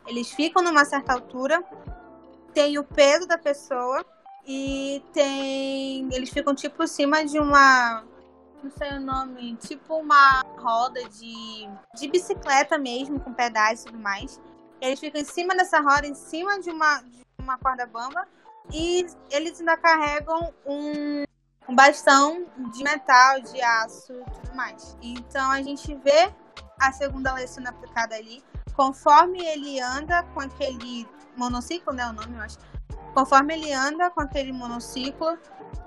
eles 0.07 0.31
ficam 0.31 0.63
numa 0.63 0.83
certa 0.83 1.13
altura, 1.13 1.63
tem 2.53 2.79
o 2.79 2.83
peso 2.83 3.27
da 3.27 3.37
pessoa 3.37 4.03
e 4.45 5.03
tem. 5.13 6.09
Eles 6.13 6.29
ficam 6.29 6.53
tipo 6.53 6.83
em 6.83 6.87
cima 6.87 7.25
de 7.25 7.39
uma. 7.39 8.03
Não 8.61 8.71
sei 8.71 8.93
o 8.93 8.99
nome. 8.99 9.55
Tipo 9.57 9.95
uma 9.95 10.43
roda 10.57 11.03
de. 11.09 11.69
de 11.95 12.07
bicicleta 12.07 12.77
mesmo, 12.77 13.19
com 13.19 13.33
pedais 13.33 13.81
e 13.81 13.85
tudo 13.85 13.99
mais. 13.99 14.41
Eles 14.81 14.99
ficam 14.99 15.21
em 15.21 15.25
cima 15.25 15.55
dessa 15.55 15.79
roda, 15.79 16.05
em 16.05 16.15
cima 16.15 16.59
de 16.59 16.69
uma, 16.69 16.99
de 17.01 17.23
uma 17.39 17.57
corda 17.57 17.85
bamba. 17.85 18.27
E 18.71 19.05
eles 19.31 19.59
ainda 19.59 19.77
carregam 19.77 20.53
um, 20.65 21.23
um 21.67 21.75
bastão 21.75 22.45
de 22.73 22.83
metal, 22.83 23.41
de 23.41 23.61
aço 23.61 24.13
tudo 24.41 24.55
mais. 24.55 24.97
Então 25.01 25.51
a 25.51 25.61
gente 25.61 25.93
vê 25.95 26.33
a 26.79 26.91
segunda 26.91 27.33
lei 27.33 27.47
sendo 27.47 27.67
aplicada 27.67 28.15
ali. 28.15 28.43
Conforme 28.75 29.45
ele 29.45 29.79
anda 29.79 30.23
com 30.33 30.39
aquele 30.39 31.07
monociclo, 31.37 31.93
né? 31.93 32.07
O 32.07 32.13
nome, 32.13 32.35
eu 32.35 32.41
acho 32.41 32.57
conforme 33.13 33.53
ele 33.53 33.71
anda 33.73 34.09
com 34.09 34.21
aquele 34.21 34.51
monociclo, 34.51 35.37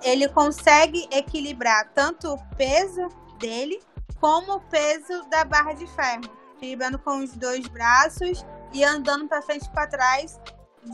ele 0.02 0.28
consegue 0.28 1.08
equilibrar 1.10 1.90
tanto 1.94 2.34
o 2.34 2.56
peso 2.56 3.08
dele 3.38 3.80
como 4.20 4.54
o 4.54 4.60
peso 4.60 5.28
da 5.28 5.44
barra 5.44 5.72
de 5.72 5.86
ferro, 5.88 6.22
equilibrando 6.56 6.98
com 6.98 7.18
os 7.18 7.32
dois 7.32 7.66
braços 7.68 8.44
e 8.72 8.84
andando 8.84 9.28
para 9.28 9.42
frente 9.42 9.66
e 9.66 9.70
para 9.70 9.86
trás 9.86 10.40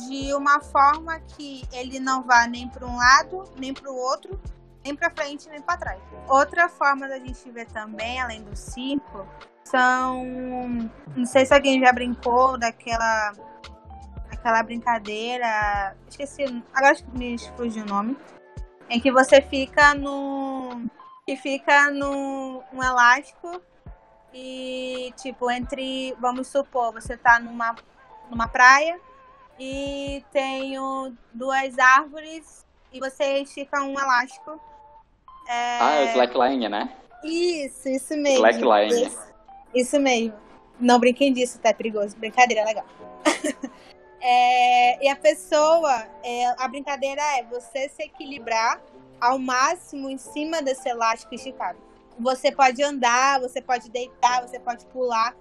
de 0.09 0.33
uma 0.35 0.61
forma 0.61 1.21
que 1.21 1.65
ele 1.73 2.01
não 2.01 2.23
vá 2.23 2.47
nem 2.47 2.69
para 2.69 2.87
um 2.87 2.97
lado, 2.97 3.45
nem 3.59 3.75
para 3.75 3.91
o 3.91 3.97
outro, 3.97 4.41
nem 4.85 4.95
para 4.95 5.11
frente, 5.11 5.49
nem 5.49 5.61
para 5.61 5.77
trás. 5.77 6.01
Outra 6.29 6.69
forma 6.69 7.07
da 7.07 7.19
gente 7.19 7.51
ver 7.51 7.67
também, 7.67 8.21
além 8.21 8.43
do 8.43 8.57
ciclo, 8.57 9.29
são. 9.65 10.25
Não 11.15 11.27
sei 11.27 11.45
se 11.45 11.55
alguém 11.55 11.81
já 11.81 11.93
brincou 11.93 12.59
daquela 12.59 13.33
aquela 14.43 14.63
brincadeira. 14.63 15.97
Esqueci. 16.09 16.43
Agora 16.75 16.97
me 17.15 17.39
fugiu 17.57 17.85
o 17.85 17.87
nome. 17.87 18.17
Em 18.91 19.01
que 19.01 19.11
você 19.11 19.41
fica 19.41 19.95
no. 19.95 20.83
Que 21.25 21.37
fica 21.37 21.91
no 21.93 22.65
um 22.73 22.83
elástico 22.83 23.63
e 24.35 25.15
tipo, 25.17 25.51
entre. 25.51 26.15
Vamos 26.21 26.49
supor, 26.49 26.93
você 26.93 27.17
tá 27.17 27.39
numa, 27.39 27.77
numa 28.29 28.49
praia 28.49 28.99
e 29.59 30.25
tem 30.33 30.75
duas 31.33 31.79
árvores 31.79 32.67
e 32.93 32.99
você 32.99 33.39
estica 33.39 33.83
um 33.83 33.99
elástico. 33.99 34.61
É... 35.49 35.79
Ah, 35.81 35.95
é 35.95 36.05
o 36.05 36.09
slackline, 36.09 36.69
né? 36.69 36.93
Isso, 37.23 37.89
isso 37.89 38.17
mesmo. 38.17 38.45
Slackline. 38.47 39.07
Isso, 39.07 39.35
isso 39.73 40.01
mesmo. 40.01 40.35
Não 40.81 40.99
brinquem 40.99 41.33
disso, 41.33 41.61
tá? 41.61 41.69
É 41.69 41.73
perigoso. 41.73 42.17
Brincadeira, 42.17 42.65
legal. 42.65 42.85
É, 44.25 45.05
e 45.05 45.09
a 45.09 45.17
pessoa, 45.17 46.07
é, 46.23 46.47
a 46.57 46.69
brincadeira 46.69 47.21
é 47.37 47.43
você 47.43 47.89
se 47.89 48.05
equilibrar 48.05 48.81
ao 49.21 49.37
máximo 49.37 50.09
em 50.09 50.17
cima 50.17 50.63
desse 50.63 50.89
elástico 50.89 51.35
esticado. 51.35 51.79
Você 52.21 52.53
pode 52.53 52.81
andar, 52.85 53.41
você 53.41 53.61
pode 53.61 53.91
deitar, 53.91 54.47
você 54.47 54.61
pode 54.61 54.87
pular. 54.87 55.35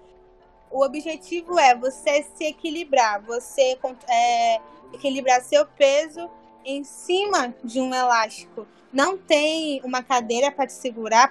O 0.68 0.84
objetivo 0.84 1.60
é 1.60 1.76
você 1.76 2.26
se 2.34 2.44
equilibrar, 2.44 3.22
você 3.22 3.78
é, 4.08 4.60
equilibrar 4.92 5.42
seu 5.42 5.64
peso 5.64 6.28
em 6.64 6.82
cima 6.82 7.54
de 7.62 7.80
um 7.80 7.94
elástico. 7.94 8.66
Não 8.92 9.16
tem 9.16 9.80
uma 9.84 10.02
cadeira 10.02 10.50
para 10.50 10.66
te 10.66 10.72
segurar, 10.72 11.30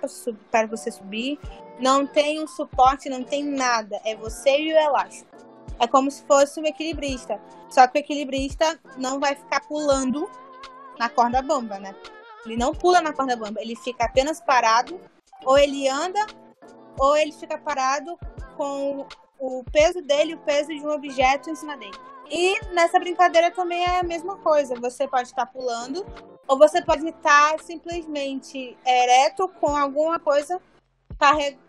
para 0.50 0.68
você 0.68 0.90
subir. 0.90 1.38
Não 1.80 2.08
tem 2.08 2.42
um 2.42 2.48
suporte, 2.48 3.10
não 3.10 3.24
tem 3.24 3.44
nada. 3.44 4.00
É 4.06 4.16
você 4.16 4.58
e 4.58 4.74
o 4.74 4.78
elástico. 4.78 5.51
É 5.80 5.88
como 5.88 6.12
se 6.12 6.24
fosse 6.24 6.60
um 6.60 6.66
equilibrista. 6.66 7.40
Só 7.70 7.88
que 7.88 8.00
o 8.00 8.02
equilibrista 8.02 8.80
não 8.98 9.20
vai 9.20 9.36
ficar 9.36 9.62
pulando 9.62 10.30
na 11.00 11.10
corda 11.10 11.42
bamba, 11.42 11.80
né? 11.80 11.96
Ele 12.46 12.58
não 12.58 12.74
pula 12.74 13.02
na 13.02 13.14
corda 13.14 13.36
bamba, 13.36 13.62
ele 13.62 13.76
fica 13.76 14.06
apenas 14.06 14.42
parado, 14.42 15.00
ou 15.46 15.58
ele 15.58 15.88
anda, 15.88 16.20
ou 16.98 17.16
ele 17.16 17.32
fica 17.32 17.58
parado 17.58 18.18
com 18.58 19.08
o 19.40 19.64
peso 19.72 20.02
dele, 20.02 20.36
o 20.36 20.40
peso 20.40 20.70
de 20.70 20.80
um 20.86 20.92
objeto 20.92 21.50
em 21.50 21.56
cima 21.56 21.78
dele. 21.78 21.98
E 22.30 22.64
nessa 22.74 23.00
brincadeira 23.00 23.52
também 23.52 23.84
é 23.84 24.00
a 24.00 24.04
mesma 24.04 24.38
coisa. 24.38 24.76
Você 24.76 25.08
pode 25.08 25.28
estar 25.28 25.46
pulando, 25.48 26.06
ou 26.48 26.58
você 26.58 26.82
pode 26.82 27.08
estar 27.08 27.60
simplesmente 27.60 28.78
ereto 28.86 29.48
com 29.60 29.76
alguma 29.76 30.20
coisa 30.20 30.62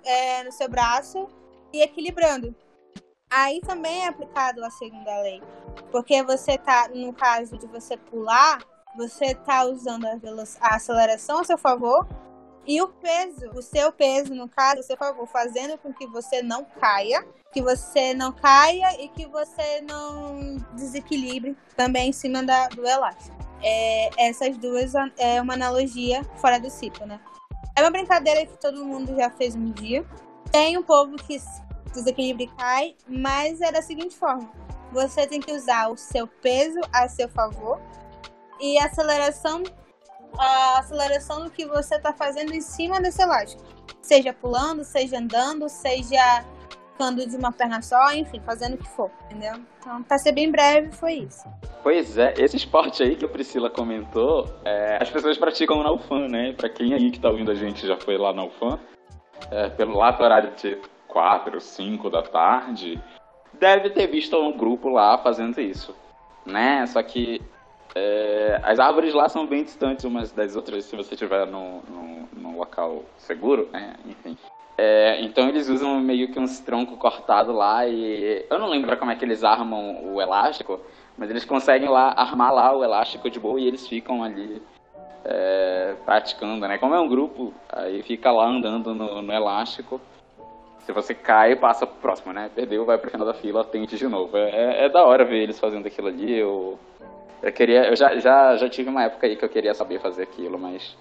é, 0.05 0.45
no 0.45 0.53
seu 0.53 0.69
braço 0.69 1.29
e 1.73 1.83
equilibrando. 1.83 2.55
Aí 3.33 3.63
também 3.63 4.05
é 4.05 4.09
aplicado 4.09 4.63
a 4.63 4.69
segunda 4.69 5.23
lei. 5.23 5.43
Porque 5.91 6.23
você 6.23 6.59
tá, 6.59 6.91
no 6.95 7.15
caso 7.15 7.57
de 7.57 7.67
você 7.67 7.97
pular, 7.97 8.63
você 8.95 9.35
tá 9.35 9.65
usando 9.65 10.05
a, 10.05 10.19
a 10.61 10.77
aceleração 10.77 11.39
a 11.39 11.45
seu 11.45 11.57
favor 11.57 12.07
e 12.67 12.83
o 12.83 12.89
peso, 12.89 13.51
o 13.55 13.63
seu 13.63 13.91
peso, 13.91 14.35
no 14.35 14.51
caso, 14.51 14.81
a 14.81 14.83
seu 14.83 14.99
favor, 14.99 15.27
fazendo 15.27 15.79
com 15.79 15.95
que 15.95 16.07
você 16.07 16.43
não 16.43 16.63
caia, 16.79 17.27
que 17.51 17.63
você 17.63 18.13
não 18.13 18.33
caia 18.33 19.03
e 19.03 19.09
que 19.09 19.27
você 19.27 19.81
não 19.81 20.57
desequilibre 20.75 21.57
também 21.75 22.11
em 22.11 22.13
cima 22.13 22.43
da, 22.43 22.69
do 22.69 22.87
elástico. 22.87 23.35
É, 23.63 24.11
essas 24.29 24.59
duas 24.59 24.93
é 25.17 25.41
uma 25.41 25.55
analogia 25.55 26.23
fora 26.37 26.61
do 26.61 26.69
ciclo, 26.69 27.07
né? 27.07 27.19
É 27.75 27.81
uma 27.81 27.91
brincadeira 27.91 28.45
que 28.45 28.59
todo 28.59 28.85
mundo 28.85 29.17
já 29.17 29.31
fez 29.31 29.57
um 29.57 29.71
dia. 29.71 30.05
Tem 30.51 30.77
um 30.77 30.83
povo 30.83 31.17
que 31.17 31.41
desequilibra 31.93 32.45
e 32.45 32.49
cai, 32.49 32.95
mas 33.07 33.61
é 33.61 33.71
da 33.71 33.83
seguinte 33.83 34.17
forma: 34.17 34.51
você 34.93 35.27
tem 35.27 35.41
que 35.41 35.53
usar 35.53 35.89
o 35.89 35.97
seu 35.97 36.27
peso 36.27 36.81
a 36.93 37.09
seu 37.09 37.29
favor 37.29 37.81
e 38.61 38.79
a 38.79 38.87
aceleração 38.87 39.63
a 40.39 40.79
aceleração 40.79 41.45
do 41.45 41.51
que 41.51 41.67
você 41.67 41.97
está 41.97 42.13
fazendo 42.13 42.55
em 42.55 42.61
cima 42.61 43.01
desse 43.01 43.23
elástico. 43.23 43.63
Seja 44.01 44.33
pulando, 44.33 44.83
seja 44.83 45.19
andando, 45.19 45.69
seja 45.69 46.45
ficando 46.93 47.27
de 47.27 47.37
uma 47.37 47.53
perna 47.53 47.83
só, 47.83 48.13
enfim, 48.13 48.41
fazendo 48.45 48.75
o 48.75 48.79
que 48.79 48.89
for, 48.89 49.11
entendeu? 49.27 49.55
Então, 49.79 50.03
para 50.03 50.19
ser 50.19 50.33
bem 50.33 50.51
breve, 50.51 50.93
foi 50.93 51.15
isso. 51.15 51.45
Pois 51.83 52.17
é, 52.17 52.35
esse 52.39 52.57
esporte 52.57 53.03
aí 53.03 53.17
que 53.17 53.25
a 53.25 53.29
Priscila 53.29 53.69
comentou, 53.69 54.47
é, 54.65 54.99
as 55.01 55.11
pessoas 55.11 55.37
praticam 55.37 55.83
na 55.83 55.91
UFAM, 55.93 56.29
né? 56.29 56.53
Para 56.53 56.69
quem 56.69 56.95
aí 56.95 57.11
que 57.11 57.19
tá 57.19 57.29
ouvindo 57.29 57.51
a 57.51 57.55
gente 57.55 57.87
já 57.87 57.97
foi 57.97 58.17
lá 58.17 58.33
na 58.33 58.45
UFAM, 58.45 58.79
é, 59.51 59.69
pelo 59.71 59.97
lá 59.97 60.17
horário 60.19 60.55
de 60.55 60.79
4, 61.13 61.61
5 61.61 62.09
da 62.09 62.23
tarde, 62.23 62.99
deve 63.53 63.91
ter 63.91 64.07
visto 64.07 64.37
um 64.37 64.57
grupo 64.57 64.89
lá 64.89 65.19
fazendo 65.19 65.61
isso, 65.61 65.95
né? 66.45 66.87
Só 66.87 67.03
que 67.03 67.41
é, 67.95 68.59
as 68.65 68.81
árvores 68.81 69.13
lá 69.13 69.29
são 69.29 69.47
bem 69.47 69.63
distantes 69.63 70.05
umas 70.07 70.33
das 70.33 70.57
outras 70.57 70.87
se 70.87 70.97
você 70.97 71.13
estiver 71.13 71.47
num, 71.47 71.83
num, 71.89 72.29
num, 72.33 72.57
local 72.57 73.05
seguro, 73.19 73.69
né? 73.71 73.95
Enfim. 74.07 74.37
É, 74.79 75.21
então 75.21 75.49
eles 75.49 75.69
usam 75.69 76.01
meio 76.01 76.33
que 76.33 76.41
uns 76.41 76.59
troncos 76.61 76.99
cortados 76.99 77.55
lá 77.55 77.87
e 77.87 78.47
eu 78.49 78.59
não 78.59 78.71
lembro 78.71 78.97
como 78.97 79.11
é 79.11 79.15
que 79.15 79.25
eles 79.25 79.45
armam 79.45 80.15
o 80.15 80.21
elástico, 80.21 80.81
mas 81.19 81.29
eles 81.29 81.45
conseguem 81.45 81.91
lá 81.91 82.15
armar 82.17 82.55
lá 82.55 82.75
o 82.75 82.83
elástico 82.83 83.29
de 83.29 83.39
boa 83.39 83.61
e 83.61 83.69
eles 83.69 83.87
ficam 83.87 84.25
ali 84.25 84.63
é, 85.27 85.95
praticando, 86.07 86.67
né? 86.67 86.79
Como 86.79 86.95
é 86.95 87.01
um 87.01 87.09
grupo, 87.09 87.53
aí 87.69 88.03
fica 88.03 88.33
lá 88.33 88.47
andando 88.47 88.95
no, 88.95 89.21
no 89.21 89.33
elástico. 89.33 90.01
Se 90.85 90.93
você 90.93 91.15
cai, 91.15 91.55
passa 91.55 91.87
pro 91.87 91.97
próximo, 92.01 92.33
né? 92.33 92.51
Perdeu, 92.55 92.85
vai 92.85 92.99
pro 92.99 93.11
final 93.11 93.27
da 93.27 93.35
fila, 93.35 93.65
tente 93.65 93.97
de 93.97 94.09
novo. 94.09 94.37
É, 94.37 94.51
é, 94.51 94.85
é 94.85 94.89
da 94.89 95.05
hora 95.05 95.25
ver 95.25 95.43
eles 95.43 95.59
fazendo 95.59 95.87
aquilo 95.87 96.09
ali. 96.09 96.33
Eu, 96.37 96.79
eu 97.43 97.53
queria, 97.53 97.89
eu 97.89 97.97
já, 97.97 98.17
já, 98.19 98.57
já 98.57 98.69
tive 98.69 98.89
uma 98.89 99.05
época 99.05 99.27
aí 99.27 99.37
que 99.37 99.45
eu 99.45 99.49
queria 99.49 99.75
saber 99.75 100.01
fazer 100.01 100.25
aquilo, 100.25 100.59
mas 100.59 100.97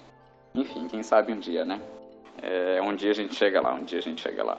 enfim, 0.54 0.86
quem 0.86 1.02
sabe 1.02 1.32
um 1.32 1.38
dia, 1.38 1.64
né? 1.64 1.80
É, 2.40 2.80
um 2.82 2.94
dia 2.94 3.10
a 3.10 3.14
gente 3.14 3.34
chega 3.34 3.60
lá, 3.60 3.74
um 3.74 3.84
dia 3.84 3.98
a 3.98 4.02
gente 4.02 4.20
chega 4.20 4.44
lá. 4.44 4.58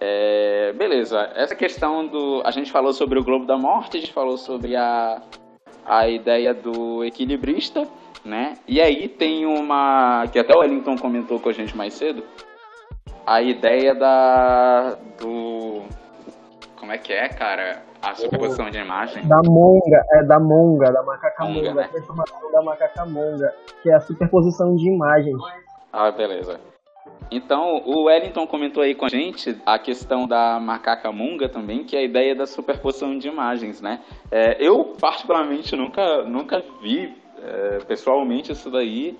É, 0.00 0.72
beleza, 0.72 1.30
essa 1.34 1.54
questão 1.54 2.06
do. 2.06 2.42
A 2.44 2.50
gente 2.50 2.72
falou 2.72 2.92
sobre 2.92 3.18
o 3.18 3.24
Globo 3.24 3.46
da 3.46 3.56
Morte, 3.56 3.98
a 3.98 4.00
gente 4.00 4.12
falou 4.12 4.36
sobre 4.36 4.74
a, 4.74 5.22
a 5.84 6.08
ideia 6.08 6.52
do 6.52 7.04
equilibrista, 7.04 7.86
né? 8.24 8.54
E 8.66 8.80
aí 8.80 9.08
tem 9.08 9.46
uma. 9.46 10.26
que 10.32 10.38
até 10.38 10.54
o 10.54 10.58
Wellington 10.58 10.96
comentou 10.96 11.38
com 11.38 11.48
a 11.48 11.52
gente 11.52 11.76
mais 11.76 11.94
cedo. 11.94 12.24
A 13.26 13.42
ideia 13.42 13.94
da. 13.94 14.96
do. 15.20 15.82
Como 16.76 16.92
é 16.92 16.98
que 16.98 17.12
é, 17.12 17.28
cara? 17.28 17.82
A 18.02 18.14
superposição 18.16 18.68
de 18.68 18.78
imagem? 18.78 19.26
Da 19.28 19.40
monga, 19.44 20.04
é 20.12 20.24
da 20.24 20.40
monga, 20.40 20.90
da 20.90 21.02
macaca 21.04 21.44
monga, 21.44 21.74
né? 21.74 21.84
a 21.84 21.88
transformação 21.88 22.52
da 22.52 22.62
macaca 22.62 23.06
monga, 23.06 23.54
que 23.80 23.90
é 23.90 23.94
a 23.94 24.00
superposição 24.00 24.74
de 24.74 24.88
imagens. 24.88 25.40
Ah, 25.92 26.10
beleza. 26.10 26.58
Então, 27.30 27.82
o 27.86 28.04
Wellington 28.04 28.46
comentou 28.46 28.82
aí 28.82 28.94
com 28.94 29.06
a 29.06 29.08
gente 29.08 29.56
a 29.64 29.78
questão 29.78 30.26
da 30.26 30.60
macaca 30.60 31.10
monga 31.12 31.48
também, 31.48 31.84
que 31.84 31.96
é 31.96 32.00
a 32.00 32.02
ideia 32.02 32.34
da 32.34 32.46
superposição 32.46 33.16
de 33.16 33.28
imagens, 33.28 33.80
né? 33.80 34.00
É, 34.30 34.56
eu, 34.58 34.96
particularmente, 35.00 35.74
nunca, 35.76 36.24
nunca 36.24 36.62
vi 36.82 37.16
é, 37.42 37.78
pessoalmente 37.86 38.52
isso 38.52 38.70
daí, 38.70 39.18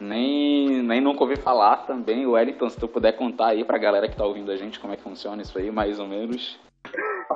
nem, 0.00 0.82
nem 0.82 1.00
nunca 1.00 1.22
ouvi 1.22 1.36
falar 1.36 1.86
também. 1.86 2.26
O 2.26 2.32
Wellington, 2.32 2.68
se 2.68 2.78
tu 2.78 2.88
puder 2.88 3.12
contar 3.12 3.48
aí 3.48 3.64
pra 3.64 3.78
galera 3.78 4.08
que 4.08 4.16
tá 4.16 4.24
ouvindo 4.24 4.50
a 4.50 4.56
gente 4.56 4.80
como 4.80 4.92
é 4.92 4.96
que 4.96 5.02
funciona 5.02 5.42
isso 5.42 5.58
aí, 5.58 5.70
mais 5.70 5.98
ou 5.98 6.06
menos. 6.06 6.60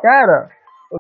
Cara, 0.03 0.49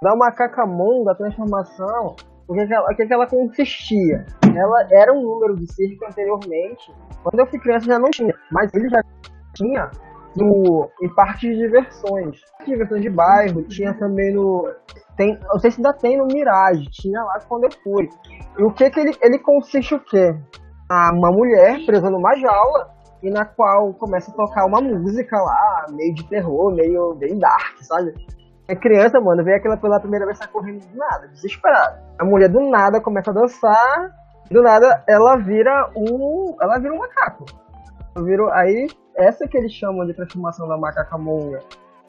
da 0.02 0.16
macaca 0.16 0.66
monga, 0.66 1.12
a 1.12 1.14
transformação, 1.14 2.16
o 2.48 2.54
que, 2.54 2.72
ela, 2.72 2.90
o 2.90 2.96
que 2.96 3.12
ela 3.12 3.26
consistia? 3.26 4.26
Ela 4.44 4.88
era 4.90 5.12
um 5.12 5.22
número 5.22 5.56
de 5.56 5.72
circo 5.72 6.04
anteriormente. 6.04 6.92
Quando 7.22 7.38
eu 7.38 7.46
fui 7.46 7.58
criança 7.58 7.86
já 7.86 7.98
não 7.98 8.10
tinha, 8.10 8.34
mas 8.50 8.72
ele 8.74 8.88
já 8.88 9.00
tinha 9.54 9.90
no, 10.36 10.88
em 11.02 11.08
partes 11.14 11.50
de 11.50 11.56
diversões. 11.56 12.40
Diversões 12.64 13.02
de 13.02 13.10
bairro, 13.10 13.62
tinha 13.64 13.94
também 13.94 14.32
no. 14.34 14.68
Tem, 15.16 15.38
não 15.48 15.58
sei 15.58 15.70
se 15.70 15.78
ainda 15.78 15.92
tem 15.92 16.16
no 16.16 16.26
Mirage, 16.26 16.88
tinha 16.90 17.22
lá 17.22 17.38
quando 17.48 17.64
eu 17.64 17.72
fui. 17.82 18.08
E 18.58 18.62
o 18.62 18.72
que 18.72 18.90
que 18.90 19.00
ele, 19.00 19.16
ele 19.22 19.38
consiste 19.38 19.94
o 19.94 20.00
quê? 20.00 20.34
Ah, 20.92 21.12
uma 21.14 21.30
mulher 21.30 21.86
presa 21.86 22.10
numa 22.10 22.34
jaula 22.34 22.90
e 23.22 23.30
na 23.30 23.44
qual 23.44 23.94
começa 23.94 24.32
a 24.32 24.34
tocar 24.34 24.66
uma 24.66 24.80
música 24.80 25.36
lá, 25.40 25.86
meio 25.90 26.12
de 26.12 26.28
terror, 26.28 26.74
meio 26.74 27.14
bem 27.14 27.38
dark, 27.38 27.78
sabe? 27.80 28.12
É 28.66 28.74
criança, 28.74 29.20
mano, 29.20 29.44
vê 29.44 29.54
aquela 29.54 29.76
pela 29.76 30.00
primeira 30.00 30.26
vez, 30.26 30.40
tá 30.40 30.48
correndo 30.48 30.84
do 30.84 30.96
nada, 30.96 31.28
desesperada. 31.28 32.02
A 32.18 32.24
mulher 32.24 32.48
do 32.48 32.58
nada 32.68 33.00
começa 33.00 33.30
a 33.30 33.34
dançar, 33.34 34.10
do 34.50 34.62
nada 34.62 35.04
ela 35.08 35.36
vira 35.36 35.92
um. 35.96 36.56
Ela 36.60 36.78
vira 36.78 36.92
um 36.92 36.98
macaco. 36.98 37.44
Vira, 38.18 38.52
aí, 38.52 38.88
essa 39.16 39.46
que 39.46 39.56
eles 39.56 39.72
chamam 39.72 40.04
de 40.06 40.14
transformação 40.14 40.66
da 40.66 40.76
macaca 40.76 41.16
monga. 41.16 41.60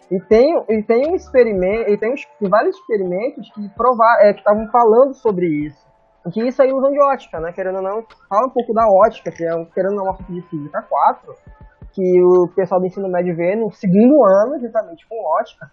E 0.10 0.20
tem, 0.22 0.60
e 0.68 0.82
tem 0.82 1.08
um 1.08 1.16
experimento, 1.16 1.88
e 1.88 1.98
tem 1.98 2.16
vários 2.50 2.76
experimentos 2.78 3.48
que 3.54 3.70
provar, 3.70 4.18
é, 4.22 4.34
que 4.34 4.40
estavam 4.40 4.68
falando 4.70 5.14
sobre 5.14 5.46
isso. 5.68 5.91
Que 6.32 6.48
isso 6.48 6.62
aí 6.62 6.72
usam 6.72 6.92
de 6.92 7.02
ótica, 7.02 7.40
né? 7.40 7.52
Querendo 7.52 7.78
ou 7.78 7.82
não, 7.82 8.04
fala 8.30 8.48
um 8.48 8.52
pouco 8.52 8.74
da 8.74 8.86
ótica, 8.88 9.32
que 9.32 9.44
é 9.44 9.66
querendo 9.74 9.98
ou 9.98 9.98
não 9.98 10.04
uma 10.04 10.18
de 10.18 10.42
física 10.50 10.82
4, 10.82 11.34
que 11.94 12.22
o 12.24 12.48
pessoal 12.56 12.80
do 12.80 12.86
ensino 12.86 13.10
médio 13.10 13.36
vê 13.36 13.56
no 13.56 13.72
segundo 13.72 14.24
ano, 14.24 14.60
justamente 14.60 15.08
com 15.10 15.16
ótica, 15.40 15.68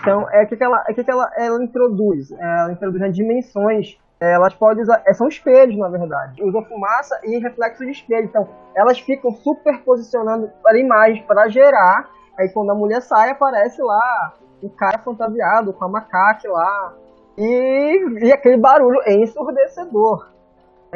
então, 0.00 0.28
é 0.32 0.44
que 0.44 0.62
ela, 0.62 0.84
é 0.88 0.92
que 0.92 1.10
ela, 1.10 1.30
ela 1.38 1.64
introduz, 1.64 2.30
é, 2.32 2.60
ela 2.60 2.72
introduz 2.72 3.00
as 3.02 3.14
dimensões, 3.14 3.98
é, 4.20 4.34
elas 4.34 4.52
podem 4.54 4.82
usar, 4.82 5.02
é, 5.06 5.12
são 5.12 5.28
espelhos, 5.28 5.78
na 5.78 5.88
verdade, 5.88 6.42
usam 6.42 6.62
fumaça 6.64 7.18
e 7.24 7.38
reflexo 7.38 7.84
de 7.84 7.92
espelho, 7.92 8.26
então 8.26 8.46
elas 8.76 8.98
ficam 9.00 9.30
superposicionando 9.30 10.50
para 10.62 10.78
imagens 10.78 11.24
para 11.24 11.48
gerar, 11.48 12.10
aí 12.38 12.48
quando 12.52 12.70
a 12.70 12.74
mulher 12.74 13.00
sai, 13.02 13.30
aparece 13.30 13.80
lá 13.82 14.34
o 14.62 14.68
cara 14.70 14.98
fantasiado 14.98 15.72
com 15.72 15.84
a 15.84 15.88
macaque 15.88 16.48
lá, 16.48 16.94
e, 17.36 18.26
e 18.26 18.32
aquele 18.32 18.56
barulho 18.58 19.00
ensurdecedor. 19.06 20.32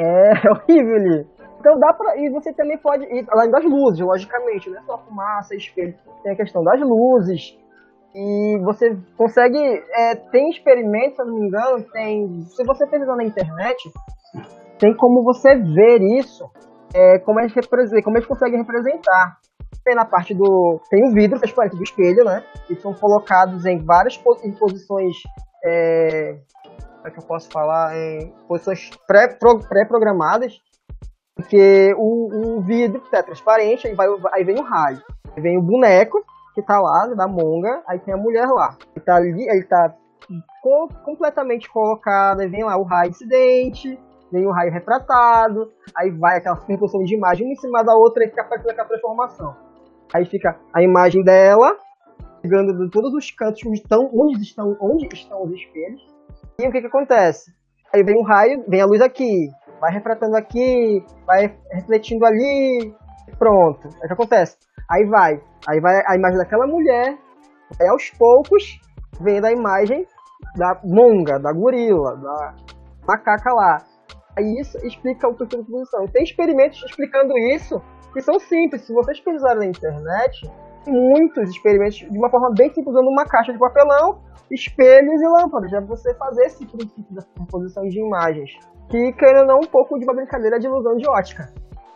É 0.01 0.31
horrível 0.49 0.95
ali. 0.95 1.27
Então 1.59 1.77
dá 1.77 1.93
pra. 1.93 2.17
E 2.17 2.31
você 2.31 2.53
também 2.53 2.79
pode 2.79 3.03
ir 3.07 3.27
além 3.31 3.51
das 3.51 3.65
luzes, 3.65 3.99
logicamente, 3.99 4.71
não 4.71 4.79
é 4.79 4.83
só 4.83 4.97
fumaça, 4.99 5.57
espelho. 5.57 5.93
Tem 6.23 6.31
a 6.31 6.37
questão 6.37 6.63
das 6.63 6.81
luzes, 6.81 7.59
e 8.15 8.59
você 8.65 8.97
consegue. 9.17 9.59
É, 9.93 10.15
tem 10.15 10.51
experimentos, 10.51 11.17
se 11.17 11.23
eu 11.23 11.27
não 11.27 11.35
me 11.35 11.47
engano, 11.47 11.85
tem. 11.93 12.41
Se 12.43 12.65
você 12.65 12.87
pesquisar 12.87 13.17
na 13.17 13.25
internet, 13.25 13.93
tem 14.79 14.97
como 14.97 15.23
você 15.23 15.57
ver 15.57 16.01
isso, 16.01 16.51
é, 16.95 17.19
como, 17.19 17.41
eles 17.41 17.53
como 18.03 18.17
eles 18.17 18.27
conseguem 18.27 18.59
representar. 18.59 19.39
Tem 19.89 19.95
na 19.95 20.05
parte 20.05 20.35
do. 20.35 20.79
Tem 20.91 21.03
o 21.03 21.15
vidro 21.15 21.39
transparente 21.39 21.75
do 21.75 21.83
espelho, 21.83 22.23
né? 22.23 22.45
E 22.69 22.77
são 22.77 22.93
colocados 22.93 23.65
em 23.65 23.83
várias 23.83 24.19
posições. 24.19 25.17
É, 25.65 26.37
como 26.97 27.07
é 27.07 27.11
que 27.11 27.19
eu 27.19 27.23
posso 27.23 27.49
falar? 27.51 27.97
Em 27.97 28.31
posições 28.47 28.91
pré-programadas. 29.07 30.61
Porque 31.35 31.95
o, 31.97 32.59
o 32.59 32.61
vidro 32.61 33.03
é 33.11 33.23
transparente, 33.23 33.89
aí, 33.89 33.95
vai, 33.95 34.09
aí 34.35 34.45
vem 34.45 34.59
o 34.59 34.63
raio. 34.63 35.03
Aí 35.35 35.43
vem 35.43 35.57
o 35.57 35.63
boneco, 35.63 36.23
que 36.55 36.61
tá 36.61 36.79
lá, 36.79 37.07
da 37.15 37.27
monga, 37.27 37.83
aí 37.89 37.99
tem 37.99 38.13
a 38.13 38.19
mulher 38.19 38.47
lá. 38.47 38.77
Ele 38.95 39.03
tá 39.03 39.17
ali, 39.17 39.49
ele 39.49 39.65
tá 39.65 39.95
co 40.63 40.89
completamente 41.03 41.71
colocado, 41.71 42.41
aí 42.41 42.49
vem 42.49 42.63
lá 42.63 42.77
o 42.77 42.83
raio 42.83 43.09
incidente, 43.09 43.99
vem 44.31 44.47
o 44.47 44.53
raio 44.53 44.71
retratado, 44.71 45.73
aí 45.97 46.11
vai 46.11 46.37
aquela 46.37 46.57
superposição 46.57 47.03
de 47.05 47.15
imagem 47.15 47.47
uma 47.47 47.53
em 47.53 47.57
cima 47.57 47.83
da 47.83 47.95
outra 47.97 48.23
e 48.25 48.29
fica 48.29 48.45
fazendo 48.45 48.69
aquela 48.69 48.89
transformação. 48.89 49.68
Aí 50.15 50.25
fica 50.25 50.59
a 50.75 50.83
imagem 50.83 51.23
dela, 51.23 51.77
pegando 52.43 52.73
de 52.79 52.91
todos 52.91 53.13
os 53.15 53.31
cantos 53.31 53.61
onde 53.67 53.81
estão, 53.81 54.11
onde 54.13 54.43
estão, 54.43 54.77
onde 54.81 55.09
estão 55.13 55.43
os 55.43 55.53
espelhos. 55.53 56.03
E 56.59 56.67
o 56.67 56.73
que, 56.73 56.81
que 56.81 56.87
acontece? 56.87 57.53
Aí 57.95 58.03
vem 58.03 58.17
o 58.17 58.25
raio, 58.25 58.65
vem 58.69 58.81
a 58.81 58.87
luz 58.87 59.01
aqui, 59.01 59.49
vai 59.81 59.93
refratando 59.93 60.37
aqui, 60.37 61.03
vai 61.27 61.55
refletindo 61.73 62.25
ali, 62.25 62.95
pronto. 63.39 63.89
É 64.03 64.05
o 64.05 64.09
que 64.09 64.13
acontece. 64.13 64.57
Aí 64.91 65.05
vai, 65.07 65.41
aí 65.69 65.81
vai 65.81 66.03
a 66.07 66.17
imagem 66.17 66.39
daquela 66.39 66.67
mulher, 66.67 67.19
aí 67.81 67.89
aos 67.89 68.11
poucos 68.11 68.81
vem 69.21 69.41
da 69.41 69.53
imagem 69.53 70.07
da 70.57 70.81
monga, 70.85 71.39
da 71.39 71.53
gorila, 71.53 72.17
da 72.17 72.55
macaca 73.07 73.53
lá. 73.53 73.79
Aí 74.37 74.61
isso 74.61 74.79
explica 74.87 75.29
o 75.29 75.35
porquê 75.35 75.57
da 75.57 75.65
posição. 75.65 76.07
Tem 76.07 76.23
experimentos 76.23 76.83
explicando 76.85 77.37
isso 77.37 77.83
que 78.13 78.21
são 78.21 78.39
simples. 78.39 78.83
Se 78.83 78.93
vocês 78.93 79.21
pesquisarem 79.21 79.59
na 79.59 79.67
internet, 79.67 80.51
muitos 80.87 81.51
experimentos 81.51 81.97
de 81.97 82.19
uma 82.19 82.31
forma 82.31 82.51
bem 82.57 82.69
simples, 82.69 82.95
usando 82.95 83.09
uma 83.09 83.25
caixa 83.25 83.53
de 83.53 83.59
papelão, 83.59 84.21
espelhos 84.51 85.21
e 85.21 85.27
lâmpadas, 85.27 85.71
já 85.71 85.81
você 85.81 86.15
fazer 86.15 86.47
esse 86.47 86.67
princípio 86.67 87.15
da 87.15 87.23
composição 87.37 87.87
de 87.89 87.99
imagens. 88.01 88.51
Que, 88.89 89.13
querendo 89.13 89.47
não, 89.47 89.59
um 89.59 89.67
pouco 89.67 89.99
de 89.99 90.05
uma 90.05 90.15
brincadeira 90.15 90.59
de 90.59 90.67
ilusão 90.67 90.97
de 90.97 91.09
ótica. 91.09 91.53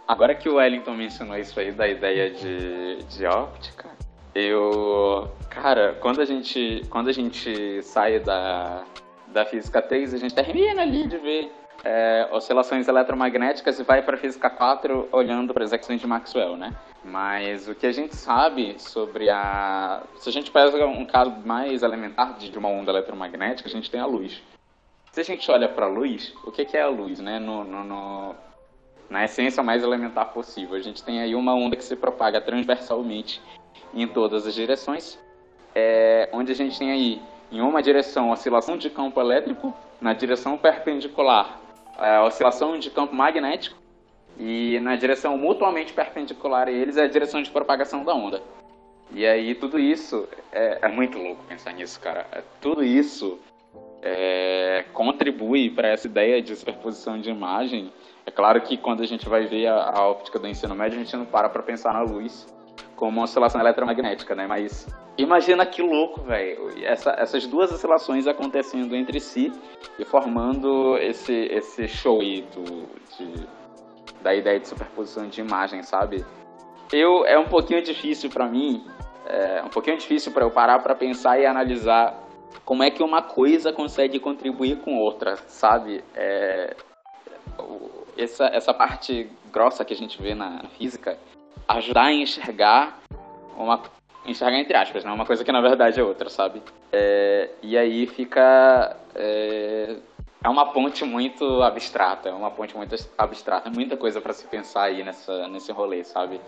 Agora 0.07 0.35
que 0.35 0.49
o 0.49 0.57
Wellington 0.57 0.95
mencionou 0.95 1.39
isso 1.39 1.59
aí 1.59 1.73
da 1.73 1.89
ideia 1.89 2.31
de, 2.31 2.99
de 3.05 3.25
óptica, 3.25 3.89
eu. 4.35 5.29
Cara, 5.49 5.95
quando 6.01 6.21
a 6.21 6.25
gente, 6.25 6.83
quando 6.91 7.09
a 7.09 7.13
gente 7.13 7.83
sai 7.83 8.19
da, 8.19 8.85
da 9.29 9.47
física 9.47 9.81
3, 9.81 10.15
a 10.15 10.19
gente 10.19 10.35
termina 10.35 10.83
ali 10.83 11.07
de 11.07 11.17
ver 11.19 11.53
é, 11.85 12.29
oscilações 12.31 12.87
eletromagnéticas 12.87 13.79
e 13.79 13.83
vai 13.83 14.03
para 14.03 14.17
a 14.17 14.19
física 14.19 14.49
4 14.49 15.09
olhando 15.11 15.53
para 15.53 15.65
as 15.65 15.73
equações 15.73 16.01
de 16.01 16.07
Maxwell, 16.07 16.57
né? 16.57 16.73
Mas 17.05 17.69
o 17.69 17.75
que 17.75 17.87
a 17.87 17.93
gente 17.93 18.15
sabe 18.15 18.77
sobre 18.79 19.29
a. 19.29 20.03
Se 20.17 20.29
a 20.29 20.33
gente 20.33 20.51
pega 20.51 20.87
um 20.87 21.05
caso 21.05 21.33
mais 21.45 21.83
elementar 21.83 22.35
de 22.35 22.57
uma 22.57 22.69
onda 22.69 22.93
eletromagnética, 22.93 23.69
a 23.69 23.73
gente 23.73 23.91
tem 23.91 24.01
a 24.01 24.07
luz. 24.07 24.41
Se 25.11 25.21
a 25.21 25.25
gente 25.25 25.51
olha 25.51 25.69
para 25.69 25.87
a 25.87 25.89
luz, 25.89 26.33
o 26.45 26.53
que, 26.53 26.77
é 26.77 26.83
a 26.83 26.89
luz, 26.89 27.19
né? 27.19 27.41
No, 27.41 27.65
no, 27.65 27.85
no, 27.85 28.35
na 29.11 29.25
essência 29.25 29.63
mais 29.63 29.83
elementar 29.83 30.33
possível. 30.33 30.77
A 30.77 30.81
gente 30.81 31.03
tem 31.03 31.21
aí 31.21 31.35
uma 31.35 31.55
onda 31.55 31.77
que 31.77 31.85
se 31.85 31.97
propaga 31.97 32.41
transversalmente 32.41 33.43
em 33.93 34.07
todas 34.07 34.47
as 34.47 34.55
direções, 34.55 35.19
é, 35.75 36.29
onde 36.33 36.53
a 36.53 36.55
gente 36.55 36.79
tem 36.79 36.93
aí 36.93 37.21
em 37.51 37.61
uma 37.61 37.83
direção 37.83 38.31
oscilação 38.31 38.79
de 38.79 38.89
campo 38.89 39.21
elétrico, 39.21 39.75
na 40.01 40.15
direção 40.15 40.57
perpendicular 40.57 41.62
a 41.99 42.07
é, 42.07 42.21
oscilação 42.21 42.79
de 42.79 42.91
campo 42.91 43.15
magnético 43.15 43.77
e 44.39 44.79
na 44.81 44.97
direção 44.97 45.37
mutuamente 45.37 45.93
perpendicular 45.93 46.69
a 46.69 46.73
eles 46.73 46.97
é 46.97 47.05
a 47.05 47.09
direção 47.09 47.43
de 47.43 47.51
propagação 47.51 48.05
da 48.05 48.15
onda. 48.15 48.43
E 49.15 49.27
aí 49.27 49.55
tudo 49.55 49.79
isso 49.79 50.27
é, 50.51 50.79
é 50.83 50.89
muito 50.89 51.19
louco 51.19 51.45
pensar 51.45 51.73
nisso, 51.73 52.01
cara. 52.01 52.27
É, 52.33 52.43
tudo 52.61 52.83
isso 52.83 53.39
é, 54.03 54.85
contribui 54.93 55.71
para 55.71 55.89
essa 55.89 56.07
ideia 56.07 56.41
de 56.41 56.57
superposição 56.57 57.21
de 57.21 57.31
imagem. 57.31 57.93
É 58.25 58.31
claro 58.31 58.61
que 58.61 58.77
quando 58.77 59.03
a 59.03 59.07
gente 59.07 59.29
vai 59.29 59.47
ver 59.47 59.67
a, 59.67 59.91
a 59.91 60.09
óptica 60.09 60.39
do 60.39 60.49
ensino 60.49 60.75
médio, 60.75 60.99
a 60.99 61.03
gente 61.03 61.17
não 61.17 61.27
para 61.27 61.49
para 61.49 61.63
pensar 61.63 61.93
na 61.93 62.03
luz 62.03 62.47
como 62.97 63.19
uma 63.19 63.25
oscilação 63.25 63.61
eletromagnética, 63.61 64.35
né? 64.35 64.47
Mas 64.47 64.87
imagina 65.19 65.67
que 65.67 65.83
louco, 65.83 66.23
velho. 66.23 66.71
Essa, 66.85 67.11
essas 67.19 67.47
duas 67.47 67.73
oscilações 67.73 68.27
acontecendo 68.27 68.95
entre 68.95 69.19
si 69.21 69.53
e 69.99 70.05
formando 70.05 70.97
esse, 70.99 71.35
esse 71.51 71.89
show 71.89 72.21
aí 72.21 72.43
do, 72.43 72.87
de, 73.17 73.47
da 74.23 74.35
ideia 74.35 74.61
de 74.61 74.69
superposição 74.69 75.27
de 75.27 75.41
imagem, 75.41 75.83
sabe? 75.83 76.25
Eu, 76.93 77.25
é 77.25 77.39
um 77.39 77.49
pouquinho 77.49 77.83
difícil 77.83 78.31
para 78.31 78.47
mim, 78.47 78.85
é 79.27 79.63
um 79.65 79.69
pouquinho 79.69 79.97
difícil 79.97 80.31
para 80.31 80.45
eu 80.45 80.51
parar 80.51 80.79
para 80.81 80.95
pensar 80.95 81.41
e 81.41 81.47
analisar 81.47 82.23
como 82.65 82.83
é 82.83 82.91
que 82.91 83.03
uma 83.03 83.23
coisa 83.23 83.73
consegue 83.73 84.21
contribuir 84.21 84.79
com 84.81 84.99
outra, 84.99 85.37
sabe? 85.49 86.05
É, 86.15 86.77
essa, 88.17 88.45
essa 88.47 88.75
parte 88.75 89.31
grossa 89.51 89.85
que 89.85 89.93
a 89.93 89.97
gente 89.97 90.21
vê 90.21 90.35
na 90.35 90.63
física 90.79 91.19
ajudar 91.69 92.05
a 92.05 92.13
enxergar 92.13 92.99
uma 93.57 93.83
enxergar 94.25 94.59
entre 94.59 94.77
aspas, 94.77 95.05
né? 95.05 95.13
Uma 95.13 95.27
coisa 95.27 95.45
que 95.45 95.53
na 95.53 95.61
verdade 95.61 96.01
é 96.01 96.03
outra, 96.03 96.31
sabe? 96.31 96.63
É, 96.93 97.51
e 97.63 97.77
aí 97.77 98.07
fica 98.07 98.97
é, 99.15 99.97
é 100.43 100.49
uma 100.49 100.73
ponte 100.73 101.05
muito 101.05 101.63
abstrata, 101.63 102.29
é 102.29 102.33
uma 102.33 102.51
ponte 102.51 102.77
muito 102.77 102.95
abstrata, 103.19 103.71
muita 103.71 103.97
coisa 103.97 104.21
para 104.21 104.33
se 104.33 104.47
pensar 104.47 104.85
aí 104.85 105.03
nessa 105.03 105.49
nesse 105.49 105.73
rolê, 105.73 106.05
sabe? 106.05 106.41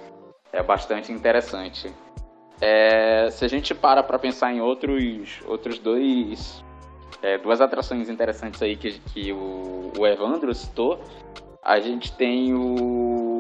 É 0.53 0.63
bastante 0.63 1.11
interessante. 1.11 1.93
É, 2.61 3.29
se 3.31 3.45
a 3.45 3.49
gente 3.49 3.75
para 3.75 4.03
para 4.03 4.19
pensar 4.19 4.53
em 4.53 4.61
outros 4.61 5.41
outros 5.47 5.79
dois 5.79 6.65
é, 7.21 7.39
duas 7.39 7.61
atrações 7.61 8.09
interessantes 8.09 8.63
aí 8.63 8.77
que, 8.77 9.01
que 9.01 9.33
o, 9.33 9.93
o 9.99 10.07
Evandro 10.07 10.55
citou, 10.55 11.01
a 11.63 11.81
gente 11.81 12.13
tem 12.13 12.55
o 12.55 13.34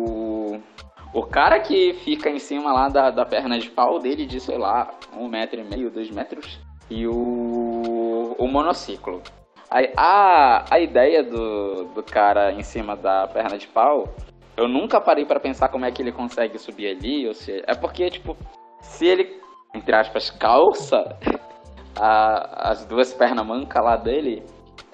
o 1.14 1.22
cara 1.22 1.60
que 1.60 1.94
fica 2.04 2.28
em 2.28 2.40
cima 2.40 2.72
lá 2.72 2.88
da, 2.88 3.08
da 3.08 3.24
perna 3.24 3.56
de 3.56 3.70
pau 3.70 4.00
dele 4.00 4.26
de, 4.26 4.40
sei 4.40 4.58
lá, 4.58 4.90
um 5.16 5.28
metro 5.28 5.60
e 5.60 5.64
meio, 5.64 5.88
dois 5.88 6.10
metros. 6.10 6.58
E 6.90 7.06
o, 7.06 8.34
o 8.36 8.48
monociclo. 8.48 9.22
A, 9.70 9.78
a, 9.96 10.64
a 10.74 10.80
ideia 10.80 11.22
do, 11.22 11.84
do 11.84 12.02
cara 12.02 12.52
em 12.52 12.62
cima 12.64 12.96
da 12.96 13.28
perna 13.28 13.56
de 13.56 13.68
pau, 13.68 14.12
eu 14.56 14.66
nunca 14.66 15.00
parei 15.00 15.24
para 15.24 15.38
pensar 15.38 15.68
como 15.68 15.84
é 15.84 15.92
que 15.92 16.02
ele 16.02 16.10
consegue 16.10 16.58
subir 16.58 16.88
ali. 16.88 17.28
Ou 17.28 17.32
se, 17.32 17.62
é 17.64 17.74
porque, 17.76 18.10
tipo, 18.10 18.36
se 18.80 19.06
ele, 19.06 19.40
entre 19.72 19.94
aspas, 19.94 20.30
calça 20.30 21.16
a, 21.96 22.70
as 22.70 22.84
duas 22.86 23.14
pernas 23.14 23.46
mancas 23.46 23.84
lá 23.84 23.96
dele, 23.96 24.42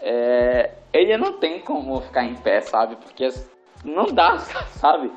é, 0.03 0.75
ele 0.93 1.17
não 1.17 1.39
tem 1.39 1.61
como 1.61 1.99
ficar 2.03 2.25
em 2.25 2.35
pé, 2.35 2.61
sabe? 2.61 2.97
Porque 2.97 3.27
não 3.87 4.05
dá, 4.05 4.37
sabe? 4.69 5.11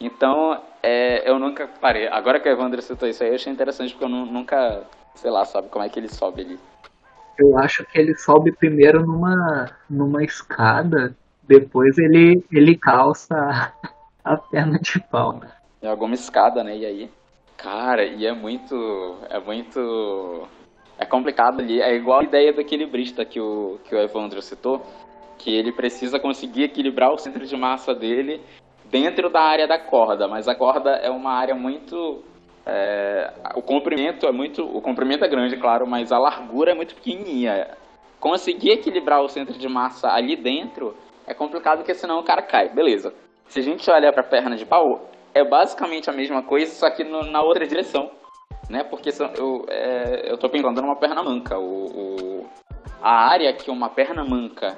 Então, 0.00 0.60
é, 0.82 1.28
eu 1.28 1.38
nunca 1.38 1.66
parei. 1.66 2.08
Agora 2.08 2.40
que 2.40 2.48
o 2.48 2.52
Evandro 2.52 2.80
citou 2.82 3.08
isso 3.08 3.22
aí, 3.22 3.30
eu 3.30 3.34
achei 3.34 3.52
interessante, 3.52 3.92
porque 3.92 4.04
eu 4.04 4.08
nunca, 4.08 4.84
sei 5.14 5.30
lá, 5.30 5.44
sabe 5.44 5.68
como 5.68 5.84
é 5.84 5.88
que 5.88 5.98
ele 5.98 6.08
sobe 6.08 6.42
ali. 6.42 6.58
Eu 7.38 7.58
acho 7.58 7.84
que 7.84 7.98
ele 7.98 8.16
sobe 8.16 8.52
primeiro 8.52 9.04
numa, 9.06 9.70
numa 9.88 10.24
escada, 10.24 11.16
depois 11.42 11.96
ele, 11.98 12.44
ele 12.50 12.76
calça 12.76 13.72
a 14.24 14.36
perna 14.36 14.78
de 14.78 15.00
pau? 15.00 15.40
É 15.80 15.88
alguma 15.88 16.14
escada, 16.14 16.64
né? 16.64 16.76
E 16.76 16.84
aí? 16.84 17.10
Cara, 17.56 18.04
e 18.04 18.26
é 18.26 18.32
muito. 18.32 19.18
É 19.30 19.38
muito. 19.38 20.48
É 20.98 21.04
complicado 21.04 21.60
ali. 21.60 21.80
É 21.80 21.94
igual 21.94 22.20
a 22.20 22.24
ideia 22.24 22.52
do 22.52 22.60
equilibrista 22.60 23.24
que 23.24 23.40
o, 23.40 23.78
que 23.84 23.94
o 23.94 23.98
Evandro 23.98 24.42
citou, 24.42 24.84
que 25.38 25.54
ele 25.54 25.72
precisa 25.72 26.18
conseguir 26.18 26.64
equilibrar 26.64 27.12
o 27.12 27.18
centro 27.18 27.46
de 27.46 27.56
massa 27.56 27.94
dele 27.94 28.40
dentro 28.90 29.30
da 29.30 29.40
área 29.40 29.66
da 29.66 29.78
corda, 29.78 30.26
mas 30.26 30.48
a 30.48 30.54
corda 30.54 30.90
é 30.90 31.10
uma 31.10 31.32
área 31.32 31.54
muito 31.54 32.22
é, 32.66 33.32
o 33.54 33.62
comprimento 33.62 34.26
é 34.26 34.32
muito 34.32 34.62
o 34.62 34.82
comprimento 34.82 35.24
é 35.24 35.28
grande, 35.28 35.56
claro, 35.56 35.86
mas 35.86 36.12
a 36.12 36.18
largura 36.18 36.72
é 36.72 36.74
muito 36.74 36.94
pequenininha. 36.94 37.68
Conseguir 38.20 38.72
equilibrar 38.72 39.22
o 39.22 39.28
centro 39.28 39.56
de 39.56 39.68
massa 39.68 40.08
ali 40.08 40.36
dentro 40.36 40.94
é 41.26 41.32
complicado 41.32 41.78
porque 41.78 41.94
senão 41.94 42.18
o 42.18 42.24
cara 42.24 42.42
cai. 42.42 42.68
Beleza. 42.68 43.14
Se 43.46 43.60
a 43.60 43.62
gente 43.62 43.90
olhar 43.90 44.12
para 44.12 44.22
a 44.22 44.28
perna 44.28 44.56
de 44.56 44.66
pau, 44.66 45.08
é 45.32 45.42
basicamente 45.42 46.10
a 46.10 46.12
mesma 46.12 46.42
coisa, 46.42 46.70
só 46.74 46.90
que 46.90 47.04
no, 47.04 47.22
na 47.22 47.42
outra 47.42 47.66
direção, 47.66 48.10
né? 48.68 48.84
Porque 48.84 49.10
eu 49.38 49.64
é, 49.68 50.30
eu 50.30 50.36
tô 50.36 50.50
pensando 50.50 50.82
numa 50.82 50.96
perna 50.96 51.22
manca. 51.22 51.58
O, 51.58 51.84
o, 51.84 52.46
a 53.00 53.30
área 53.30 53.52
que 53.54 53.70
uma 53.70 53.88
perna 53.88 54.24
manca 54.24 54.76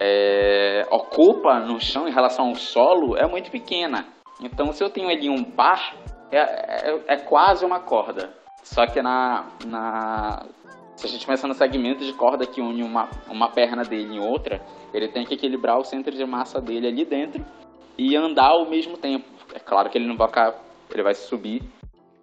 é, 0.00 0.86
ocupa 0.90 1.60
no 1.60 1.78
chão 1.78 2.08
em 2.08 2.12
relação 2.12 2.48
ao 2.48 2.54
solo 2.54 3.16
é 3.16 3.26
muito 3.26 3.50
pequena. 3.50 4.06
Então, 4.40 4.72
se 4.72 4.82
eu 4.82 4.88
tenho 4.88 5.10
ali 5.10 5.28
um 5.28 5.44
par, 5.44 5.94
é, 6.32 6.38
é, 6.38 7.00
é 7.08 7.16
quase 7.18 7.64
uma 7.64 7.78
corda. 7.78 8.32
Só 8.62 8.86
que 8.86 9.02
na, 9.02 9.46
na, 9.66 10.46
se 10.96 11.06
a 11.06 11.08
gente 11.08 11.26
pensar 11.26 11.46
no 11.46 11.54
segmento 11.54 12.02
de 12.02 12.14
corda 12.14 12.46
que 12.46 12.62
une 12.62 12.82
uma, 12.82 13.10
uma 13.28 13.50
perna 13.50 13.82
dele 13.82 14.16
em 14.16 14.20
outra, 14.20 14.62
ele 14.94 15.08
tem 15.08 15.26
que 15.26 15.34
equilibrar 15.34 15.78
o 15.78 15.84
centro 15.84 16.12
de 16.12 16.24
massa 16.24 16.60
dele 16.60 16.86
ali 16.86 17.04
dentro 17.04 17.44
e 17.98 18.16
andar 18.16 18.48
ao 18.48 18.66
mesmo 18.66 18.96
tempo. 18.96 19.28
É 19.52 19.58
claro 19.58 19.90
que 19.90 19.98
ele 19.98 20.06
não 20.06 20.16
vai 20.16 20.28
ficar, 20.28 20.54
ele 20.90 21.02
vai 21.02 21.14
subir 21.14 21.62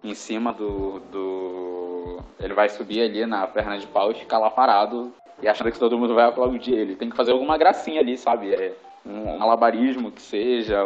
em 0.02 0.14
cima 0.14 0.52
do, 0.52 1.00
do 1.12 2.18
ele 2.40 2.54
vai 2.54 2.68
subir 2.68 3.02
ali 3.02 3.26
na 3.26 3.46
perna 3.46 3.78
de 3.78 3.86
pau 3.86 4.10
e 4.10 4.14
ficar 4.14 4.38
lá 4.38 4.50
parado 4.50 5.12
e 5.42 5.48
achando 5.48 5.70
que 5.70 5.78
todo 5.78 5.98
mundo 5.98 6.14
vai 6.14 6.26
aplaudir 6.26 6.74
ele. 6.74 6.96
Tem 6.96 7.10
que 7.10 7.16
fazer 7.16 7.32
alguma 7.32 7.56
gracinha 7.56 8.00
ali, 8.00 8.16
sabe? 8.16 8.54
É 8.54 8.74
um 9.06 9.38
malabarismo 9.38 10.10
que 10.10 10.20
seja, 10.20 10.82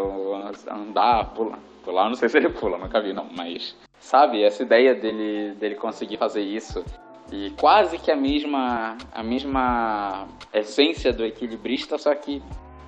andar, 0.70 1.32
pular. 1.34 1.58
Pular, 1.84 2.08
não 2.08 2.14
sei 2.14 2.28
se 2.28 2.36
ele 2.36 2.48
pula, 2.48 2.78
nunca 2.78 3.00
vi, 3.00 3.12
não. 3.12 3.26
Mas, 3.36 3.76
sabe, 3.98 4.42
essa 4.42 4.62
ideia 4.62 4.94
dele, 4.94 5.54
dele 5.54 5.74
conseguir 5.74 6.16
fazer 6.16 6.42
isso 6.42 6.84
e 7.32 7.50
quase 7.58 7.98
que 7.98 8.10
a 8.10 8.16
mesma, 8.16 8.96
a 9.10 9.22
mesma 9.22 10.28
essência 10.52 11.12
do 11.12 11.24
equilibrista, 11.24 11.96
só 11.96 12.14
que 12.14 12.42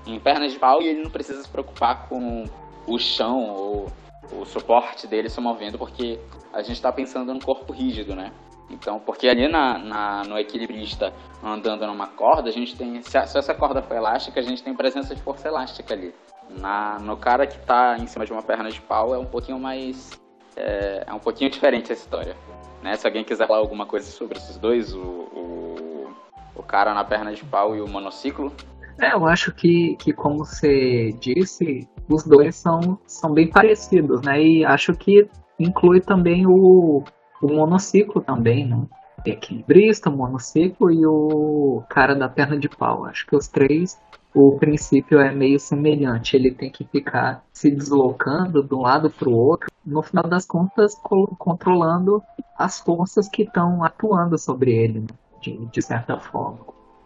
em 0.07 0.21
pernas 0.21 0.53
de 0.53 0.59
pau 0.59 0.83
e 0.83 0.87
ele 0.87 1.03
não 1.03 1.11
precisa 1.11 1.43
se 1.43 1.49
preocupar 1.49 2.09
com 2.09 2.45
o 2.87 2.99
chão 2.99 3.51
ou 3.51 3.89
o 4.33 4.45
suporte 4.45 5.07
dele 5.07 5.31
se 5.31 5.41
movendo, 5.41 5.79
porque 5.79 6.19
a 6.53 6.61
gente 6.61 6.75
está 6.75 6.93
pensando 6.93 7.33
no 7.33 7.41
corpo 7.41 7.73
rígido, 7.73 8.15
né? 8.15 8.33
Então, 8.71 8.99
porque 8.99 9.29
ali 9.29 9.47
na, 9.49 9.79
na, 9.79 10.23
no 10.25 10.39
equilibrista 10.39 11.13
andando 11.43 11.87
numa 11.87 12.07
corda, 12.07 12.49
a 12.49 12.53
gente 12.53 12.77
tem. 12.77 13.01
Se, 13.03 13.11
se, 13.27 13.39
essa 13.39 13.55
corda 13.55 13.83
for 13.83 13.97
elástica, 13.97 14.41
a 14.41 14.43
gente 14.43 14.63
tem 14.63 14.75
presença 14.75 15.15
de 15.15 15.23
força 15.23 15.49
elástica 15.49 15.95
ali. 15.95 16.15
Na, 16.51 16.99
no 16.99 17.17
cara 17.17 17.47
que 17.47 17.57
está 17.57 17.97
em 17.99 18.07
cima 18.07 18.25
de 18.25 18.33
uma 18.33 18.43
perna 18.43 18.71
de 18.71 18.81
pau 18.81 19.15
é 19.15 19.19
um 19.19 19.27
pouquinho 19.27 19.59
mais. 19.59 20.19
É, 20.57 21.05
é, 21.07 21.13
um 21.13 21.19
pouquinho 21.19 21.51
diferente 21.51 21.93
essa 21.93 22.03
história. 22.03 22.37
Né? 22.83 22.97
Se 22.97 23.07
alguém 23.07 23.25
quiser 23.25 23.47
falar 23.47 23.61
alguma 23.61 23.87
coisa 23.87 24.11
sobre 24.11 24.39
esses 24.39 24.57
dois, 24.57 24.95
o, 24.95 25.01
o, 25.01 26.11
o 26.55 26.63
cara 26.63 26.95
na 26.95 27.05
perna 27.05 27.35
de 27.35 27.45
pau 27.45 27.77
e 27.77 27.81
o 27.81 27.89
monociclo. 27.89 28.53
É, 29.01 29.13
eu 29.13 29.27
acho 29.27 29.53
que, 29.53 29.97
que 29.97 30.13
como 30.13 30.45
você 30.45 31.11
disse, 31.19 31.89
os 32.09 32.25
dois 32.25 32.55
são, 32.55 32.99
são 33.07 33.33
bem 33.33 33.51
parecidos, 33.51 34.23
né? 34.23 34.41
E 34.41 34.65
acho 34.65 34.93
que 34.95 35.29
inclui 35.59 36.01
também 36.01 36.47
o, 36.47 37.03
o 37.45 37.53
monociclo 37.53 38.23
também, 38.23 38.67
né? 38.67 38.77
O 38.77 39.29
equilibrista, 39.29 40.09
o 40.09 40.17
monociclo 40.17 40.91
e 40.91 41.07
o 41.07 41.83
cara 41.89 42.15
da 42.15 42.29
perna 42.29 42.59
de 42.59 42.69
pau. 42.69 43.05
Acho 43.05 43.27
que 43.27 43.37
os 43.37 43.49
três, 43.49 44.01
o 44.35 44.59
princípio 44.59 45.19
é 45.21 45.31
meio 45.31 45.61
semelhante. 45.61 46.37
Ele 46.37 46.51
tem 46.51 46.71
que 46.71 46.85
ficar 46.85 47.45
se 47.53 47.71
deslocando 47.71 48.63
de 48.63 48.75
um 48.75 48.81
lado 48.81 49.11
para 49.11 49.29
o 49.29 49.35
outro, 49.35 49.69
no 49.85 50.03
final 50.03 50.25
das 50.25 50.47
contas, 50.47 50.95
controlando 51.39 52.23
as 52.57 52.81
forças 52.81 53.29
que 53.29 53.43
estão 53.43 53.85
atuando 53.85 54.39
sobre 54.39 54.73
ele, 54.73 55.01
né? 55.01 55.07
de, 55.41 55.67
de 55.67 55.83
certa 55.83 56.19
forma, 56.19 56.61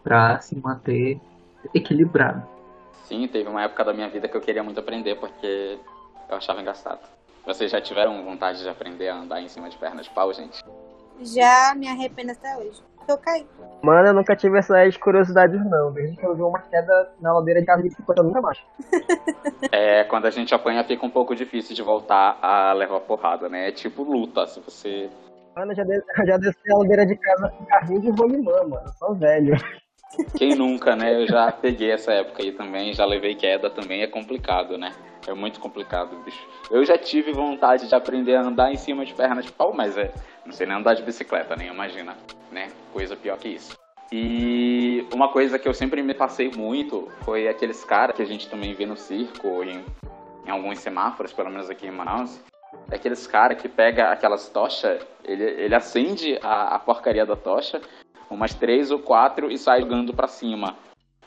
para 0.05 0.41
se 0.41 0.57
manter 0.57 1.21
equilibrado. 1.75 2.47
Sim, 3.05 3.27
teve 3.27 3.49
uma 3.49 3.63
época 3.63 3.85
da 3.85 3.93
minha 3.93 4.09
vida 4.09 4.29
que 4.29 4.37
eu 4.37 4.41
queria 4.41 4.63
muito 4.63 4.79
aprender 4.79 5.17
porque 5.17 5.79
eu 6.29 6.37
achava 6.37 6.61
engraçado. 6.61 7.18
Vocês 7.49 7.71
já 7.71 7.81
tiveram 7.81 8.23
vontade 8.23 8.63
de 8.63 8.69
aprender 8.69 9.09
a 9.09 9.17
andar 9.17 9.41
em 9.41 9.49
cima 9.49 9.71
de 9.71 9.79
pernas 9.79 10.05
de 10.05 10.11
pau, 10.11 10.31
gente? 10.35 10.63
Já 11.23 11.75
me 11.75 11.89
arrependo 11.89 12.33
até 12.33 12.55
hoje. 12.59 12.83
Eu 13.09 13.17
caí. 13.17 13.47
Mano, 13.83 14.09
eu 14.09 14.13
nunca 14.13 14.37
tive 14.37 14.59
essas 14.59 14.99
curiosidades 14.99 15.59
não. 15.65 15.91
Desde 15.91 16.15
que 16.15 16.27
eu 16.27 16.37
vi 16.37 16.43
uma 16.43 16.61
queda 16.61 17.11
na 17.23 17.33
ladeira 17.33 17.61
de 17.61 17.67
casa 17.67 17.83
de 17.83 17.89
50, 17.89 18.21
eu 18.21 18.25
nunca 18.25 18.43
mais. 18.43 18.59
é, 19.73 20.05
quando 20.05 20.27
a 20.27 20.31
gente 20.31 20.55
apanha 20.55 20.85
fica 20.85 21.07
um 21.07 21.11
pouco 21.11 21.35
difícil 21.35 21.75
de 21.75 21.81
voltar 21.81 22.39
a 22.43 22.75
levar 22.75 23.01
porrada, 23.01 23.49
né? 23.49 23.69
É 23.69 23.73
tipo 23.73 24.03
luta, 24.03 24.47
se 24.47 24.61
você... 24.61 25.09
Mano, 25.57 25.73
eu 25.73 25.77
já, 25.77 25.85
des... 25.85 26.05
já 26.27 26.37
desci 26.37 26.71
a 26.71 26.77
ladeira 26.77 27.07
de 27.07 27.17
casa 27.17 27.49
com 27.49 27.65
carrinho 27.65 28.01
de 28.03 28.11
rolimã, 28.11 28.63
mano. 28.65 28.83
Eu 28.85 28.93
sou 28.93 29.15
velho. 29.15 29.57
Quem 30.37 30.55
nunca, 30.55 30.97
né? 30.97 31.15
Eu 31.15 31.27
já 31.27 31.51
peguei 31.53 31.91
essa 31.91 32.13
época 32.13 32.43
aí 32.43 32.53
também, 32.53 32.93
já 32.93 33.05
levei 33.05 33.35
queda 33.35 33.69
também, 33.69 34.03
é 34.03 34.07
complicado, 34.07 34.79
né? 34.79 34.93
É 35.27 35.35
muito 35.35 35.61
complicado, 35.61 36.17
bicho. 36.25 36.43
Eu 36.71 36.85
já 36.85 36.97
tive 36.97 37.33
vontade 37.33 37.87
de 37.87 37.95
aprender 37.95 38.35
a 38.35 38.43
andar 38.43 38.73
em 38.73 38.77
cima 38.77 39.05
de 39.05 39.13
pernas 39.15 39.45
de 39.45 39.53
pau, 39.53 39.73
mas 39.75 39.97
é, 39.97 40.13
não 40.45 40.53
sei 40.53 40.67
nem 40.67 40.77
andar 40.77 40.95
de 40.95 41.03
bicicleta, 41.03 41.55
nem 41.55 41.69
imagina, 41.69 42.17
né? 42.51 42.69
Coisa 42.93 43.15
pior 43.15 43.39
que 43.39 43.49
isso. 43.49 43.77
E 44.11 45.07
uma 45.13 45.29
coisa 45.29 45.59
que 45.59 45.69
eu 45.69 45.75
sempre 45.75 46.03
me 46.03 46.15
passei 46.15 46.51
muito 46.57 47.09
foi 47.23 47.47
aqueles 47.47 47.85
caras 47.85 48.17
que 48.17 48.23
a 48.23 48.27
gente 48.27 48.49
também 48.49 48.73
vê 48.73 48.87
no 48.87 48.97
circo, 48.97 49.63
em, 49.63 49.85
em 50.47 50.51
alguns 50.51 50.79
semáforos, 50.79 51.33
pelo 51.33 51.51
menos 51.51 51.69
aqui 51.69 51.87
em 51.87 51.91
Manaus. 51.91 52.41
É 52.91 52.97
aqueles 52.97 53.27
caras 53.27 53.61
que 53.61 53.69
pega 53.69 54.11
aquelas 54.11 54.49
tochas, 54.49 55.01
ele, 55.25 55.45
ele 55.45 55.75
acende 55.75 56.39
a, 56.43 56.75
a 56.75 56.79
porcaria 56.79 57.27
da 57.27 57.37
tocha, 57.37 57.83
umas 58.31 58.55
três 58.55 58.91
ou 58.91 58.99
quatro 58.99 59.51
e 59.51 59.59
sai 59.59 59.81
jogando 59.81 60.15
pra 60.15 60.29
cima, 60.29 60.75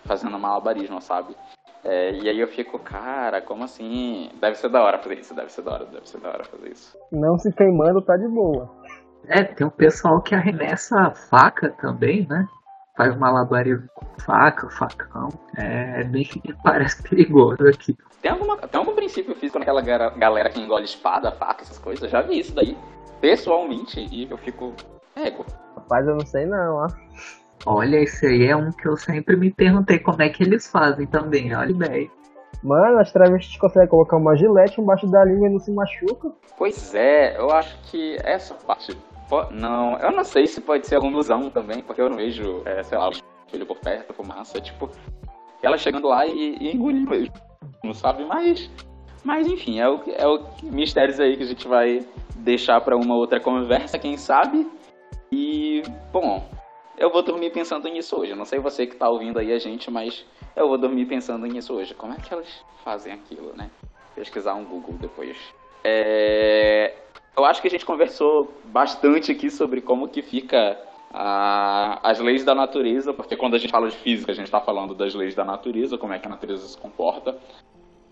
fazendo 0.05 0.37
malabarismo, 0.39 1.01
sabe? 1.01 1.35
É, 1.83 2.11
e 2.11 2.29
aí 2.29 2.39
eu 2.39 2.47
fico, 2.47 2.77
cara, 2.77 3.41
como 3.41 3.63
assim? 3.63 4.29
Deve 4.39 4.55
ser 4.55 4.69
da 4.69 4.81
hora 4.81 4.99
fazer 4.99 5.19
isso, 5.19 5.33
deve 5.33 5.51
ser 5.51 5.63
da 5.63 5.73
hora, 5.73 5.85
deve 5.85 6.07
ser 6.07 6.19
da 6.19 6.29
hora 6.29 6.43
fazer 6.43 6.69
isso. 6.69 6.97
Não 7.11 7.37
se 7.37 7.51
queimando 7.53 8.01
tá 8.01 8.15
de 8.17 8.27
boa. 8.27 8.69
É, 9.27 9.43
tem 9.43 9.65
um 9.65 9.71
pessoal 9.71 10.21
que 10.21 10.35
arremessa 10.35 11.11
faca 11.29 11.69
também, 11.81 12.27
né? 12.27 12.47
Faz 12.95 13.15
malabarismo 13.17 13.87
com 13.95 14.05
faca, 14.21 14.69
facão. 14.69 15.29
É, 15.57 16.01
é 16.01 16.03
bem 16.03 16.27
parece 16.63 17.01
perigoso 17.01 17.67
aqui. 17.67 17.97
Tem, 18.21 18.31
alguma, 18.31 18.57
tem 18.57 18.79
algum 18.79 18.93
princípio 18.93 19.33
físico 19.35 19.57
naquela 19.57 19.81
galera 19.81 20.49
que 20.49 20.59
engole 20.59 20.85
espada, 20.85 21.31
faca, 21.31 21.63
essas 21.63 21.79
coisas? 21.79 22.03
Eu 22.03 22.09
já 22.09 22.21
vi 22.21 22.39
isso 22.39 22.53
daí 22.53 22.77
pessoalmente 23.19 24.07
e 24.11 24.29
eu 24.29 24.37
fico. 24.37 24.73
Ego. 25.15 25.45
Rapaz, 25.81 26.07
eu 26.07 26.15
não 26.15 26.25
sei 26.25 26.45
não, 26.45 26.75
ó. 26.75 26.87
Olha, 27.65 27.97
esse 27.97 28.25
aí 28.25 28.45
é 28.45 28.55
um 28.55 28.71
que 28.71 28.87
eu 28.87 28.95
sempre 28.95 29.35
me 29.35 29.51
perguntei 29.51 29.99
como 29.99 30.21
é 30.21 30.29
que 30.29 30.43
eles 30.43 30.67
fazem 30.67 31.05
também, 31.05 31.55
olha 31.55 31.71
ideia. 31.71 32.09
Mano, 32.63 32.99
as 32.99 33.11
travestis 33.11 33.57
conseguem 33.57 33.87
colocar 33.87 34.17
uma 34.17 34.35
gilete 34.35 34.79
embaixo 34.79 35.07
da 35.07 35.25
língua 35.25 35.47
e 35.47 35.51
não 35.51 35.59
se 35.59 35.71
machuca. 35.71 36.31
Pois 36.57 36.93
é, 36.93 37.37
eu 37.37 37.49
acho 37.51 37.75
que 37.89 38.17
essa 38.23 38.53
parte. 38.53 38.95
Não, 39.51 39.97
eu 39.97 40.11
não 40.11 40.23
sei 40.23 40.45
se 40.45 40.59
pode 40.59 40.85
ser 40.85 40.95
alguma 40.95 41.13
ilusão 41.13 41.49
também, 41.49 41.81
porque 41.81 42.01
eu 42.01 42.09
não 42.09 42.17
vejo, 42.17 42.61
é, 42.65 42.83
sei 42.83 42.97
lá, 42.97 43.09
o 43.09 43.13
filho 43.49 43.65
por 43.65 43.77
perto, 43.77 44.13
fumaça, 44.13 44.59
tipo, 44.59 44.89
ela 45.63 45.77
chegando 45.77 46.09
lá 46.09 46.25
e, 46.27 46.57
e 46.59 46.75
engolindo 46.75 47.09
mesmo. 47.09 47.33
Não 47.83 47.93
sabe, 47.93 48.25
mas. 48.25 48.69
Mas 49.23 49.47
enfim, 49.47 49.79
é 49.79 49.87
o, 49.87 50.01
é 50.07 50.27
o 50.27 50.43
mistérios 50.63 51.19
aí 51.19 51.37
que 51.37 51.43
a 51.43 51.47
gente 51.47 51.67
vai 51.67 52.05
deixar 52.37 52.81
para 52.81 52.97
uma 52.97 53.15
outra 53.15 53.39
conversa, 53.39 53.97
quem 53.97 54.17
sabe. 54.17 54.67
E, 55.31 55.81
bom, 56.11 56.43
eu 56.97 57.09
vou 57.09 57.23
dormir 57.23 57.51
pensando 57.51 57.87
nisso 57.87 58.17
hoje. 58.17 58.35
Não 58.35 58.43
sei 58.43 58.59
você 58.59 58.85
que 58.85 58.93
está 58.93 59.09
ouvindo 59.09 59.39
aí 59.39 59.53
a 59.53 59.59
gente, 59.59 59.89
mas 59.89 60.25
eu 60.55 60.67
vou 60.67 60.77
dormir 60.77 61.05
pensando 61.05 61.45
nisso 61.45 61.73
hoje. 61.73 61.93
Como 61.93 62.13
é 62.13 62.17
que 62.17 62.33
elas 62.33 62.47
fazem 62.83 63.13
aquilo, 63.13 63.53
né? 63.55 63.71
Pesquisar 64.13 64.55
um 64.55 64.65
Google 64.65 64.95
depois. 64.99 65.37
É... 65.83 66.93
Eu 67.35 67.45
acho 67.45 67.61
que 67.61 67.67
a 67.69 67.71
gente 67.71 67.85
conversou 67.85 68.53
bastante 68.65 69.31
aqui 69.31 69.49
sobre 69.49 69.79
como 69.79 70.09
que 70.09 70.21
fica 70.21 70.77
a... 71.13 71.99
as 72.03 72.19
leis 72.19 72.43
da 72.43 72.53
natureza, 72.53 73.13
porque 73.13 73.37
quando 73.37 73.55
a 73.55 73.57
gente 73.57 73.71
fala 73.71 73.89
de 73.89 73.95
física, 73.95 74.33
a 74.33 74.35
gente 74.35 74.47
está 74.47 74.59
falando 74.59 74.93
das 74.93 75.15
leis 75.15 75.33
da 75.33 75.45
natureza, 75.45 75.97
como 75.97 76.11
é 76.11 76.19
que 76.19 76.27
a 76.27 76.29
natureza 76.29 76.67
se 76.67 76.77
comporta. 76.77 77.37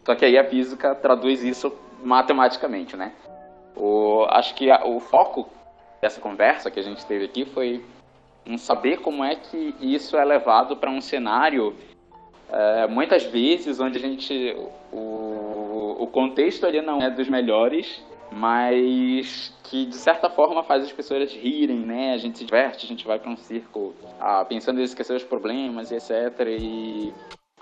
Só 0.06 0.16
que 0.16 0.24
aí 0.24 0.38
a 0.38 0.46
física 0.46 0.96
traduz 0.96 1.44
isso 1.44 1.72
matematicamente, 2.02 2.96
né? 2.96 3.12
O... 3.76 4.26
Acho 4.30 4.56
que 4.56 4.72
a... 4.72 4.86
o 4.86 5.02
foco 5.02 5.50
dessa 6.02 6.20
conversa 6.20 6.72
que 6.72 6.80
a 6.80 6.84
gente 6.84 7.06
teve 7.06 7.26
aqui 7.26 7.46
foi 7.46 7.84
em 8.46 8.58
saber 8.58 8.98
como 8.98 9.24
é 9.24 9.36
que 9.36 9.76
isso 9.80 10.18
é 10.18 10.24
levado 10.24 10.78
para 10.78 10.90
um 10.90 11.02
cenário 11.02 11.76
é, 12.52 12.88
muitas 12.88 13.24
vezes 13.24 13.80
onde 13.80 13.98
a 13.98 14.02
gente 14.02 14.56
o, 14.92 15.98
o 16.00 16.08
contexto 16.08 16.66
ali 16.66 16.82
não 16.82 17.02
é 17.02 17.10
dos 17.10 17.30
melhores 17.30 18.04
mas 18.32 19.54
que 19.64 19.86
de 19.86 19.96
certa 19.96 20.30
forma 20.30 20.64
faz 20.64 20.84
as 20.84 20.92
pessoas 20.92 21.34
rirem, 21.34 21.80
né? 21.80 22.14
A 22.14 22.18
gente 22.18 22.38
se 22.38 22.46
diverte, 22.46 22.86
a 22.86 22.88
gente 22.88 23.06
vai 23.06 23.20
para 23.20 23.32
um 23.32 23.38
circo 23.38 23.94
ah, 24.20 24.46
pensando 24.46 24.80
em 24.80 24.84
esquecer 24.84 25.16
os 25.16 25.24
problemas 25.24 25.92
etc. 25.92 26.48
E 26.48 27.14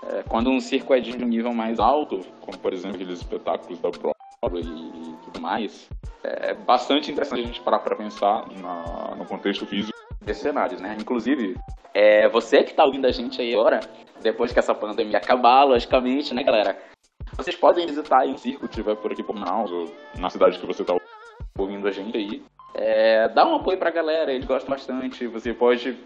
é, 0.02 0.22
quando 0.28 0.50
um 0.50 0.60
circo 0.60 0.92
é 0.94 1.00
de 1.00 1.16
um 1.16 1.26
nível 1.26 1.52
mais 1.52 1.78
alto, 1.78 2.20
como 2.40 2.58
por 2.58 2.72
exemplo 2.72 2.96
aqueles 2.96 3.20
espetáculos 3.20 3.78
da 3.78 3.90
Broadway 3.90 5.07
tudo 5.28 5.40
mais, 5.40 5.88
é 6.22 6.54
bastante 6.54 7.10
interessante 7.10 7.42
a 7.42 7.46
gente 7.46 7.60
parar 7.60 7.78
para 7.80 7.96
pensar 7.96 8.46
na, 8.60 9.14
no 9.14 9.24
contexto 9.24 9.66
físico 9.66 9.96
desses 10.20 10.42
cenários, 10.42 10.80
né? 10.80 10.96
Inclusive, 11.00 11.56
é, 11.94 12.28
você 12.28 12.62
que 12.62 12.70
está 12.70 12.84
ouvindo 12.84 13.06
a 13.06 13.10
gente 13.10 13.40
aí 13.40 13.54
agora, 13.54 13.80
depois 14.20 14.52
que 14.52 14.58
essa 14.58 14.74
pandemia 14.74 15.18
acabar, 15.18 15.64
logicamente, 15.64 16.34
né, 16.34 16.42
galera? 16.42 16.76
Vocês 17.36 17.56
podem 17.56 17.86
visitar 17.86 18.22
aí 18.22 18.30
um 18.30 18.36
circo 18.36 18.60
que 18.60 18.66
estiver 18.66 18.96
por 18.96 19.12
aqui 19.12 19.22
por 19.22 19.34
Manaus, 19.34 19.70
ou 19.70 19.92
na 20.18 20.28
cidade 20.30 20.58
que 20.58 20.66
você 20.66 20.82
está 20.82 20.96
ouvindo 21.56 21.86
a 21.86 21.92
gente 21.92 22.16
aí. 22.16 22.42
É, 22.74 23.28
dá 23.28 23.46
um 23.46 23.56
apoio 23.56 23.78
pra 23.78 23.90
galera, 23.90 24.32
eles 24.32 24.46
gostam 24.46 24.70
bastante. 24.70 25.26
Você 25.26 25.52
pode 25.54 25.96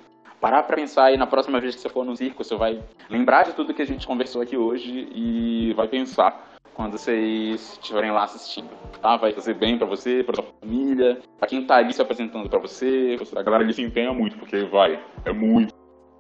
parar 0.41 0.62
para 0.64 0.77
pensar 0.77 1.05
aí 1.05 1.16
na 1.16 1.27
próxima 1.27 1.61
vez 1.61 1.75
que 1.75 1.81
você 1.81 1.89
for 1.89 2.05
no 2.05 2.16
circo, 2.16 2.43
você 2.43 2.57
vai 2.57 2.83
lembrar 3.09 3.45
de 3.45 3.53
tudo 3.53 3.73
que 3.73 3.83
a 3.83 3.87
gente 3.87 4.07
conversou 4.07 4.43
aqui 4.43 4.57
hoje 4.57 5.09
e 5.14 5.73
vai 5.75 5.87
pensar 5.87 6.51
quando 6.75 6.99
vocês 6.99 7.73
estiverem 7.73 8.11
lá 8.11 8.25
assistindo, 8.25 8.70
tá? 9.01 9.16
Vai 9.16 9.33
fazer 9.33 9.55
bem 9.55 9.79
para 9.79 9.87
você, 9.87 10.23
para 10.23 10.37
sua 10.37 10.47
família, 10.61 11.20
para 11.39 11.49
quem 11.49 11.66
tá 11.66 11.77
ali 11.77 11.93
se 11.93 12.01
apresentando 12.01 12.49
para 12.49 12.59
você, 12.59 13.16
a 13.37 13.43
galera 13.43 13.64
ali 13.64 13.75
se 13.75 13.83
empenha 13.83 14.12
muito, 14.12 14.39
porque 14.39 14.64
vai, 14.64 15.03
é 15.25 15.33
muito 15.33 15.75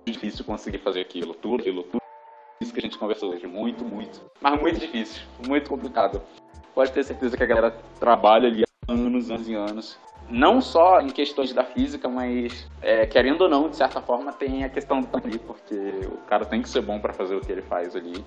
difícil 0.06 0.44
conseguir 0.44 0.78
fazer 0.78 1.00
aquilo, 1.00 1.34
tudo 1.34 1.60
aquilo, 1.60 1.82
tudo 1.84 2.02
isso 2.60 2.72
que 2.72 2.80
a 2.80 2.82
gente 2.82 2.98
conversou 2.98 3.32
hoje, 3.32 3.46
muito, 3.46 3.84
muito, 3.84 4.20
mas 4.40 4.60
muito 4.60 4.78
difícil, 4.78 5.22
muito 5.46 5.68
complicado. 5.68 6.22
Pode 6.74 6.92
ter 6.92 7.04
certeza 7.04 7.36
que 7.36 7.42
a 7.42 7.46
galera 7.46 7.70
trabalha 7.98 8.48
ali 8.48 8.64
anos, 8.88 9.30
anos 9.30 9.48
e 9.48 9.54
anos, 9.54 9.98
não 10.28 10.60
só 10.60 11.00
em 11.00 11.08
questões 11.08 11.52
da 11.52 11.64
física, 11.64 12.08
mas 12.08 12.68
é, 12.80 13.06
querendo 13.06 13.42
ou 13.42 13.48
não, 13.48 13.68
de 13.68 13.76
certa 13.76 14.00
forma, 14.00 14.32
tem 14.32 14.64
a 14.64 14.68
questão 14.68 15.00
do 15.00 15.08
ali, 15.16 15.38
porque 15.38 15.74
o 16.06 16.18
cara 16.26 16.44
tem 16.44 16.62
que 16.62 16.68
ser 16.68 16.80
bom 16.80 16.98
para 16.98 17.12
fazer 17.12 17.36
o 17.36 17.40
que 17.40 17.52
ele 17.52 17.62
faz 17.62 17.94
ali 17.94 18.24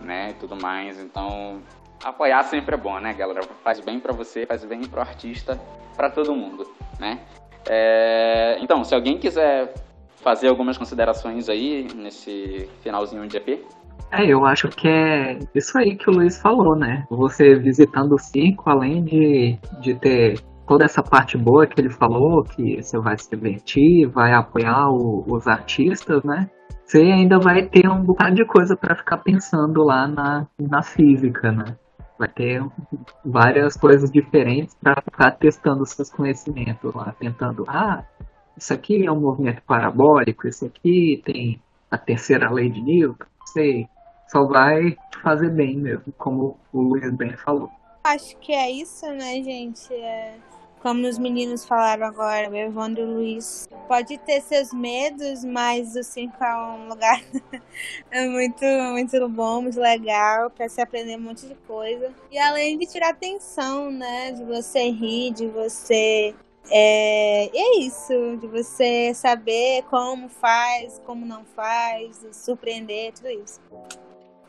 né, 0.00 0.30
e 0.30 0.34
tudo 0.34 0.56
mais. 0.60 1.00
Então, 1.00 1.60
apoiar 2.04 2.42
sempre 2.44 2.74
é 2.74 2.78
bom, 2.78 2.98
né, 3.00 3.12
galera? 3.14 3.42
Faz 3.62 3.80
bem 3.80 4.00
para 4.00 4.12
você, 4.12 4.46
faz 4.46 4.64
bem 4.64 4.82
pro 4.82 5.00
artista, 5.00 5.58
para 5.96 6.10
todo 6.10 6.34
mundo, 6.34 6.64
né? 6.98 7.20
É... 7.68 8.58
Então, 8.60 8.84
se 8.84 8.94
alguém 8.94 9.18
quiser 9.18 9.74
fazer 10.16 10.48
algumas 10.48 10.76
considerações 10.78 11.48
aí 11.48 11.86
nesse 11.94 12.68
finalzinho 12.82 13.26
de 13.26 13.36
EP, 13.36 13.64
É, 14.12 14.24
eu 14.24 14.44
acho 14.44 14.68
que 14.68 14.86
é 14.86 15.38
isso 15.54 15.76
aí 15.76 15.96
que 15.96 16.08
o 16.08 16.12
Luiz 16.12 16.40
falou, 16.40 16.76
né? 16.76 17.04
Você 17.10 17.56
visitando 17.56 18.12
o 18.12 18.18
circo, 18.18 18.70
além 18.70 19.02
de, 19.02 19.58
de 19.80 19.94
ter 19.94 20.40
toda 20.66 20.84
essa 20.84 21.02
parte 21.02 21.36
boa 21.36 21.66
que 21.66 21.80
ele 21.80 21.90
falou, 21.90 22.42
que 22.42 22.82
você 22.82 22.98
vai 22.98 23.16
se 23.16 23.30
divertir, 23.30 24.06
vai 24.08 24.32
apoiar 24.32 24.90
o, 24.90 25.24
os 25.26 25.46
artistas, 25.46 26.22
né? 26.24 26.48
Você 26.86 26.98
ainda 26.98 27.40
vai 27.40 27.66
ter 27.66 27.88
um 27.90 28.00
bocado 28.00 28.36
de 28.36 28.44
coisa 28.44 28.76
para 28.76 28.94
ficar 28.94 29.18
pensando 29.18 29.82
lá 29.82 30.06
na, 30.06 30.46
na 30.56 30.82
física, 30.84 31.50
né? 31.50 31.76
Vai 32.16 32.28
ter 32.28 32.64
várias 33.24 33.76
coisas 33.76 34.08
diferentes 34.08 34.72
para 34.80 35.02
ficar 35.02 35.32
testando 35.32 35.84
seus 35.84 36.10
conhecimentos 36.10 36.94
lá, 36.94 37.12
tentando, 37.18 37.64
ah, 37.66 38.04
isso 38.56 38.72
aqui 38.72 39.04
é 39.04 39.10
um 39.10 39.20
movimento 39.20 39.62
parabólico, 39.66 40.46
isso 40.46 40.64
aqui 40.64 41.20
tem 41.24 41.60
a 41.90 41.98
terceira 41.98 42.48
lei 42.52 42.70
de 42.70 42.80
Newton, 42.80 43.26
sei, 43.46 43.88
só 44.28 44.46
vai 44.46 44.92
te 44.92 45.18
fazer 45.20 45.50
bem 45.50 45.76
mesmo, 45.76 46.12
como 46.16 46.56
o 46.72 46.80
Luiz 46.80 47.12
bem 47.16 47.36
falou. 47.36 47.68
Acho 48.04 48.38
que 48.38 48.52
é 48.52 48.70
isso, 48.70 49.04
né, 49.06 49.42
gente? 49.42 49.92
É 49.92 50.36
como 50.86 51.04
os 51.04 51.18
meninos 51.18 51.64
falaram 51.64 52.06
agora, 52.06 52.48
o 52.48 52.54
Evandro 52.54 53.04
Luiz. 53.04 53.68
Pode 53.88 54.16
ter 54.18 54.40
seus 54.40 54.72
medos, 54.72 55.44
mas 55.44 55.96
o 55.96 56.04
circo 56.04 56.44
é 56.44 56.56
um 56.56 56.88
lugar 56.88 57.20
é 58.08 58.28
muito, 58.28 58.64
muito 58.92 59.28
bom, 59.28 59.62
muito 59.62 59.80
legal, 59.80 60.48
para 60.48 60.68
se 60.68 60.80
aprender 60.80 61.16
um 61.16 61.22
monte 61.22 61.44
de 61.44 61.56
coisa. 61.66 62.14
E 62.30 62.38
além 62.38 62.78
de 62.78 62.86
tirar 62.86 63.08
atenção, 63.08 63.90
né? 63.90 64.30
De 64.30 64.44
você 64.44 64.88
rir, 64.88 65.32
de 65.32 65.48
você. 65.48 66.32
É, 66.70 67.46
é 67.52 67.78
isso, 67.80 68.36
de 68.40 68.46
você 68.46 69.12
saber 69.12 69.82
como 69.90 70.28
faz, 70.28 71.02
como 71.04 71.26
não 71.26 71.44
faz, 71.44 72.24
surpreender, 72.30 73.12
tudo 73.12 73.28
isso. 73.28 73.60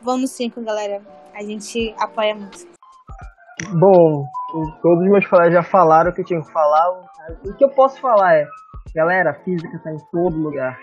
Vamos 0.00 0.30
cinco, 0.30 0.62
galera. 0.62 1.02
A 1.34 1.42
gente 1.42 1.92
apoia 1.98 2.36
muito. 2.36 2.64
Bom, 3.76 4.24
todos 4.52 5.04
os 5.04 5.10
meus 5.10 5.26
colegas 5.26 5.54
já 5.54 5.62
falaram 5.62 6.10
o 6.10 6.14
que 6.14 6.24
tinham 6.24 6.42
que 6.42 6.52
falar. 6.52 6.90
O 7.46 7.54
que 7.54 7.64
eu 7.64 7.70
posso 7.70 8.00
falar 8.00 8.34
é, 8.34 8.46
galera, 8.94 9.30
a 9.30 9.34
física 9.44 9.76
está 9.76 9.90
em 9.92 9.98
todo 10.10 10.36
lugar. 10.36 10.78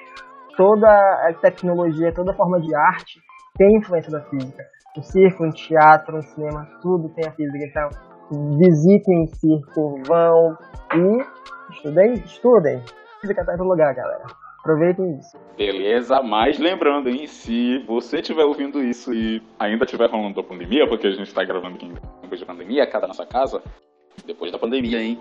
Toda 0.55 0.88
a 0.88 1.34
tecnologia, 1.41 2.13
toda 2.13 2.34
forma 2.34 2.61
de 2.61 2.74
arte 2.76 3.20
tem 3.57 3.78
influência 3.78 4.11
da 4.11 4.22
física. 4.30 4.63
O 4.97 5.01
circo, 5.01 5.43
o 5.43 5.49
teatro, 5.49 6.18
o 6.18 6.22
cinema, 6.22 6.68
tudo 6.82 7.09
tem 7.09 7.28
a 7.28 7.32
física. 7.34 7.66
Então, 7.66 7.89
visitem 8.57 9.24
o 9.24 9.28
circo, 9.36 10.01
vão 10.07 10.57
e 10.93 11.74
estudem, 11.74 12.13
estudem. 12.13 12.78
A 12.78 13.22
física 13.22 13.41
está 13.41 13.53
em 13.53 13.57
todo 13.57 13.68
lugar, 13.68 13.93
galera. 13.93 14.24
Aproveitem 14.66 15.20
isso. 15.20 15.38
Beleza, 15.55 16.24
mas 16.24 16.57
lembrando, 16.57 17.07
hein, 17.07 17.28
se 17.28 17.78
você 17.86 18.18
estiver 18.18 18.43
ouvindo 18.43 18.84
isso 18.84 19.13
e 19.13 19.39
ainda 19.59 19.86
estiver 19.86 20.09
falando 20.09 20.34
da 20.34 20.41
pandemia, 20.41 20.88
porque 20.88 21.05
a 21.05 21.11
gente 21.11 21.28
está 21.28 21.43
gravando 21.43 21.76
aqui 21.76 21.88
depois 22.24 22.39
da 22.39 22.47
pandemia, 22.47 22.88
cada 22.88 23.05
nossa 23.05 23.28
casa, 23.28 23.61
depois 24.26 24.51
da 24.51 24.57
pandemia, 24.57 24.99
hein, 24.99 25.20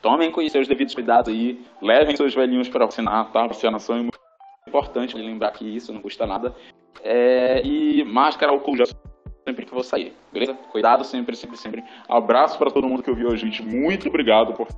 tomem 0.00 0.32
com 0.32 0.48
seus 0.48 0.66
devidos 0.66 0.94
cuidados 0.94 1.30
aí, 1.30 1.62
levem 1.82 2.16
seus 2.16 2.34
velhinhos 2.34 2.70
para 2.70 2.86
vacinar, 2.86 3.30
tá? 3.32 3.46
Vacinação 3.46 3.96
é 3.96 4.00
muito 4.00 4.18
importante, 4.66 5.14
lembrar 5.14 5.50
que 5.50 5.76
isso 5.76 5.92
não 5.92 6.00
custa 6.00 6.26
nada. 6.26 6.54
É, 7.04 7.60
e 7.66 8.02
máscara, 8.02 8.50
álcool 8.50 8.78
já 8.78 8.84
sempre 9.46 9.66
que 9.66 9.74
vou 9.74 9.84
sair, 9.84 10.14
beleza? 10.32 10.54
Cuidado 10.72 11.04
sempre, 11.04 11.36
sempre, 11.36 11.58
sempre. 11.58 11.84
Abraço 12.08 12.56
para 12.56 12.70
todo 12.70 12.88
mundo 12.88 13.02
que 13.02 13.10
ouviu 13.10 13.30
a 13.30 13.36
gente. 13.36 13.62
Muito 13.62 14.08
obrigado 14.08 14.54
por 14.54 14.68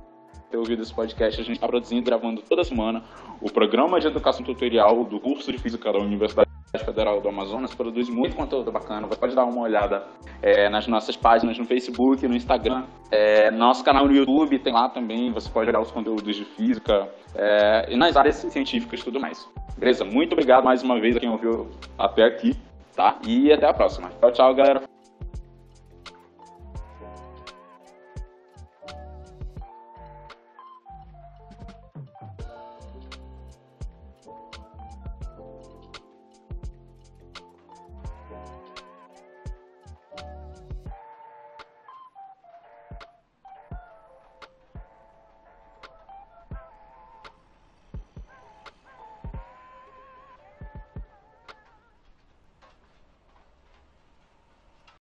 ter 0.49 0.57
ouvido 0.57 0.81
esse 0.81 0.93
podcast. 0.93 1.39
A 1.39 1.43
gente 1.43 1.55
está 1.55 1.67
produzindo, 1.67 2.03
gravando 2.03 2.41
toda 2.41 2.63
semana 2.63 3.03
o 3.41 3.51
programa 3.51 3.99
de 3.99 4.07
educação 4.07 4.43
tutorial 4.43 5.03
do 5.03 5.19
curso 5.19 5.51
de 5.51 5.57
Física 5.57 5.91
da 5.91 5.99
Universidade 5.99 6.49
Federal 6.83 7.21
do 7.21 7.29
Amazonas. 7.29 7.73
Produz 7.73 8.09
muito 8.09 8.35
conteúdo 8.35 8.71
bacana. 8.71 9.07
Você 9.07 9.19
pode 9.19 9.35
dar 9.35 9.45
uma 9.45 9.61
olhada 9.61 10.03
é, 10.41 10.69
nas 10.69 10.87
nossas 10.87 11.15
páginas 11.15 11.57
no 11.57 11.65
Facebook, 11.65 12.27
no 12.27 12.35
Instagram. 12.35 12.83
É, 13.11 13.49
nosso 13.51 13.83
canal 13.83 14.05
no 14.05 14.13
YouTube 14.13 14.59
tem 14.59 14.73
lá 14.73 14.89
também. 14.89 15.31
Você 15.31 15.49
pode 15.49 15.69
olhar 15.69 15.79
os 15.79 15.91
conteúdos 15.91 16.35
de 16.35 16.45
Física 16.45 17.07
é, 17.35 17.87
e 17.89 17.95
nas 17.95 18.15
áreas 18.15 18.35
científicas 18.35 18.99
e 18.99 19.03
tudo 19.03 19.19
mais. 19.19 19.47
Beleza? 19.77 20.03
Muito 20.03 20.33
obrigado 20.33 20.63
mais 20.63 20.83
uma 20.83 20.99
vez 20.99 21.15
a 21.15 21.19
quem 21.19 21.29
ouviu 21.29 21.69
até 21.97 22.23
aqui. 22.23 22.55
Tá? 22.95 23.17
E 23.25 23.51
até 23.51 23.65
a 23.65 23.73
próxima. 23.73 24.09
Tchau, 24.19 24.31
tchau, 24.31 24.53
galera. 24.53 24.98